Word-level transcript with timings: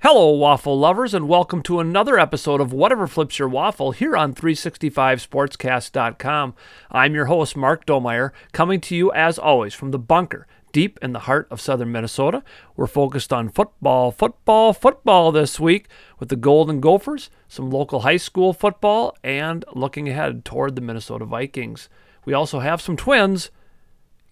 Hello, 0.00 0.30
waffle 0.30 0.78
lovers, 0.78 1.12
and 1.12 1.28
welcome 1.28 1.60
to 1.64 1.80
another 1.80 2.20
episode 2.20 2.60
of 2.60 2.72
Whatever 2.72 3.08
Flips 3.08 3.40
Your 3.40 3.48
Waffle 3.48 3.90
here 3.90 4.16
on 4.16 4.32
365sportscast.com. 4.32 6.54
I'm 6.92 7.14
your 7.16 7.24
host, 7.24 7.56
Mark 7.56 7.84
Domeyer, 7.84 8.30
coming 8.52 8.80
to 8.82 8.94
you 8.94 9.10
as 9.10 9.40
always 9.40 9.74
from 9.74 9.90
the 9.90 9.98
bunker 9.98 10.46
deep 10.70 11.00
in 11.02 11.12
the 11.12 11.18
heart 11.18 11.48
of 11.50 11.60
southern 11.60 11.90
Minnesota. 11.90 12.44
We're 12.76 12.86
focused 12.86 13.32
on 13.32 13.48
football, 13.48 14.12
football, 14.12 14.72
football 14.72 15.32
this 15.32 15.58
week 15.58 15.88
with 16.20 16.28
the 16.28 16.36
Golden 16.36 16.78
Gophers, 16.78 17.28
some 17.48 17.68
local 17.68 18.02
high 18.02 18.18
school 18.18 18.52
football, 18.52 19.16
and 19.24 19.64
looking 19.74 20.08
ahead 20.08 20.44
toward 20.44 20.76
the 20.76 20.80
Minnesota 20.80 21.24
Vikings. 21.24 21.88
We 22.24 22.34
also 22.34 22.60
have 22.60 22.80
some 22.80 22.96
twins, 22.96 23.50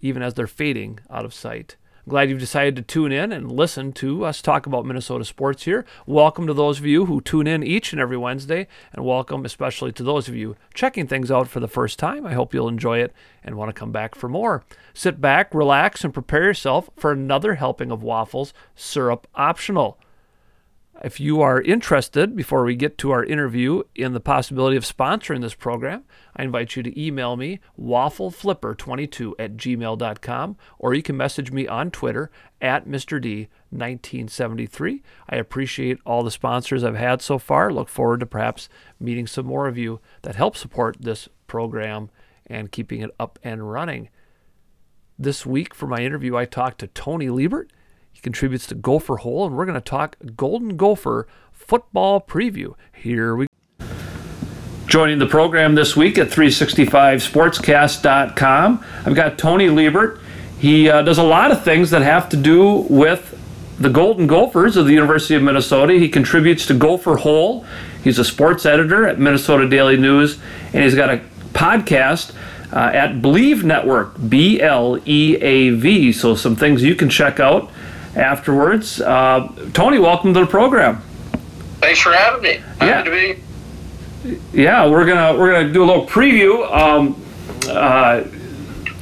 even 0.00 0.22
as 0.22 0.34
they're 0.34 0.46
fading 0.46 1.00
out 1.10 1.24
of 1.24 1.34
sight. 1.34 1.74
Glad 2.08 2.30
you've 2.30 2.38
decided 2.38 2.76
to 2.76 2.82
tune 2.82 3.10
in 3.10 3.32
and 3.32 3.50
listen 3.50 3.90
to 3.94 4.24
us 4.24 4.40
talk 4.40 4.64
about 4.64 4.86
Minnesota 4.86 5.24
sports 5.24 5.64
here. 5.64 5.84
Welcome 6.06 6.46
to 6.46 6.54
those 6.54 6.78
of 6.78 6.86
you 6.86 7.06
who 7.06 7.20
tune 7.20 7.48
in 7.48 7.64
each 7.64 7.92
and 7.92 8.00
every 8.00 8.16
Wednesday, 8.16 8.68
and 8.92 9.04
welcome 9.04 9.44
especially 9.44 9.90
to 9.90 10.04
those 10.04 10.28
of 10.28 10.36
you 10.36 10.54
checking 10.72 11.08
things 11.08 11.32
out 11.32 11.48
for 11.48 11.58
the 11.58 11.66
first 11.66 11.98
time. 11.98 12.24
I 12.24 12.34
hope 12.34 12.54
you'll 12.54 12.68
enjoy 12.68 13.00
it 13.00 13.12
and 13.42 13.56
want 13.56 13.70
to 13.70 13.78
come 13.78 13.90
back 13.90 14.14
for 14.14 14.28
more. 14.28 14.62
Sit 14.94 15.20
back, 15.20 15.52
relax, 15.52 16.04
and 16.04 16.14
prepare 16.14 16.44
yourself 16.44 16.88
for 16.96 17.10
another 17.10 17.56
helping 17.56 17.90
of 17.90 18.04
waffles, 18.04 18.54
syrup 18.76 19.26
optional. 19.34 19.98
If 21.04 21.20
you 21.20 21.42
are 21.42 21.60
interested, 21.60 22.34
before 22.34 22.64
we 22.64 22.74
get 22.74 22.96
to 22.98 23.10
our 23.10 23.22
interview, 23.22 23.82
in 23.94 24.14
the 24.14 24.20
possibility 24.20 24.76
of 24.76 24.84
sponsoring 24.84 25.42
this 25.42 25.54
program, 25.54 26.04
I 26.34 26.44
invite 26.44 26.74
you 26.74 26.82
to 26.82 27.00
email 27.00 27.36
me, 27.36 27.60
waffleflipper22 27.78 29.34
at 29.38 29.56
gmail.com, 29.56 30.56
or 30.78 30.94
you 30.94 31.02
can 31.02 31.16
message 31.16 31.52
me 31.52 31.68
on 31.68 31.90
Twitter 31.90 32.30
at 32.62 32.88
Mr. 32.88 33.48
D1973. 33.72 35.02
I 35.28 35.36
appreciate 35.36 35.98
all 36.06 36.22
the 36.22 36.30
sponsors 36.30 36.82
I've 36.82 36.96
had 36.96 37.20
so 37.20 37.38
far. 37.38 37.70
Look 37.72 37.88
forward 37.88 38.20
to 38.20 38.26
perhaps 38.26 38.70
meeting 38.98 39.26
some 39.26 39.46
more 39.46 39.68
of 39.68 39.76
you 39.76 40.00
that 40.22 40.36
help 40.36 40.56
support 40.56 40.96
this 40.98 41.28
program 41.46 42.08
and 42.46 42.72
keeping 42.72 43.02
it 43.02 43.10
up 43.20 43.38
and 43.42 43.70
running. 43.70 44.08
This 45.18 45.44
week 45.44 45.74
for 45.74 45.86
my 45.86 45.98
interview, 45.98 46.36
I 46.36 46.46
talked 46.46 46.78
to 46.78 46.86
Tony 46.86 47.28
Liebert. 47.28 47.70
He 48.16 48.22
contributes 48.22 48.66
to 48.68 48.74
Gopher 48.74 49.16
Hole, 49.16 49.44
and 49.44 49.54
we're 49.54 49.66
going 49.66 49.74
to 49.74 49.80
talk 49.82 50.16
Golden 50.38 50.78
Gopher 50.78 51.28
football 51.52 52.18
preview. 52.18 52.74
Here 52.94 53.36
we 53.36 53.46
go. 53.46 53.52
Joining 54.86 55.18
the 55.18 55.26
program 55.26 55.74
this 55.74 55.94
week 55.94 56.16
at 56.16 56.28
365sportscast.com, 56.28 58.84
I've 59.04 59.14
got 59.14 59.36
Tony 59.36 59.68
Liebert. 59.68 60.18
He 60.58 60.88
uh, 60.88 61.02
does 61.02 61.18
a 61.18 61.22
lot 61.22 61.52
of 61.52 61.62
things 61.62 61.90
that 61.90 62.00
have 62.00 62.30
to 62.30 62.38
do 62.38 62.86
with 62.88 63.38
the 63.78 63.90
Golden 63.90 64.26
Gophers 64.26 64.78
of 64.78 64.86
the 64.86 64.92
University 64.92 65.34
of 65.34 65.42
Minnesota. 65.42 65.92
He 65.92 66.08
contributes 66.08 66.64
to 66.68 66.74
Gopher 66.74 67.16
Hole. 67.16 67.66
He's 68.02 68.18
a 68.18 68.24
sports 68.24 68.64
editor 68.64 69.06
at 69.06 69.18
Minnesota 69.18 69.68
Daily 69.68 69.98
News, 69.98 70.38
and 70.72 70.82
he's 70.82 70.94
got 70.94 71.10
a 71.10 71.20
podcast 71.52 72.34
uh, 72.72 72.78
at 72.78 73.16
Bleav 73.16 73.62
Network, 73.62 74.14
B 74.26 74.62
L 74.62 74.98
E 75.04 75.36
A 75.36 75.68
V. 75.68 76.12
So, 76.12 76.34
some 76.34 76.56
things 76.56 76.82
you 76.82 76.94
can 76.94 77.10
check 77.10 77.40
out 77.40 77.70
afterwards. 78.16 79.00
Uh, 79.00 79.48
Tony, 79.72 79.98
welcome 79.98 80.34
to 80.34 80.40
the 80.40 80.46
program. 80.46 81.02
Thanks 81.80 82.00
for 82.00 82.12
having 82.12 82.42
me. 82.42 82.54
Happy 82.80 82.86
Yeah. 82.86 83.02
to 83.02 83.10
be. 83.10 83.42
Yeah, 84.52 84.86
we're 84.88 85.06
gonna 85.06 85.38
we're 85.38 85.52
gonna 85.52 85.72
do 85.72 85.84
a 85.84 85.86
little 85.86 86.06
preview. 86.06 86.68
Um, 86.74 87.22
uh, 87.68 88.22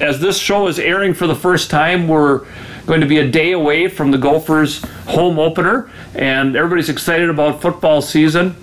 as 0.00 0.20
this 0.20 0.38
show 0.38 0.66
is 0.66 0.78
airing 0.78 1.14
for 1.14 1.26
the 1.26 1.34
first 1.36 1.70
time, 1.70 2.08
we're 2.08 2.42
going 2.86 3.00
to 3.00 3.06
be 3.06 3.18
a 3.18 3.26
day 3.26 3.52
away 3.52 3.88
from 3.88 4.10
the 4.10 4.18
Gophers' 4.18 4.82
home 5.06 5.38
opener, 5.38 5.88
and 6.14 6.56
everybody's 6.56 6.88
excited 6.90 7.30
about 7.30 7.62
football 7.62 8.02
season. 8.02 8.56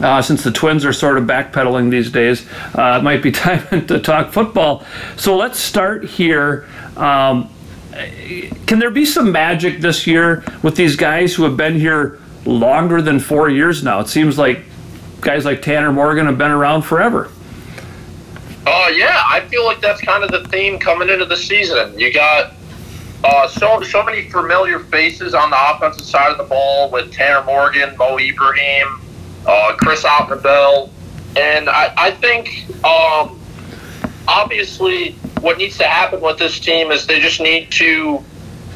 Uh, 0.00 0.20
since 0.20 0.42
the 0.42 0.50
Twins 0.50 0.84
are 0.84 0.92
sort 0.92 1.16
of 1.18 1.24
backpedaling 1.24 1.88
these 1.90 2.10
days, 2.10 2.44
uh, 2.74 2.96
it 2.98 3.04
might 3.04 3.22
be 3.22 3.30
time 3.46 3.86
to 3.86 4.00
talk 4.00 4.32
football. 4.32 4.84
So 5.16 5.36
let's 5.36 5.60
start 5.60 6.04
here. 6.04 6.66
Um, 6.96 7.48
can 8.66 8.78
there 8.78 8.90
be 8.90 9.04
some 9.04 9.30
magic 9.30 9.80
this 9.80 10.06
year 10.06 10.44
with 10.62 10.76
these 10.76 10.96
guys 10.96 11.34
who 11.34 11.44
have 11.44 11.56
been 11.56 11.74
here 11.74 12.18
longer 12.44 13.00
than 13.00 13.20
four 13.20 13.48
years 13.48 13.82
now? 13.82 14.00
It 14.00 14.08
seems 14.08 14.38
like 14.38 14.64
guys 15.20 15.44
like 15.44 15.62
Tanner 15.62 15.92
Morgan 15.92 16.26
have 16.26 16.38
been 16.38 16.50
around 16.50 16.82
forever. 16.82 17.30
Uh, 18.66 18.90
yeah, 18.94 19.22
I 19.26 19.40
feel 19.50 19.64
like 19.64 19.80
that's 19.80 20.00
kind 20.00 20.24
of 20.24 20.30
the 20.30 20.48
theme 20.48 20.78
coming 20.78 21.08
into 21.08 21.26
the 21.26 21.36
season. 21.36 21.98
You 21.98 22.12
got 22.12 22.54
uh, 23.22 23.46
so 23.46 23.82
so 23.82 24.02
many 24.02 24.28
familiar 24.30 24.78
faces 24.78 25.34
on 25.34 25.50
the 25.50 25.56
offensive 25.70 26.04
side 26.04 26.32
of 26.32 26.38
the 26.38 26.44
ball 26.44 26.90
with 26.90 27.12
Tanner 27.12 27.44
Morgan, 27.44 27.96
Mo 27.96 28.18
Ibrahim, 28.18 29.00
uh, 29.46 29.74
Chris 29.78 30.02
Autman-Bell, 30.04 30.90
and 31.36 31.68
I, 31.68 31.92
I 31.96 32.10
think 32.12 32.66
um, 32.84 33.38
obviously 34.26 35.16
what 35.44 35.58
needs 35.58 35.76
to 35.76 35.84
happen 35.84 36.22
with 36.22 36.38
this 36.38 36.58
team 36.58 36.90
is 36.90 37.06
they 37.06 37.20
just 37.20 37.38
need 37.38 37.70
to 37.70 38.18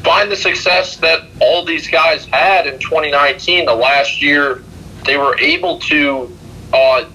find 0.03 0.31
the 0.31 0.35
success 0.35 0.97
that 0.97 1.23
all 1.41 1.65
these 1.65 1.89
guys 1.89 2.25
had 2.25 2.67
in 2.67 2.77
2019. 2.77 3.65
The 3.65 3.73
last 3.73 4.21
year 4.21 4.63
they 5.03 5.17
were 5.17 5.37
able 5.39 5.79
to 5.79 6.37
uh, 6.71 7.05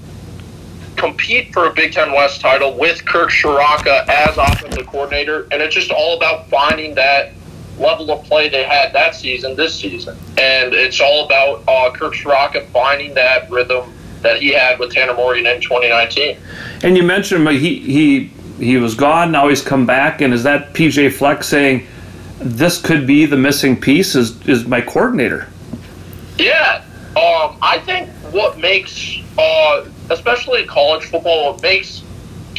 compete 0.97 1.53
for 1.53 1.66
a 1.66 1.72
Big 1.72 1.93
Ten 1.93 2.12
West 2.12 2.41
title 2.41 2.76
with 2.76 3.06
Kirk 3.06 3.31
Ciarrocca 3.31 4.09
as 4.09 4.37
offensive 4.37 4.88
coordinator, 4.88 5.47
and 5.53 5.62
it's 5.62 5.75
just 5.75 5.93
all 5.93 6.16
about 6.16 6.48
finding 6.48 6.97
that 6.97 7.32
level 7.78 8.10
of 8.10 8.25
play 8.25 8.48
they 8.48 8.64
had 8.64 8.93
that 8.93 9.14
season, 9.14 9.54
this 9.54 9.75
season, 9.76 10.19
and 10.37 10.75
it's 10.75 11.00
all 11.00 11.26
about 11.26 11.62
uh, 11.69 11.93
Kirk 11.93 12.14
Ciarrocca 12.14 12.66
finding 12.70 13.14
that 13.14 13.48
rhythm 13.50 13.93
that 14.22 14.43
he 14.43 14.48
had 14.48 14.81
with 14.81 14.93
Tanner 14.93 15.14
Morgan 15.14 15.47
in 15.47 15.60
2019. 15.60 16.38
And 16.82 16.97
you 16.97 17.04
mentioned 17.04 17.48
he 17.50 17.78
he 17.78 18.34
he 18.59 18.76
was 18.76 18.94
gone. 18.94 19.32
Now 19.32 19.48
he's 19.48 19.62
come 19.62 19.87
back, 19.87 20.20
and 20.20 20.32
is 20.32 20.42
that 20.44 20.75
PJ 20.75 21.12
Fleck 21.12 21.42
saying 21.42 21.87
this 22.38 22.81
could 22.81 23.06
be 23.06 23.26
the 23.26 23.37
missing 23.37 23.81
piece? 23.81 24.15
Is 24.15 24.47
is 24.47 24.66
my 24.66 24.81
coordinator? 24.81 25.48
Yeah, 26.38 26.84
um, 27.16 27.56
I 27.62 27.81
think 27.84 28.09
what 28.32 28.59
makes, 28.59 29.19
uh, 29.38 29.87
especially 30.10 30.64
college 30.66 31.04
football, 31.04 31.53
what 31.53 31.62
makes 31.62 32.03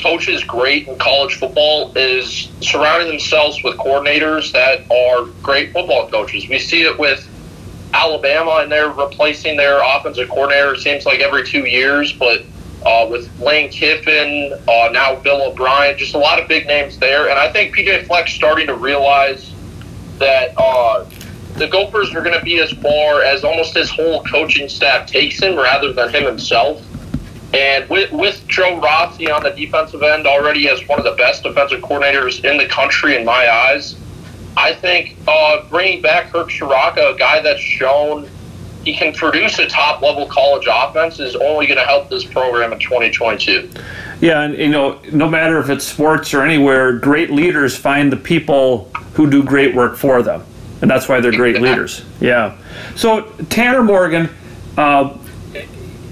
coaches 0.02 0.44
great 0.44 0.88
in 0.88 0.98
college 0.98 1.36
football 1.40 1.92
is 1.96 2.50
surrounding 2.62 3.08
themselves 3.08 3.64
with 3.64 3.78
coordinators 3.78 4.52
that 4.52 4.90
are 4.92 5.26
great 5.42 5.74
football 5.74 6.10
coaches. 6.10 6.48
We 6.48 6.60
see 6.60 6.84
it 6.84 6.98
with 6.98 7.28
Alabama, 7.94 8.60
and 8.62 8.72
they're 8.72 8.90
replacing 8.90 9.58
their 9.58 9.80
offensive 9.82 10.30
coordinator. 10.30 10.74
It 10.74 10.82
seems 10.82 11.06
like 11.06 11.20
every 11.22 11.46
two 11.46 11.66
years, 11.66 12.14
but 12.14 12.44
uh, 12.86 13.08
with 13.10 13.30
Lane 13.40 13.70
Kiffin, 13.70 14.54
uh, 14.68 14.90
now 14.92 15.16
Bill 15.16 15.42
O'Brien, 15.42 15.98
just 15.98 16.14
a 16.14 16.18
lot 16.18 16.42
of 16.42 16.48
big 16.48 16.68
names 16.68 16.98
there. 17.00 17.30
And 17.30 17.40
I 17.40 17.52
think 17.52 17.76
PJ 17.76 18.08
Fleck's 18.08 18.34
starting 18.34 18.68
to 18.68 18.76
realize 18.76 19.54
that 20.20 20.54
uh, 20.58 21.06
the 21.56 21.68
Gophers 21.68 22.14
are 22.14 22.22
going 22.22 22.38
to 22.38 22.44
be 22.44 22.60
as 22.60 22.72
far 22.74 23.24
as 23.24 23.44
almost 23.44 23.76
his 23.76 23.90
whole 23.90 24.24
coaching 24.24 24.70
staff 24.70 25.08
takes 25.08 25.42
him 25.42 25.56
rather 25.56 25.94
than 25.94 26.10
him 26.14 26.26
himself. 26.26 26.82
And 27.54 27.90
with, 27.90 28.12
with 28.12 28.46
Joe 28.48 28.80
Rossi 28.82 29.32
on 29.32 29.44
the 29.44 29.52
defensive 29.52 30.04
end 30.04 30.28
already 30.28 30.68
as 30.70 30.86
one 30.88 31.00
of 31.00 31.06
the 31.06 31.14
best 31.14 31.44
defensive 31.44 31.82
coordinators 31.82 32.44
in 32.44 32.58
the 32.58 32.66
country, 32.66 33.16
in 33.16 33.24
my 33.24 33.50
eyes, 33.50 33.96
I 34.58 34.74
think 34.74 35.18
uh, 35.28 35.68
bringing 35.70 36.02
back 36.02 36.32
Kirk 36.32 36.50
Ciarrocca, 36.50 37.16
a 37.16 37.18
guy 37.18 37.42
that's 37.42 37.62
shown 37.62 38.30
he 38.86 38.94
can 38.94 39.12
produce 39.14 39.58
a 39.58 39.68
top 39.68 40.02
level 40.02 40.28
college 40.28 40.68
offense, 40.72 41.20
is 41.20 41.36
only 41.36 41.66
going 41.66 41.80
to 41.80 41.84
help 41.84 42.08
this 42.08 42.24
program 42.24 42.72
in 42.72 42.80
2022. 42.80 43.70
Yeah, 44.22 44.44
and 44.44 44.56
you 44.58 44.70
know, 44.70 45.02
no 45.12 45.28
matter 45.28 45.60
if 45.60 45.70
it's 45.70 45.84
sports 45.84 46.34
or 46.34 46.44
anywhere, 46.44 46.94
great 46.94 47.32
leaders 47.32 47.76
find 47.76 48.12
the 48.12 48.18
people 48.18 48.92
who 49.14 49.30
do 49.30 49.44
great 49.44 49.74
work 49.74 49.98
for 49.98 50.22
them, 50.22 50.44
and 50.82 50.90
that's 50.90 51.10
why 51.10 51.20
they're 51.20 51.32
great 51.32 51.60
leaders. 51.60 52.06
Yeah. 52.22 52.58
So 52.96 53.24
Tanner 53.50 53.84
Morgan, 53.84 54.30
uh, 54.78 55.18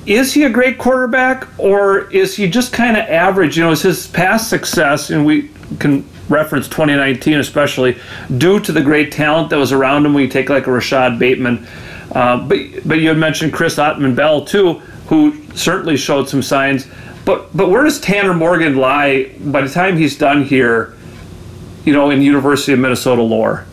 is 0.07 0.33
he 0.33 0.43
a 0.43 0.49
great 0.49 0.79
quarterback, 0.79 1.47
or 1.59 2.11
is 2.11 2.35
he 2.35 2.49
just 2.49 2.73
kind 2.73 2.97
of 2.97 3.03
average? 3.03 3.55
You 3.55 3.65
know, 3.65 3.71
is 3.71 3.83
his 3.83 4.07
past 4.07 4.49
success, 4.49 5.11
and 5.11 5.25
we 5.25 5.51
can 5.79 6.09
reference 6.27 6.67
2019 6.67 7.35
especially, 7.35 7.97
due 8.37 8.59
to 8.59 8.71
the 8.71 8.81
great 8.81 9.11
talent 9.11 9.49
that 9.51 9.57
was 9.57 9.71
around 9.71 10.05
him. 10.05 10.13
When 10.13 10.23
you 10.23 10.29
take 10.29 10.49
like 10.49 10.65
a 10.65 10.71
Rashod 10.71 11.19
Bateman, 11.19 11.67
uh, 12.13 12.37
but 12.47 12.59
but 12.85 12.99
you 12.99 13.09
had 13.09 13.17
mentioned 13.17 13.53
Chris 13.53 13.77
Autman-Bell 13.77 14.45
too, 14.45 14.73
who 15.07 15.43
certainly 15.55 15.97
showed 15.97 16.29
some 16.29 16.41
signs. 16.41 16.87
But 17.25 17.55
but 17.55 17.69
where 17.69 17.83
does 17.83 17.99
Tanner 17.99 18.33
Morgan 18.33 18.75
lie 18.75 19.31
by 19.39 19.61
the 19.61 19.69
time 19.69 19.97
he's 19.97 20.17
done 20.17 20.43
here? 20.43 20.95
You 21.85 21.93
know, 21.93 22.11
in 22.11 22.21
University 22.21 22.73
of 22.73 22.79
Minnesota 22.79 23.21
lore. 23.21 23.65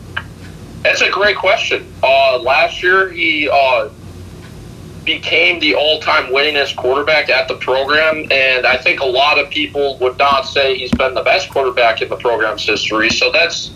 That's 0.83 1.01
a 1.01 1.09
great 1.09 1.37
question. 1.37 1.85
Uh, 2.03 2.39
last 2.39 2.81
year, 2.83 3.09
he 3.09 3.47
uh, 3.49 3.89
became 5.05 5.59
the 5.59 5.75
all-time 5.75 6.25
winningest 6.25 6.75
quarterback 6.75 7.29
at 7.29 7.47
the 7.47 7.55
program, 7.55 8.27
and 8.31 8.65
I 8.65 8.77
think 8.77 8.99
a 8.99 9.05
lot 9.05 9.39
of 9.39 9.49
people 9.49 9.97
would 9.99 10.17
not 10.17 10.41
say 10.41 10.75
he's 10.77 10.91
been 10.91 11.13
the 11.13 11.23
best 11.23 11.49
quarterback 11.49 12.01
in 12.01 12.09
the 12.09 12.17
program's 12.17 12.65
history. 12.65 13.09
So 13.09 13.31
that's 13.31 13.71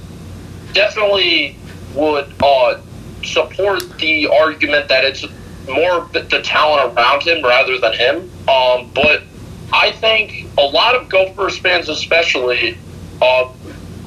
definitely 0.73 1.57
would 1.93 2.33
uh, 2.43 2.81
support 3.25 3.97
the 3.97 4.27
argument 4.27 4.87
that 4.89 5.03
it's 5.03 5.25
more 5.67 6.07
the, 6.13 6.41
talent 6.43 6.95
around 6.95 7.23
him 7.23 7.43
rather 7.43 7.77
than 7.79 7.93
him. 7.93 8.17
Um, 8.47 8.91
but 8.93 9.23
I 9.73 9.91
think 9.91 10.47
a 10.57 10.61
lot 10.61 10.95
of 10.95 11.09
Gophers 11.09 11.57
fans, 11.57 11.89
especially, 11.89 12.77
uh, 13.21 13.51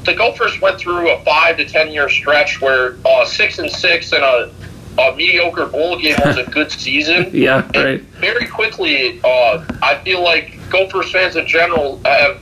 the 0.05 0.15
Gophers 0.15 0.61
went 0.61 0.79
through 0.79 1.11
a 1.11 1.23
five 1.25 1.57
to 1.59 1.65
ten 1.65 1.91
year 1.91 2.09
stretch 2.09 2.61
where 2.61 2.97
uh, 3.05 3.25
six 3.27 3.59
and 3.59 3.71
six 3.71 4.13
and 4.13 4.23
a, 4.23 4.53
a 4.99 5.17
mediocre 5.17 5.67
bowl 5.67 5.99
game 5.99 6.17
was 6.25 6.39
a 6.39 6.45
good 6.51 6.71
season. 6.71 7.31
yeah, 7.33 7.69
right. 7.75 8.01
very 8.01 8.47
quickly, 8.47 9.21
uh, 9.25 9.65
I 9.83 10.01
feel 10.05 10.23
like 10.23 10.59
Gophers 10.71 11.11
fans 11.11 11.37
in 11.37 11.47
general 11.47 12.01
have 12.05 12.41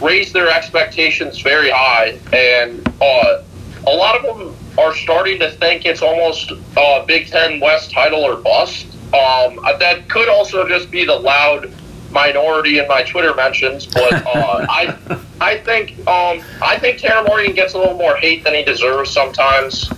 raised 0.00 0.32
their 0.32 0.48
expectations 0.48 1.40
very 1.40 1.70
high, 1.70 2.18
and 2.32 2.86
uh, 3.00 3.42
a 3.86 3.90
lot 3.90 4.16
of 4.16 4.22
them 4.22 4.54
are 4.78 4.94
starting 4.94 5.40
to 5.40 5.50
think 5.50 5.84
it's 5.84 6.02
almost 6.02 6.52
a 6.76 7.04
Big 7.06 7.26
Ten 7.26 7.60
West 7.60 7.90
title 7.90 8.20
or 8.20 8.36
bust. 8.36 8.86
Um, 9.08 9.58
that 9.78 10.04
could 10.08 10.28
also 10.28 10.68
just 10.68 10.90
be 10.90 11.04
the 11.04 11.16
loud 11.16 11.72
minority 12.10 12.78
in 12.78 12.86
my 12.88 13.02
Twitter 13.02 13.34
mentions, 13.34 13.86
but 13.86 14.12
uh, 14.12 14.66
I 14.70 14.96
I 15.40 15.58
think 15.58 15.98
um, 16.06 16.42
I 16.62 16.78
think 16.78 16.98
Tanner 16.98 17.26
Morgan 17.26 17.54
gets 17.54 17.74
a 17.74 17.78
little 17.78 17.98
more 17.98 18.16
hate 18.16 18.44
than 18.44 18.54
he 18.54 18.62
deserves 18.62 19.10
sometimes. 19.10 19.90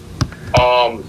Um, 0.60 1.04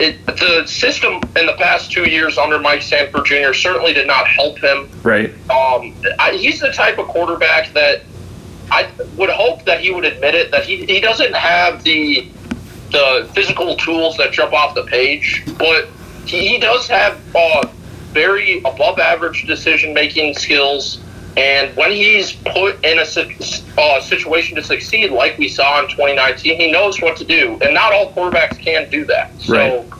it, 0.00 0.24
the 0.26 0.66
system 0.66 1.20
in 1.36 1.46
the 1.46 1.54
past 1.58 1.92
two 1.92 2.08
years 2.08 2.38
under 2.38 2.58
Mike 2.58 2.82
Sanford 2.82 3.24
Jr. 3.26 3.52
certainly 3.52 3.92
did 3.92 4.06
not 4.06 4.26
help 4.26 4.58
him. 4.58 4.88
Right. 5.02 5.30
Um, 5.50 5.94
I, 6.18 6.36
he's 6.36 6.60
the 6.60 6.72
type 6.72 6.98
of 6.98 7.06
quarterback 7.06 7.72
that 7.74 8.02
I 8.70 8.90
would 9.16 9.28
hope 9.28 9.64
that 9.66 9.80
he 9.80 9.90
would 9.92 10.04
admit 10.04 10.34
it 10.34 10.50
that 10.50 10.64
he, 10.64 10.86
he 10.86 11.00
doesn't 11.00 11.34
have 11.34 11.84
the 11.84 12.28
the 12.92 13.28
physical 13.34 13.76
tools 13.76 14.16
that 14.18 14.32
jump 14.32 14.52
off 14.52 14.74
the 14.74 14.84
page, 14.84 15.42
but 15.58 15.88
he, 16.26 16.46
he 16.46 16.58
does 16.58 16.86
have 16.88 17.20
uh, 17.34 17.66
very 18.12 18.58
above 18.58 18.98
average 18.98 19.46
decision 19.46 19.94
making 19.94 20.34
skills. 20.34 21.02
And 21.36 21.74
when 21.76 21.90
he's 21.90 22.32
put 22.32 22.84
in 22.84 22.98
a 22.98 23.80
uh, 23.80 24.00
situation 24.02 24.56
to 24.56 24.62
succeed, 24.62 25.10
like 25.10 25.38
we 25.38 25.48
saw 25.48 25.80
in 25.80 25.88
2019, 25.88 26.60
he 26.60 26.70
knows 26.70 27.00
what 27.00 27.16
to 27.16 27.24
do. 27.24 27.58
And 27.62 27.72
not 27.72 27.92
all 27.92 28.12
quarterbacks 28.12 28.58
can 28.58 28.90
do 28.90 29.06
that. 29.06 29.32
So 29.40 29.54
right. 29.54 29.92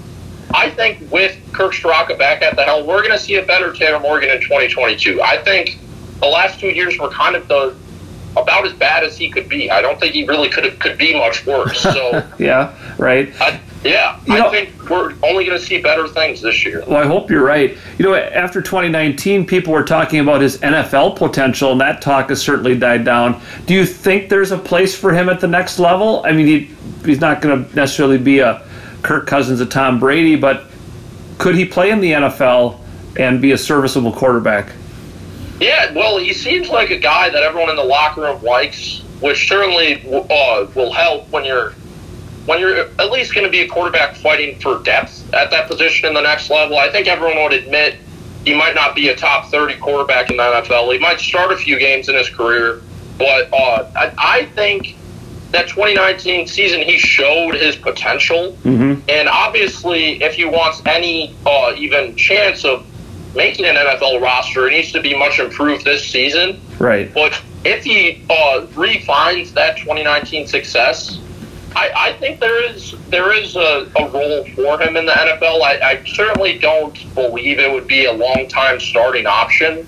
I 0.54 0.70
think 0.70 1.10
with 1.10 1.38
Kirk 1.52 1.72
Ciarrocca 1.72 2.18
back 2.18 2.42
at 2.42 2.56
the 2.56 2.64
helm, 2.64 2.86
we're 2.86 3.00
going 3.00 3.12
to 3.12 3.18
see 3.18 3.36
a 3.36 3.46
better 3.46 3.72
Tanner 3.72 3.98
Morgan 3.98 4.28
in 4.28 4.42
2022. 4.42 5.22
I 5.22 5.38
think 5.42 5.78
the 6.20 6.26
last 6.26 6.60
two 6.60 6.68
years 6.68 6.98
were 6.98 7.08
kind 7.08 7.34
of 7.34 7.48
the 7.48 7.74
about 8.36 8.66
as 8.66 8.72
bad 8.72 9.04
as 9.04 9.16
he 9.16 9.30
could 9.30 9.48
be. 9.48 9.70
I 9.70 9.82
don't 9.82 9.98
think 10.00 10.14
he 10.14 10.24
really 10.26 10.48
could 10.48 10.78
could 10.80 10.98
be 10.98 11.16
much 11.16 11.46
worse. 11.46 11.80
So 11.80 12.26
yeah, 12.38 12.74
right. 12.98 13.32
I, 13.40 13.60
yeah, 13.84 14.20
you 14.26 14.34
I 14.34 14.38
know, 14.38 14.50
think 14.50 14.88
we're 14.88 15.12
only 15.24 15.44
going 15.44 15.58
to 15.58 15.64
see 15.64 15.80
better 15.80 16.06
things 16.06 16.40
this 16.40 16.64
year. 16.64 16.84
Well, 16.86 17.02
I 17.02 17.06
hope 17.06 17.30
you're 17.30 17.44
right. 17.44 17.76
You 17.98 18.04
know, 18.04 18.14
after 18.14 18.62
2019, 18.62 19.44
people 19.44 19.72
were 19.72 19.82
talking 19.82 20.20
about 20.20 20.40
his 20.40 20.58
NFL 20.58 21.16
potential, 21.16 21.72
and 21.72 21.80
that 21.80 22.00
talk 22.00 22.28
has 22.28 22.40
certainly 22.40 22.78
died 22.78 23.04
down. 23.04 23.42
Do 23.66 23.74
you 23.74 23.84
think 23.84 24.28
there's 24.28 24.52
a 24.52 24.58
place 24.58 24.94
for 24.94 25.12
him 25.12 25.28
at 25.28 25.40
the 25.40 25.48
next 25.48 25.80
level? 25.80 26.22
I 26.24 26.30
mean, 26.32 26.46
he, 26.46 26.70
he's 27.04 27.20
not 27.20 27.42
going 27.42 27.64
to 27.64 27.74
necessarily 27.74 28.18
be 28.18 28.38
a 28.38 28.64
Kirk 29.02 29.26
Cousins, 29.26 29.60
a 29.60 29.66
Tom 29.66 29.98
Brady, 29.98 30.36
but 30.36 30.66
could 31.38 31.56
he 31.56 31.64
play 31.64 31.90
in 31.90 32.00
the 32.00 32.12
NFL 32.12 32.78
and 33.18 33.42
be 33.42 33.50
a 33.50 33.58
serviceable 33.58 34.12
quarterback? 34.12 34.72
Yeah, 35.62 35.92
well, 35.92 36.18
he 36.18 36.32
seems 36.32 36.68
like 36.68 36.90
a 36.90 36.98
guy 36.98 37.30
that 37.30 37.42
everyone 37.42 37.70
in 37.70 37.76
the 37.76 37.84
locker 37.84 38.22
room 38.22 38.42
likes, 38.42 39.00
which 39.20 39.48
certainly 39.48 40.02
uh, 40.04 40.66
will 40.74 40.92
help 40.92 41.28
when 41.30 41.44
you're 41.44 41.74
when 42.46 42.58
you're 42.58 42.76
at 42.76 43.12
least 43.12 43.32
going 43.32 43.46
to 43.46 43.50
be 43.50 43.60
a 43.60 43.68
quarterback 43.68 44.16
fighting 44.16 44.58
for 44.58 44.82
depth 44.82 45.32
at 45.32 45.52
that 45.52 45.68
position 45.68 46.08
in 46.08 46.14
the 46.14 46.20
next 46.20 46.50
level. 46.50 46.76
I 46.76 46.90
think 46.90 47.06
everyone 47.06 47.40
would 47.44 47.52
admit 47.52 47.98
he 48.44 48.52
might 48.52 48.74
not 48.74 48.96
be 48.96 49.10
a 49.10 49.16
top 49.16 49.46
30 49.46 49.76
quarterback 49.76 50.30
in 50.30 50.38
the 50.38 50.42
NFL. 50.42 50.92
He 50.92 50.98
might 50.98 51.20
start 51.20 51.52
a 51.52 51.56
few 51.56 51.78
games 51.78 52.08
in 52.08 52.16
his 52.16 52.28
career, 52.28 52.82
but 53.16 53.48
uh, 53.52 53.88
I, 53.94 54.12
I 54.18 54.46
think 54.46 54.96
that 55.52 55.68
2019 55.68 56.48
season 56.48 56.80
he 56.80 56.98
showed 56.98 57.54
his 57.54 57.76
potential, 57.76 58.56
mm-hmm. 58.64 59.00
and 59.08 59.28
obviously, 59.28 60.20
if 60.20 60.34
he 60.34 60.44
wants 60.44 60.82
any 60.86 61.36
uh, 61.46 61.72
even 61.76 62.16
chance 62.16 62.64
of 62.64 62.84
making 63.34 63.64
an 63.64 63.76
NFL 63.76 64.20
roster. 64.20 64.68
It 64.68 64.72
needs 64.72 64.92
to 64.92 65.00
be 65.00 65.16
much 65.16 65.38
improved 65.38 65.84
this 65.84 66.06
season. 66.06 66.60
Right. 66.78 67.12
But 67.12 67.40
if 67.64 67.84
he 67.84 68.24
uh, 68.28 68.66
refines 68.74 69.52
that 69.54 69.76
2019 69.78 70.46
success, 70.46 71.18
I, 71.74 71.90
I, 71.96 72.12
think 72.14 72.40
there 72.40 72.62
is 72.62 72.94
there 73.08 73.32
is 73.32 73.56
a, 73.56 73.90
a, 73.96 74.08
role 74.08 74.44
for 74.54 74.80
him 74.80 74.96
in 74.96 75.06
the 75.06 75.12
NFL. 75.12 75.62
I, 75.62 75.80
I, 75.80 76.04
certainly 76.04 76.58
don't 76.58 77.14
believe 77.14 77.58
it 77.58 77.72
would 77.72 77.86
be 77.86 78.04
a 78.04 78.12
long 78.12 78.46
time 78.48 78.78
starting 78.78 79.26
option, 79.26 79.86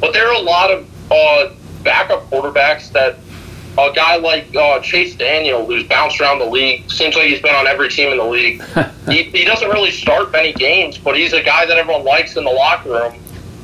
but 0.00 0.12
there 0.12 0.28
are 0.28 0.34
a 0.34 0.42
lot 0.42 0.70
of 0.70 0.88
uh, 1.10 1.52
backup 1.82 2.30
quarterbacks 2.30 2.92
that 2.92 3.18
a 3.76 3.92
guy 3.92 4.16
like 4.16 4.54
uh, 4.54 4.80
Chase 4.80 5.14
Daniel, 5.16 5.66
who's 5.66 5.84
bounced 5.84 6.20
around 6.20 6.38
the 6.38 6.46
league, 6.46 6.90
seems 6.90 7.16
like 7.16 7.26
he's 7.26 7.40
been 7.40 7.54
on 7.54 7.66
every 7.66 7.88
team 7.88 8.10
in 8.10 8.18
the 8.18 8.24
league. 8.24 8.62
he, 9.08 9.24
he 9.24 9.44
doesn't 9.44 9.68
really 9.70 9.90
start 9.90 10.30
many 10.30 10.52
games, 10.52 10.98
but 10.98 11.16
he's 11.16 11.32
a 11.32 11.42
guy 11.42 11.66
that 11.66 11.76
everyone 11.76 12.04
likes 12.04 12.36
in 12.36 12.44
the 12.44 12.50
locker 12.50 12.90
room. 12.90 13.14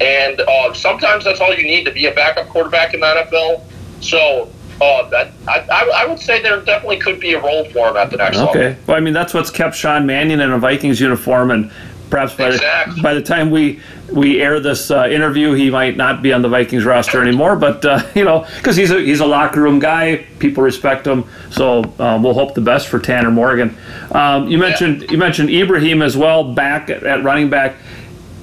And 0.01 0.41
uh, 0.41 0.73
sometimes 0.73 1.25
that's 1.25 1.41
all 1.41 1.55
you 1.55 1.63
need 1.63 1.85
to 1.85 1.93
be 1.93 2.07
a 2.07 2.15
backup 2.15 2.49
quarterback 2.49 2.95
in 2.95 3.01
the 3.01 3.07
NFL. 3.07 3.63
So 4.01 4.51
uh, 4.81 5.09
that, 5.11 5.33
I, 5.47 5.91
I, 5.95 6.07
would 6.07 6.19
say 6.19 6.41
there 6.41 6.59
definitely 6.63 6.99
could 6.99 7.21
be 7.21 7.35
a 7.35 7.41
role 7.41 7.67
for 7.67 7.91
him 7.91 7.97
at 7.97 8.11
the 8.11 8.17
next 8.17 8.39
okay. 8.39 8.47
level. 8.47 8.63
Okay. 8.63 8.79
Well, 8.87 8.97
I 8.97 9.01
mean, 9.01 9.13
that's 9.13 9.35
what's 9.35 9.51
kept 9.51 9.77
Sean 9.77 10.07
Mannion 10.07 10.41
in 10.41 10.51
a 10.51 10.59
Vikings 10.59 11.01
uniform 11.01 11.51
and 11.51 11.71
perhaps 12.09 12.35
by, 12.35 12.49
exactly. 12.49 12.97
the, 12.97 13.03
by 13.03 13.15
the 13.15 13.23
time 13.23 13.51
we 13.51 13.81
we 14.13 14.41
air 14.41 14.61
this 14.61 14.91
uh, 14.91 15.07
interview, 15.09 15.53
he 15.53 15.71
might 15.71 15.97
not 15.97 16.23
be 16.23 16.33
on 16.33 16.43
the 16.43 16.49
Vikings 16.49 16.85
roster 16.85 17.23
anymore. 17.23 17.57
But 17.57 17.85
uh, 17.85 18.03
you 18.15 18.25
know, 18.25 18.47
because 18.57 18.77
he's 18.77 18.91
a 18.91 19.01
he's 19.01 19.21
a 19.21 19.27
locker 19.27 19.61
room 19.61 19.79
guy, 19.79 20.27
people 20.39 20.63
respect 20.63 21.07
him. 21.07 21.25
So 21.51 21.85
um, 21.99 22.23
we'll 22.23 22.35
hope 22.35 22.55
the 22.55 22.61
best 22.61 22.89
for 22.89 22.99
Tanner 22.99 23.31
Morgan. 23.31 23.77
Um, 24.13 24.49
you 24.49 24.59
mentioned 24.59 25.03
yeah. 25.03 25.13
you 25.13 25.19
mentioned 25.19 25.51
Ibrahim 25.51 26.03
as 26.03 26.17
well, 26.17 26.53
back 26.53 26.91
at, 26.91 27.05
at 27.05 27.23
running 27.23 27.51
back. 27.51 27.77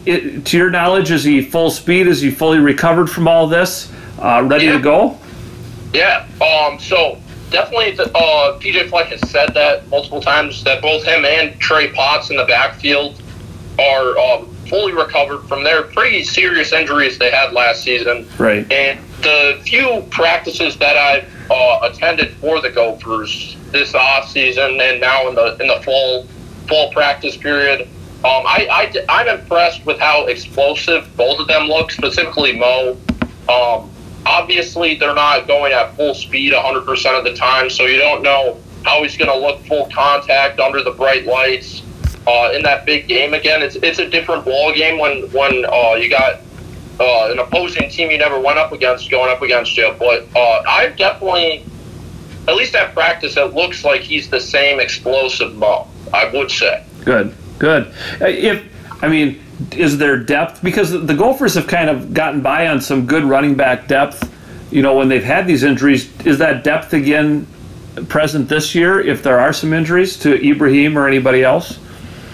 It, 0.06 0.46
to 0.46 0.58
your 0.58 0.70
knowledge, 0.70 1.12
is 1.12 1.24
he 1.26 1.42
full 1.42 1.70
speed? 1.70 2.08
Is 2.08 2.22
he 2.22 2.32
fully 2.32 2.60
recovered 2.60 3.08
from 3.08 3.28
all 3.28 3.46
this? 3.46 3.92
Uh, 4.20 4.42
ready 4.48 4.66
yeah. 4.66 4.74
to 4.74 4.80
go? 4.80 5.20
Yeah. 5.94 6.28
Um. 6.42 6.80
So 6.80 7.20
definitely, 7.50 7.92
the, 7.92 8.06
uh, 8.16 8.58
PJ 8.60 8.90
Fleck 8.90 9.08
has 9.08 9.30
said 9.30 9.54
that 9.54 9.88
multiple 9.90 10.22
times 10.22 10.64
that 10.64 10.82
both 10.82 11.04
him 11.04 11.26
and 11.26 11.60
Trey 11.60 11.92
Potts 11.92 12.30
in 12.30 12.38
the 12.38 12.46
backfield 12.46 13.22
are 13.80 14.18
uh, 14.18 14.46
fully 14.70 14.94
recovered 14.94 15.48
from 15.48 15.64
their 15.64 15.84
pretty 15.84 16.24
serious 16.24 16.72
injuries 16.74 17.18
they 17.18 17.32
had 17.32 17.54
last 17.54 17.84
season. 17.84 18.28
Right. 18.38 18.70
And 18.72 19.00
the 19.22 19.60
few 19.64 20.06
practices 20.10 20.78
that 20.78 20.98
I've 20.98 21.52
uh, 21.52 21.80
attended 21.84 22.32
for 22.38 22.62
the 22.62 22.70
Gophers 22.70 23.56
this 23.72 23.94
off 23.94 24.30
season 24.30 24.80
and 24.80 25.02
now 25.02 25.28
in 25.28 25.36
the 25.36 25.58
in 25.60 25.68
the 25.68 25.82
fall 25.84 26.26
fall 26.68 26.92
practice 26.92 27.38
period, 27.38 27.82
um, 27.82 28.44
I, 28.46 28.92
I 29.10 29.22
am 29.24 29.40
impressed 29.40 29.86
with 29.86 30.00
how 30.00 30.26
explosive 30.26 31.16
both 31.16 31.40
of 31.40 31.48
them 31.48 31.68
look. 31.68 31.92
Specifically, 31.92 32.58
Mo. 32.58 32.98
Um, 33.50 33.90
obviously, 34.26 34.96
they're 34.96 35.16
not 35.16 35.48
going 35.48 35.72
at 35.72 35.96
full 35.96 36.14
speed 36.14 36.52
100% 36.52 37.18
of 37.18 37.24
the 37.24 37.34
time, 37.34 37.70
so 37.70 37.86
you 37.86 37.98
don't 37.98 38.22
know 38.22 38.58
how 38.84 39.02
he's 39.04 39.16
going 39.18 39.30
to 39.30 39.38
look 39.38 39.62
full 39.66 39.90
contact 39.90 40.60
under 40.60 40.84
the 40.84 40.92
bright 40.92 41.26
lights 41.26 41.82
uh, 42.28 42.52
in 42.54 42.62
that 42.64 42.86
big 42.86 43.08
game 43.08 43.34
again. 43.34 43.64
It's 43.64 43.78
it's 43.78 44.00
a 44.00 44.10
different 44.10 44.46
ball 44.46 44.74
game 44.74 45.00
when 45.00 45.24
when 45.32 45.66
uh, 45.66 45.94
you 45.94 46.10
got 46.10 46.42
uh, 47.00 47.32
an 47.32 47.40
opposing 47.40 47.90
team 47.90 48.12
you 48.12 48.18
never 48.18 48.40
went 48.40 48.60
up 48.60 48.72
against 48.72 49.10
going 49.10 49.32
up 49.32 49.42
against 49.42 49.78
you. 49.78 49.96
But 49.98 50.28
uh, 50.36 50.64
I 50.68 50.94
definitely, 50.98 51.64
at 52.48 52.56
least 52.56 52.76
at 52.76 52.94
practice, 52.94 53.38
it 53.38 53.54
looks 53.54 53.86
like 53.86 54.02
he's 54.02 54.30
the 54.30 54.42
same 54.42 54.80
explosive 54.80 55.56
Mo. 55.56 55.88
I 56.14 56.30
would 56.32 56.52
say. 56.52 56.86
Good, 57.04 57.34
good. 57.60 57.94
If 58.22 58.64
I 59.02 59.08
mean, 59.08 59.42
is 59.76 59.98
there 59.98 60.18
depth 60.18 60.62
because 60.62 60.92
the 60.92 61.14
Gophers 61.14 61.56
have 61.56 61.68
kind 61.68 61.90
of 61.90 62.14
gotten 62.14 62.42
by 62.42 62.68
on 62.68 62.82
some 62.82 63.06
good 63.06 63.24
running 63.24 63.56
back 63.56 63.88
depth. 63.88 64.34
You 64.70 64.82
know, 64.82 64.98
when 64.98 65.08
they've 65.08 65.24
had 65.24 65.48
these 65.48 65.64
injuries, 65.64 66.12
is 66.26 66.40
that 66.40 66.66
depth 66.66 66.92
again 66.92 67.48
present 68.10 68.50
this 68.50 68.76
year? 68.76 69.00
If 69.00 69.24
there 69.24 69.40
are 69.40 69.54
some 69.54 69.72
injuries 69.72 70.18
to 70.20 70.46
Ibrahim 70.46 70.98
or 70.98 71.08
anybody 71.08 71.42
else? 71.42 71.80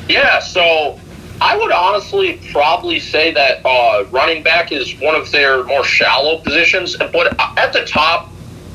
Yeah, 0.08 0.40
so 0.40 1.00
I 1.42 1.58
would 1.58 1.72
honestly 1.72 2.40
probably 2.52 3.00
say 3.00 3.32
that 3.34 3.66
uh, 3.66 4.06
running 4.12 4.44
back 4.44 4.72
is 4.72 5.00
one 5.00 5.16
of 5.16 5.32
their 5.32 5.64
more 5.64 5.84
shallow 5.84 6.40
positions. 6.40 6.96
But 6.98 7.40
at 7.58 7.74
the 7.74 7.86
top, 7.86 8.30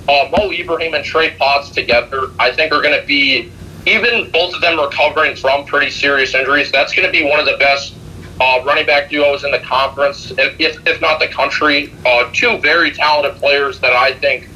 uh, 0.09 0.29
Mo 0.37 0.51
Ibrahim 0.51 0.95
and 0.95 1.05
Trey 1.05 1.35
Potts 1.37 1.71
together, 1.71 2.31
I 2.39 2.53
think 2.53 2.73
are 2.73 2.83
going 2.83 2.99
to 2.99 3.07
be, 3.07 3.51
even 3.87 4.31
both 4.31 4.55
of 4.55 4.61
them 4.61 4.79
recovering 4.79 5.37
from 5.37 5.65
pretty 5.67 5.91
serious 5.91 6.35
injuries, 6.35 6.73
that's 6.73 6.95
going 6.95 7.07
to 7.07 7.13
be 7.13 7.29
one 7.29 7.39
of 7.39 7.47
the 7.47 7.57
best 7.59 7.95
uh, 8.41 8.63
running 8.65 8.87
back 8.87 9.11
duos 9.11 9.45
in 9.45 9.51
the 9.51 9.59
conference, 9.61 10.31
if, 10.39 10.87
if 10.87 11.01
not 11.01 11.21
the 11.21 11.29
country. 11.29 11.93
Uh, 12.07 12.31
two 12.33 12.59
very 12.59 12.91
talented 12.91 13.37
players 13.37 13.81
that 13.81 13.93
I 13.93 14.15
think 14.15 14.49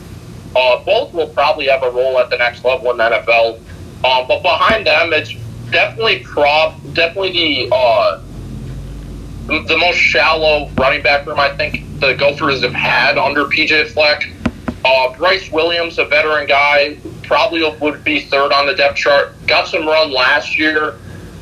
uh, 0.55 0.83
both 0.85 1.13
will 1.13 1.29
probably 1.29 1.67
have 1.67 1.83
a 1.83 1.91
role 1.91 2.19
at 2.19 2.31
the 2.31 2.37
next 2.37 2.65
level 2.65 2.91
in 2.91 2.99
the 2.99 3.05
NFL. 3.05 3.57
Um, 4.05 4.27
but 4.27 4.43
behind 4.43 4.87
them, 4.87 5.13
it's 5.13 5.33
definitely 5.73 6.21
prob, 6.21 6.75
definitely 6.95 7.33
the 7.69 7.75
uh, 7.75 8.23
the 9.47 9.77
most 9.79 9.97
shallow 9.97 10.71
running 10.79 11.03
back 11.03 11.27
room 11.27 11.41
I 11.41 11.55
think 11.57 11.85
the 11.99 12.15
Gophers 12.15 12.63
have 12.63 12.75
had 12.75 13.19
under 13.19 13.45
PJ 13.47 13.89
Fleck. 13.89 14.31
Uh, 14.85 15.17
Bryce 15.17 15.51
Williams, 15.51 15.99
a 15.99 16.05
veteran 16.05 16.47
guy, 16.47 16.99
probably 17.23 17.63
would 17.81 18.05
be 18.05 18.21
third 18.21 18.53
on 18.53 18.67
the 18.67 18.75
depth 18.75 18.97
chart. 18.97 19.35
Got 19.47 19.69
some 19.69 19.87
run 19.87 20.13
last 20.13 20.59
year 20.59 20.99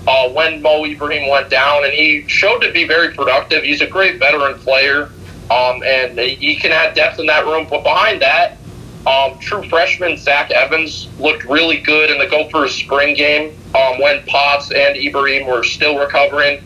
uh, 0.07 0.29
when 0.31 0.63
Mo 0.63 0.85
Ibrahim 0.85 1.29
went 1.31 1.51
down, 1.51 1.85
and 1.85 1.93
he 1.93 2.27
showed 2.29 2.61
to 2.61 2.73
be 2.73 2.87
very 2.87 3.13
productive. 3.15 3.65
He's 3.65 3.81
a 3.81 3.87
great 3.87 4.19
veteran 4.19 4.59
player, 4.59 5.11
um, 5.51 5.83
and 5.85 6.19
he 6.19 6.57
can 6.57 6.73
add 6.73 6.95
depth 6.95 7.19
in 7.19 7.27
that 7.27 7.47
room. 7.47 7.67
But 7.69 7.83
behind 7.83 8.21
that, 8.23 8.59
um, 9.07 9.39
true 9.39 9.67
freshman 9.69 10.17
Zach 10.17 10.51
Evans 10.51 11.09
looked 11.19 11.45
really 11.45 11.79
good 11.79 12.11
in 12.11 12.19
the 12.19 12.27
Gophers 12.27 12.75
spring 12.75 13.15
game 13.15 13.57
um, 13.75 14.01
when 14.01 14.23
Potts 14.27 14.71
and 14.73 14.97
Ibrahim 14.97 15.47
were 15.47 15.65
still 15.65 15.99
recovering. 15.99 16.63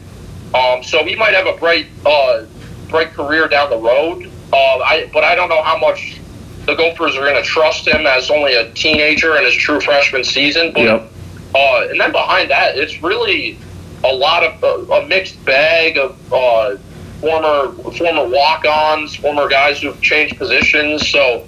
Um, 0.55 0.83
so 0.83 1.05
he 1.05 1.15
might 1.17 1.35
have 1.35 1.47
a 1.47 1.57
bright, 1.57 1.87
uh, 2.05 2.45
bright 2.89 3.13
career 3.13 3.49
down 3.49 3.71
the 3.71 3.79
road. 3.79 4.31
Uh, 4.53 4.57
I, 4.57 5.11
but 5.13 5.25
I 5.25 5.35
don't 5.35 5.49
know 5.49 5.63
how 5.63 5.79
much 5.79 6.21
the 6.67 6.75
Gophers 6.75 7.17
are 7.17 7.21
going 7.21 7.37
to 7.37 7.43
trust 7.43 7.87
him 7.87 8.07
as 8.07 8.31
only 8.31 8.55
a 8.55 8.73
teenager 8.73 9.37
in 9.37 9.45
his 9.45 9.55
true 9.55 9.81
freshman 9.81 10.25
season. 10.25 10.73
But, 10.73 10.83
Yep. 10.83 11.13
uh, 11.55 11.87
and 11.91 12.01
then 12.01 12.13
behind 12.13 12.51
that, 12.51 12.77
it's 12.77 13.03
really 13.03 13.59
a 14.03 14.13
lot 14.13 14.43
of 14.45 14.63
uh, 14.63 14.95
a 14.95 15.07
mixed 15.07 15.43
bag 15.45 15.99
of 15.99 16.33
uh, 16.33 16.77
former 17.21 17.73
former 17.93 18.29
walk-ons, 18.29 19.15
former 19.17 19.49
guys 19.49 19.81
who've 19.81 20.01
changed 20.03 20.37
positions. 20.37 21.09
So 21.09 21.45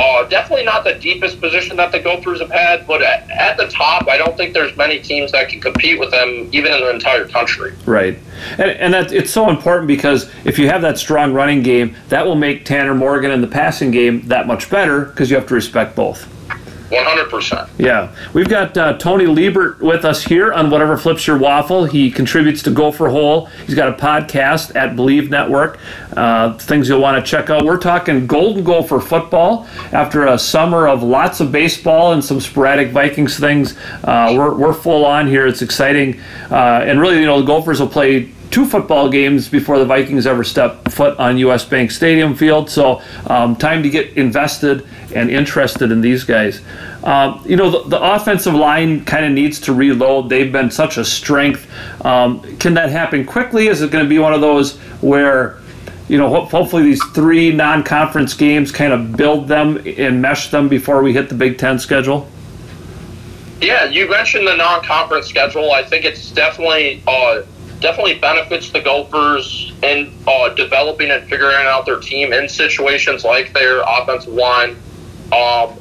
uh, 0.00 0.24
definitely 0.28 0.64
not 0.64 0.84
the 0.84 0.94
deepest 0.94 1.40
position 1.40 1.76
that 1.76 1.92
the 1.92 2.00
Gophers 2.00 2.40
have 2.40 2.50
had, 2.50 2.86
but 2.86 3.02
at, 3.02 3.30
at 3.30 3.56
the 3.56 3.68
top, 3.68 4.08
I 4.08 4.16
don't 4.16 4.36
think 4.36 4.54
there's 4.54 4.76
many 4.76 5.00
teams 5.00 5.32
that 5.32 5.48
can 5.48 5.60
compete 5.60 5.98
with 5.98 6.10
them, 6.10 6.48
even 6.52 6.72
in 6.72 6.80
the 6.80 6.90
entire 6.90 7.26
country. 7.26 7.74
Right, 7.86 8.18
and 8.52 8.70
and 8.70 8.94
that 8.94 9.12
it's 9.12 9.30
so 9.30 9.50
important 9.50 9.88
because 9.88 10.30
if 10.44 10.58
you 10.58 10.68
have 10.68 10.82
that 10.82 10.98
strong 10.98 11.32
running 11.32 11.62
game, 11.62 11.96
that 12.08 12.24
will 12.24 12.36
make 12.36 12.64
Tanner 12.64 12.94
Morgan 12.94 13.30
and 13.30 13.42
the 13.42 13.48
passing 13.48 13.90
game 13.90 14.26
that 14.28 14.46
much 14.46 14.70
better 14.70 15.06
because 15.06 15.30
you 15.30 15.36
have 15.36 15.46
to 15.48 15.54
respect 15.54 15.96
both. 15.96 16.28
One 16.90 17.04
hundred 17.04 17.28
percent. 17.28 17.68
Yeah, 17.76 18.14
we've 18.32 18.48
got 18.48 18.76
uh, 18.78 18.96
Tony 18.96 19.26
Liebert 19.26 19.80
with 19.80 20.06
us 20.06 20.24
here 20.24 20.54
on 20.54 20.70
Whatever 20.70 20.96
Flips 20.96 21.26
Your 21.26 21.36
Waffle. 21.36 21.84
He 21.84 22.10
contributes 22.10 22.62
to 22.62 22.70
Gopher 22.70 23.08
Hole. 23.08 23.46
He's 23.66 23.74
got 23.74 23.88
a 23.88 23.92
podcast 23.92 24.74
at 24.74 24.96
Bleav 24.96 25.28
Network. 25.28 25.78
Uh, 26.16 26.56
things 26.56 26.88
you'll 26.88 27.02
want 27.02 27.22
to 27.22 27.30
check 27.30 27.50
out. 27.50 27.64
We're 27.64 27.76
talking 27.76 28.26
Golden 28.26 28.64
Gopher 28.64 29.00
football 29.00 29.68
after 29.92 30.26
a 30.28 30.38
summer 30.38 30.88
of 30.88 31.02
lots 31.02 31.40
of 31.40 31.52
baseball 31.52 32.12
and 32.12 32.24
some 32.24 32.40
sporadic 32.40 32.90
Vikings 32.90 33.38
things. 33.38 33.76
Uh, 34.02 34.34
we're, 34.34 34.54
we're 34.54 34.72
full 34.72 35.04
on 35.04 35.26
here. 35.26 35.46
It's 35.46 35.60
exciting, 35.60 36.18
uh, 36.50 36.84
and 36.86 36.98
really, 37.00 37.18
you 37.20 37.26
know, 37.26 37.40
the 37.40 37.46
Gophers 37.46 37.80
will 37.80 37.88
play 37.88 38.30
two 38.50 38.64
football 38.66 39.08
games 39.08 39.48
before 39.48 39.78
the 39.78 39.84
Vikings 39.84 40.26
ever 40.26 40.44
step 40.44 40.90
foot 40.90 41.18
on 41.18 41.38
US 41.38 41.64
Bank 41.64 41.90
Stadium 41.90 42.34
field. 42.34 42.70
So, 42.70 43.02
um, 43.26 43.56
time 43.56 43.82
to 43.82 43.90
get 43.90 44.16
invested 44.16 44.86
and 45.14 45.30
interested 45.30 45.92
in 45.92 46.00
these 46.00 46.24
guys. 46.24 46.60
Um, 47.04 47.42
you 47.46 47.56
know, 47.56 47.70
the, 47.70 47.88
the 47.88 48.02
offensive 48.02 48.54
line 48.54 49.04
kind 49.04 49.24
of 49.24 49.32
needs 49.32 49.60
to 49.60 49.72
reload. 49.72 50.28
They've 50.28 50.50
been 50.50 50.70
such 50.70 50.96
a 50.96 51.04
strength. 51.04 51.70
Um, 52.04 52.40
can 52.58 52.74
that 52.74 52.90
happen 52.90 53.24
quickly? 53.24 53.68
Is 53.68 53.82
it 53.82 53.90
going 53.90 54.04
to 54.04 54.08
be 54.08 54.18
one 54.18 54.34
of 54.34 54.40
those 54.40 54.76
where, 55.00 55.58
you 56.08 56.18
know, 56.18 56.28
ho- 56.28 56.44
hopefully 56.46 56.82
these 56.82 57.04
three 57.12 57.52
non 57.52 57.82
conference 57.82 58.34
games 58.34 58.72
kind 58.72 58.92
of 58.92 59.16
build 59.16 59.48
them 59.48 59.82
and 59.98 60.20
mesh 60.20 60.50
them 60.50 60.68
before 60.68 61.02
we 61.02 61.12
hit 61.12 61.28
the 61.28 61.34
Big 61.34 61.58
Ten 61.58 61.78
schedule? 61.78 62.28
Yeah, 63.60 63.86
you 63.86 64.08
mentioned 64.08 64.46
the 64.46 64.54
non-conference 64.54 65.26
schedule. 65.26 65.72
I 65.72 65.82
think 65.82 66.04
it's 66.04 66.30
definitely 66.30 67.02
uh, 67.08 67.42
definitely 67.80 68.18
benefits 68.18 68.70
the 68.70 68.80
Gophers 68.80 69.72
in 69.82 70.12
uh, 70.26 70.48
developing 70.50 71.10
and 71.10 71.28
figuring 71.28 71.66
out 71.66 71.86
their 71.86 72.00
team 72.00 72.32
in 72.32 72.48
situations 72.48 73.24
like 73.24 73.52
their 73.52 73.82
offensive 73.82 74.32
line. 74.32 74.76
Um, 75.32 75.78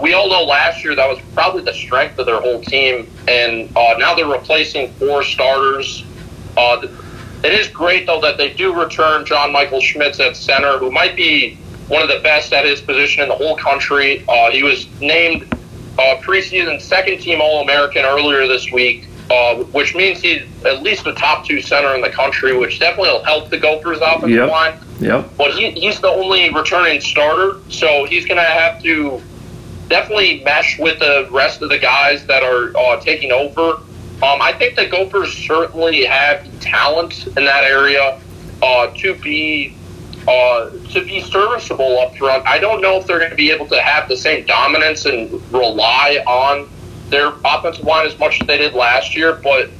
we 0.00 0.12
all 0.12 0.28
know 0.28 0.44
last 0.44 0.84
year 0.84 0.94
that 0.94 1.08
was 1.08 1.18
probably 1.34 1.62
the 1.62 1.74
strength 1.74 2.18
of 2.18 2.26
their 2.26 2.40
whole 2.40 2.60
team, 2.60 3.10
and 3.26 3.74
uh, 3.76 3.96
now 3.98 4.14
they're 4.14 4.26
replacing 4.26 4.92
four 4.92 5.22
starters. 5.24 6.04
Uh, 6.56 6.86
it 7.42 7.52
is 7.52 7.68
great 7.68 8.06
though 8.06 8.20
that 8.20 8.38
they 8.38 8.52
do 8.52 8.74
return 8.74 9.24
John 9.26 9.52
Michael 9.52 9.80
Schmitz 9.80 10.20
at 10.20 10.36
center, 10.36 10.78
who 10.78 10.90
might 10.90 11.16
be 11.16 11.56
one 11.88 12.02
of 12.02 12.08
the 12.08 12.20
best 12.20 12.52
at 12.52 12.64
his 12.64 12.80
position 12.80 13.22
in 13.22 13.28
the 13.28 13.34
whole 13.34 13.56
country. 13.56 14.24
Uh, 14.28 14.50
he 14.50 14.62
was 14.62 14.88
named 15.00 15.52
uh, 15.98 16.16
preseason 16.20 16.80
second 16.80 17.20
team 17.20 17.40
All 17.40 17.62
American 17.62 18.04
earlier 18.04 18.46
this 18.46 18.70
week, 18.70 19.08
uh, 19.30 19.56
which 19.64 19.94
means 19.94 20.20
he's 20.20 20.42
at 20.64 20.82
least 20.82 21.06
a 21.06 21.12
top 21.14 21.44
two 21.44 21.60
center 21.60 21.94
in 21.94 22.00
the 22.00 22.10
country, 22.10 22.56
which 22.56 22.78
definitely 22.78 23.10
will 23.10 23.24
help 23.24 23.50
the 23.50 23.58
Gophers 23.58 23.98
offensive 24.00 24.30
Yep. 24.30 24.50
line. 24.50 24.78
Yep. 25.00 25.30
But 25.36 25.54
he, 25.54 25.70
he's 25.72 26.00
the 26.00 26.08
only 26.08 26.52
returning 26.52 27.00
starter, 27.00 27.58
so 27.68 28.04
he's 28.04 28.26
going 28.26 28.38
to 28.38 28.44
have 28.44 28.82
to 28.82 29.20
definitely 29.88 30.42
mesh 30.44 30.78
with 30.78 30.98
the 30.98 31.28
rest 31.30 31.62
of 31.62 31.68
the 31.68 31.78
guys 31.78 32.26
that 32.26 32.42
are 32.42 32.76
uh, 32.76 33.00
taking 33.00 33.32
over. 33.32 33.74
Um, 34.22 34.40
I 34.40 34.52
think 34.52 34.76
the 34.76 34.86
Gophers 34.86 35.32
certainly 35.36 36.04
have 36.04 36.48
talent 36.60 37.26
in 37.26 37.44
that 37.44 37.64
area 37.64 38.20
uh, 38.62 38.86
to 38.96 39.14
be 39.16 39.74
uh, 40.26 40.70
to 40.90 41.04
be 41.04 41.20
serviceable 41.20 42.00
up 42.00 42.16
front. 42.16 42.44
I 42.48 42.58
don't 42.58 42.80
know 42.80 42.96
if 42.96 43.06
they're 43.06 43.18
going 43.18 43.30
to 43.30 43.36
be 43.36 43.50
able 43.52 43.66
to 43.68 43.80
have 43.80 44.08
the 44.08 44.16
same 44.16 44.44
dominance 44.46 45.04
and 45.04 45.30
rely 45.52 46.20
on 46.26 46.68
their 47.08 47.32
offensive 47.44 47.84
line 47.84 48.06
as 48.06 48.18
much 48.18 48.40
as 48.40 48.46
they 48.46 48.58
did 48.58 48.74
last 48.74 49.16
year, 49.16 49.34
but 49.34 49.70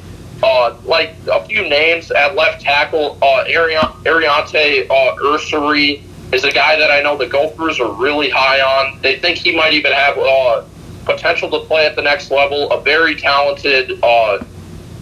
uh, 0.43 0.77
like 0.85 1.15
a 1.31 1.45
few 1.47 1.63
names 1.69 2.11
at 2.11 2.35
left 2.35 2.63
tackle, 2.63 3.19
uh, 3.23 3.45
Aireontae 3.45 4.91
uh, 4.91 5.17
Ersery 5.23 6.03
is 6.33 6.45
a 6.45 6.51
guy 6.51 6.77
that 6.77 6.91
I 6.91 7.01
know 7.03 7.17
the 7.17 7.27
Gophers 7.27 7.81
are 7.81 7.93
really 7.93 8.29
high 8.29 8.61
on. 8.61 9.01
They 9.01 9.19
think 9.19 9.39
he 9.39 9.55
might 9.55 9.73
even 9.73 9.93
have 9.93 10.19
uh, 10.19 10.65
potential 11.05 11.51
to 11.51 11.61
play 11.67 11.87
at 11.87 11.97
the 11.97 12.03
next 12.03 12.31
level. 12.31 12.71
A 12.73 12.81
very 12.81 13.15
talented, 13.17 13.99
uh, 14.03 14.45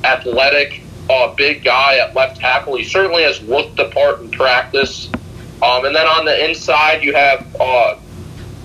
athletic, 0.05 0.83
uh, 1.11 1.35
big 1.35 1.65
guy 1.65 1.99
at 1.99 2.15
left 2.15 2.41
tackle. 2.41 2.77
He 2.77 2.85
certainly 2.85 3.23
has 3.23 3.41
looked 3.43 3.77
the 3.77 3.89
part 3.91 4.21
in 4.21 4.31
practice. 4.31 5.09
Um, 5.63 5.85
and 5.87 5.97
then 5.97 6.07
on 6.07 6.25
the 6.25 6.45
inside, 6.49 7.03
you 7.03 7.15
have 7.15 7.57
uh, 7.59 7.97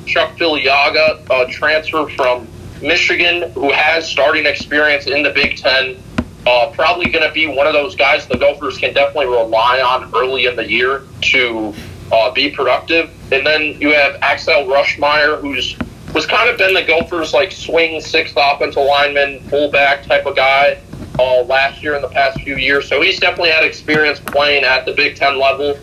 Chuck 0.06 0.36
Filiaga, 0.38 1.26
a 1.30 1.50
transfer 1.50 2.08
from 2.10 2.48
Michigan, 2.82 3.52
who 3.52 3.72
has 3.72 4.10
starting 4.10 4.46
experience 4.46 5.08
in 5.08 5.24
the 5.24 5.32
Big 5.32 5.58
Ten. 5.58 5.98
Uh, 6.46 6.72
probably 6.74 7.10
going 7.10 7.28
to 7.28 7.34
be 7.34 7.48
one 7.48 7.68
of 7.68 7.74
those 7.74 7.96
guys 7.96 8.26
the 8.28 8.38
Gophers 8.38 8.78
can 8.78 8.94
definitely 8.94 9.28
rely 9.28 9.82
on 9.82 10.10
early 10.16 10.46
in 10.46 10.56
the 10.56 10.68
year 10.70 11.04
to 11.22 11.74
uh, 12.12 12.32
be 12.32 12.50
productive. 12.50 13.12
And 13.32 13.46
then 13.46 13.80
you 13.82 13.94
have 13.94 14.16
Axel 14.22 14.66
Ruschmeyer, 14.66 15.42
who's 15.42 15.76
was 16.14 16.26
kind 16.26 16.50
of 16.50 16.58
been 16.58 16.74
the 16.74 16.84
Gophers 16.84 17.34
like 17.34 17.52
swing 17.52 18.02
sixth 18.02 18.34
offensive 18.36 18.82
lineman, 18.84 19.42
fullback 19.42 20.06
type 20.06 20.26
of 20.26 20.36
guy 20.36 20.80
uh, 21.20 21.44
last 21.44 21.84
year 21.84 21.94
and 21.94 22.04
the 22.04 22.10
past 22.10 22.40
few 22.42 22.56
years. 22.56 22.88
So 22.88 23.02
he's 23.02 23.20
definitely 23.20 23.52
had 23.52 23.64
experience 23.64 24.20
playing 24.20 24.64
at 24.64 24.86
the 24.86 24.94
Big 24.94 25.18
Ten 25.18 25.38
level. 25.38 25.78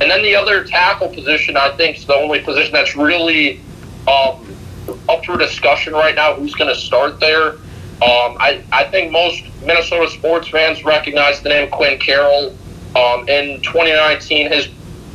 And 0.00 0.10
then 0.10 0.22
the 0.22 0.34
other 0.34 0.64
tackle 0.64 1.08
position, 1.08 1.56
I 1.56 1.70
think, 1.76 1.98
is 1.98 2.06
the 2.06 2.14
only 2.14 2.40
position 2.40 2.72
that's 2.72 2.96
really 2.96 3.60
um, 4.06 4.44
up 5.08 5.24
for 5.24 5.36
discussion 5.36 5.92
right 5.92 6.14
now. 6.14 6.34
Who's 6.34 6.54
going 6.54 6.72
to 6.72 6.80
start 6.80 7.20
there? 7.20 7.52
Um, 8.00 8.36
I, 8.38 8.62
I 8.70 8.84
think 8.84 9.10
most 9.10 9.42
Minnesota 9.64 10.08
sports 10.10 10.48
fans 10.48 10.84
recognize 10.84 11.42
the 11.42 11.48
name 11.48 11.70
Quinn 11.70 11.98
Carroll. 11.98 12.56
Um, 12.94 13.28
in 13.28 13.60
2019, 13.62 14.50
his 14.50 14.68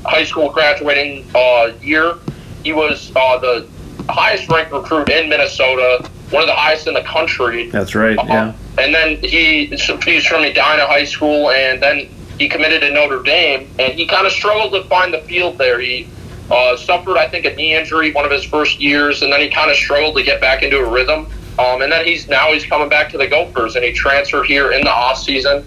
high 0.06 0.26
school 0.26 0.50
graduating 0.50 1.26
uh, 1.34 1.72
year, 1.82 2.16
he 2.64 2.74
was 2.74 3.12
uh, 3.16 3.38
the 3.38 3.68
highest 4.10 4.50
ranked 4.50 4.72
recruit 4.72 5.10
in 5.10 5.30
Minnesota, 5.30 6.10
one 6.30 6.44
of 6.44 6.48
the 6.48 6.56
highest 6.56 6.88
in 6.88 6.94
the 6.94 7.04
country. 7.04 7.70
That's 7.70 7.96
right. 7.96 8.18
Um, 8.18 8.28
Yeah. 8.28 8.54
And 8.78 8.94
then 8.94 9.18
he 9.18 9.68
he's 9.68 10.26
from 10.26 10.44
Edina 10.44 10.88
High 10.88 11.06
School, 11.06 11.52
and 11.52 11.82
then 11.82 12.10
he 12.40 12.50
committed 12.50 12.82
to 12.82 12.92
Notre 12.92 13.22
Dame, 13.22 13.70
and 13.80 13.94
he 13.94 14.08
kind 14.08 14.26
of 14.26 14.34
struggled 14.34 14.74
to 14.74 14.84
find 14.90 15.14
the 15.14 15.22
field 15.22 15.58
there. 15.58 15.80
He 15.80 16.08
uh, 16.52 16.76
suffered, 16.76 17.18
I 17.18 17.28
think, 17.28 17.46
a 17.46 17.56
knee 17.56 17.76
injury 17.76 18.12
one 18.12 18.26
of 18.26 18.32
his 18.32 18.44
first 18.44 18.80
years, 18.80 19.22
and 19.22 19.32
then 19.32 19.40
he 19.40 19.50
kind 19.50 19.72
of 19.72 19.78
struggled 19.78 20.16
to 20.18 20.24
get 20.24 20.42
back 20.42 20.64
into 20.64 20.78
a 20.78 20.90
rhythm. 20.90 21.28
Um, 21.60 21.82
and 21.82 21.92
then 21.92 22.06
he's 22.06 22.28
now 22.28 22.52
he's 22.52 22.66
coming 22.66 22.90
back 22.90 23.10
to 23.12 23.18
the 23.18 23.28
Gophers, 23.28 23.76
and 23.76 23.86
he 23.86 23.94
transferred 23.94 24.46
here 24.46 24.72
in 24.72 24.82
the 24.82 24.90
off 24.90 25.20
season. 25.20 25.66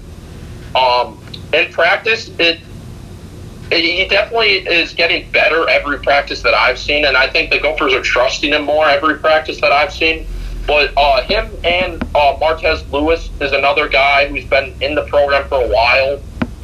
Um, 0.75 1.19
in 1.53 1.73
practice, 1.73 2.29
it, 2.39 2.61
it 3.71 3.85
he 3.85 4.07
definitely 4.09 4.67
is 4.67 4.93
getting 4.93 5.31
better 5.31 5.69
every 5.69 5.99
practice 6.01 6.43
that 6.43 6.55
I've 6.55 6.79
seen, 6.79 7.05
and 7.05 7.17
I 7.17 7.29
think 7.29 7.51
the 7.51 7.61
Gophers 7.61 7.95
are 7.95 8.03
trusting 8.03 8.53
him 8.53 8.65
more 8.65 8.87
every 8.87 9.17
practice 9.19 9.61
that 9.61 9.73
I've 9.73 9.93
seen. 9.93 10.27
But 10.67 10.93
uh, 10.97 11.23
him 11.23 11.49
and 11.63 12.03
uh, 12.17 12.37
Martez 12.41 12.91
Lewis 12.91 13.31
is 13.41 13.53
another 13.53 13.89
guy 13.89 14.27
who's 14.27 14.45
been 14.45 14.75
in 14.81 14.97
the 14.97 15.07
program 15.07 15.49
for 15.49 15.63
a 15.63 15.69
while. 15.69 16.15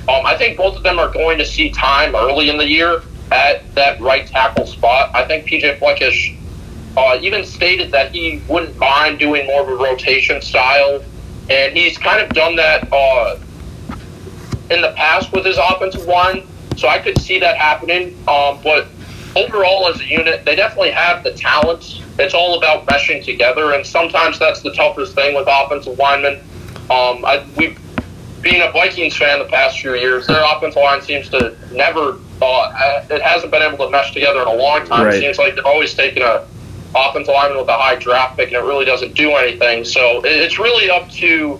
Um, 0.08 0.26
I 0.26 0.36
think 0.36 0.56
both 0.56 0.76
of 0.76 0.82
them 0.82 0.98
are 0.98 1.08
going 1.08 1.38
to 1.38 1.46
see 1.46 1.70
time 1.70 2.16
early 2.16 2.50
in 2.50 2.58
the 2.58 2.66
year 2.66 3.02
at 3.32 3.74
that 3.74 4.00
right 4.00 4.26
tackle 4.26 4.66
spot. 4.66 5.10
I 5.14 5.24
think 5.26 5.46
PJ 5.46 5.78
Fleck 5.78 5.98
has 5.98 6.14
uh, 6.96 7.18
even 7.20 7.44
stated 7.44 7.90
that 7.92 8.12
he 8.12 8.42
wouldn't 8.48 8.76
mind 8.76 9.18
doing 9.18 9.46
more 9.46 9.62
of 9.62 9.68
a 9.68 9.74
rotation 9.76 10.42
style 10.42 11.02
and 11.50 11.76
he's 11.76 11.98
kind 11.98 12.20
of 12.20 12.30
done 12.30 12.56
that 12.56 12.90
uh, 12.92 13.38
in 14.70 14.80
the 14.80 14.92
past 14.96 15.32
with 15.32 15.44
his 15.44 15.58
offensive 15.58 16.06
line. 16.06 16.46
So 16.76 16.88
I 16.88 16.98
could 16.98 17.20
see 17.20 17.38
that 17.40 17.56
happening. 17.56 18.16
Um, 18.28 18.60
but 18.62 18.88
overall, 19.36 19.88
as 19.88 20.00
a 20.00 20.06
unit, 20.06 20.44
they 20.44 20.56
definitely 20.56 20.92
have 20.92 21.24
the 21.24 21.32
talents. 21.32 22.00
It's 22.18 22.34
all 22.34 22.56
about 22.56 22.86
meshing 22.86 23.24
together, 23.24 23.72
and 23.72 23.84
sometimes 23.84 24.38
that's 24.38 24.62
the 24.62 24.72
toughest 24.72 25.14
thing 25.14 25.34
with 25.34 25.46
offensive 25.50 25.98
linemen. 25.98 26.40
Um, 26.90 27.24
I, 27.24 27.46
we've 27.56 27.78
being 28.40 28.60
a 28.62 28.72
Vikings 28.72 29.16
fan 29.16 29.38
the 29.38 29.44
past 29.44 29.80
few 29.80 29.94
years, 29.94 30.26
their 30.26 30.42
offensive 30.44 30.82
line 30.82 31.02
seems 31.02 31.28
to 31.30 31.56
never. 31.72 32.18
Uh, 32.44 33.06
it 33.10 33.22
hasn't 33.22 33.50
been 33.50 33.62
able 33.62 33.84
to 33.84 33.90
mesh 33.90 34.12
together 34.12 34.42
in 34.42 34.48
a 34.48 34.54
long 34.54 34.86
time. 34.86 35.06
Right. 35.06 35.14
It 35.14 35.20
seems 35.20 35.38
like 35.38 35.54
they've 35.54 35.64
always 35.64 35.94
taken 35.94 36.22
a 36.22 36.46
offensive 36.94 37.32
lineman 37.32 37.58
with 37.58 37.68
a 37.68 37.76
high 37.76 37.96
draft 37.96 38.36
pick, 38.36 38.48
and 38.48 38.56
it 38.56 38.66
really 38.66 38.84
doesn't 38.84 39.14
do 39.14 39.32
anything. 39.32 39.84
So 39.84 40.22
it's 40.24 40.58
really 40.58 40.90
up 40.90 41.10
to 41.12 41.58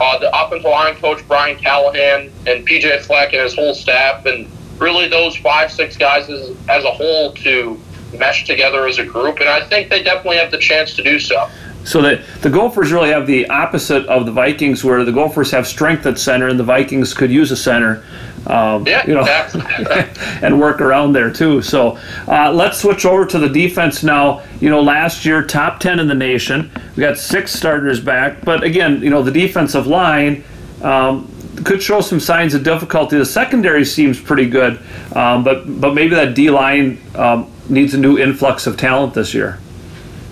uh, 0.00 0.18
the 0.18 0.30
offensive 0.36 0.70
line 0.70 0.96
coach 0.96 1.26
Brian 1.26 1.56
Callahan 1.56 2.32
and 2.46 2.66
PJ 2.66 3.02
Fleck 3.02 3.32
and 3.32 3.42
his 3.42 3.54
whole 3.54 3.74
staff, 3.74 4.26
and 4.26 4.50
really 4.78 5.08
those 5.08 5.36
five 5.36 5.72
six 5.72 5.96
guys 5.96 6.28
as, 6.28 6.56
as 6.68 6.84
a 6.84 6.90
whole 6.90 7.32
to 7.34 7.80
mesh 8.18 8.46
together 8.46 8.86
as 8.86 8.98
a 8.98 9.04
group. 9.04 9.40
And 9.40 9.48
I 9.48 9.66
think 9.66 9.90
they 9.90 10.02
definitely 10.02 10.36
have 10.36 10.50
the 10.50 10.58
chance 10.58 10.94
to 10.96 11.02
do 11.02 11.18
so. 11.18 11.48
So 11.84 12.00
the 12.00 12.24
the 12.40 12.50
Gophers 12.50 12.92
really 12.92 13.10
have 13.10 13.26
the 13.26 13.46
opposite 13.48 14.06
of 14.06 14.26
the 14.26 14.32
Vikings, 14.32 14.82
where 14.82 15.04
the 15.04 15.12
Gophers 15.12 15.50
have 15.50 15.66
strength 15.66 16.06
at 16.06 16.18
center, 16.18 16.48
and 16.48 16.58
the 16.58 16.64
Vikings 16.64 17.14
could 17.14 17.30
use 17.30 17.50
a 17.50 17.56
center. 17.56 18.04
Um, 18.46 18.86
Yeah, 18.86 19.06
you 19.06 19.14
know, 19.14 19.20
exactly. 19.20 19.62
and 20.42 20.60
work 20.60 20.80
around 20.80 21.12
there 21.12 21.30
too. 21.30 21.62
So 21.62 21.98
uh, 22.28 22.52
let's 22.52 22.78
switch 22.80 23.04
over 23.04 23.24
to 23.26 23.38
the 23.38 23.48
defense 23.48 24.02
now. 24.02 24.42
You 24.60 24.70
know, 24.70 24.82
last 24.82 25.24
year 25.24 25.42
top 25.42 25.80
ten 25.80 25.98
in 25.98 26.08
the 26.08 26.14
nation. 26.14 26.70
We 26.96 27.02
got 27.02 27.16
six 27.18 27.52
starters 27.52 28.00
back, 28.00 28.44
but 28.44 28.62
again, 28.62 29.00
you 29.02 29.10
know, 29.10 29.22
the 29.22 29.32
defensive 29.32 29.86
line. 29.86 30.44
Um, 30.82 31.30
could 31.64 31.80
show 31.80 32.00
some 32.00 32.18
signs 32.18 32.52
of 32.54 32.64
difficulty. 32.64 33.16
The 33.16 33.24
secondary 33.24 33.84
seems 33.84 34.20
pretty 34.20 34.48
good, 34.50 34.80
um, 35.14 35.44
but 35.44 35.80
but 35.80 35.94
maybe 35.94 36.14
that 36.16 36.34
D 36.34 36.50
line 36.50 37.00
um, 37.14 37.50
needs 37.68 37.94
a 37.94 37.98
new 37.98 38.18
influx 38.18 38.66
of 38.66 38.76
talent 38.76 39.14
this 39.14 39.32
year. 39.32 39.58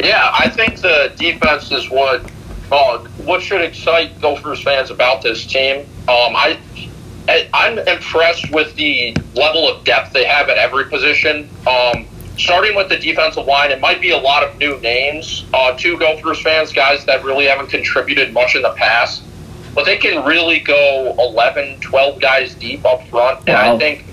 Yeah, 0.01 0.31
I 0.37 0.49
think 0.49 0.81
the 0.81 1.13
defense 1.17 1.71
is 1.71 1.89
what 1.89 2.29
uh, 2.73 2.99
what 3.25 3.41
should 3.41 3.61
excite 3.61 4.21
Gophers 4.21 4.63
fans 4.63 4.91
about 4.91 5.23
this 5.23 5.47
team. 5.47 5.81
Um, 6.09 6.35
I- 6.35 6.59
I'm 7.29 7.79
impressed 7.79 8.51
with 8.51 8.75
the 8.75 9.17
level 9.35 9.69
of 9.69 9.85
depth 9.85 10.13
they 10.13 10.25
have 10.25 10.49
at 10.49 10.59
every 10.59 10.87
position. 10.87 11.49
Um, 11.67 12.07
starting 12.37 12.75
with 12.75 12.89
the 12.89 12.99
defensive 12.99 13.47
line, 13.47 13.71
it 13.71 13.81
might 13.81 14.01
be 14.01 14.11
a 14.11 14.19
lot 14.19 14.43
of 14.43 14.59
new 14.59 14.79
names 14.81 15.45
uh, 15.55 15.77
to 15.79 15.97
Gophers 15.99 16.41
fans, 16.43 16.73
guys 16.73 17.05
that 17.07 17.23
really 17.25 17.47
haven't 17.47 17.69
contributed 17.69 18.33
much 18.33 18.57
in 18.57 18.63
the 18.63 18.73
past. 18.73 19.23
But 19.75 19.87
they 19.87 19.97
can 19.97 20.25
really 20.27 20.59
go 20.61 21.15
11, 21.19 21.81
12 21.81 22.21
guys 22.21 22.55
deep 22.55 22.85
up 22.85 23.07
front, 23.09 23.39
and 23.49 23.55
Wow. 23.55 23.75
I 23.75 23.79
think 23.79 24.05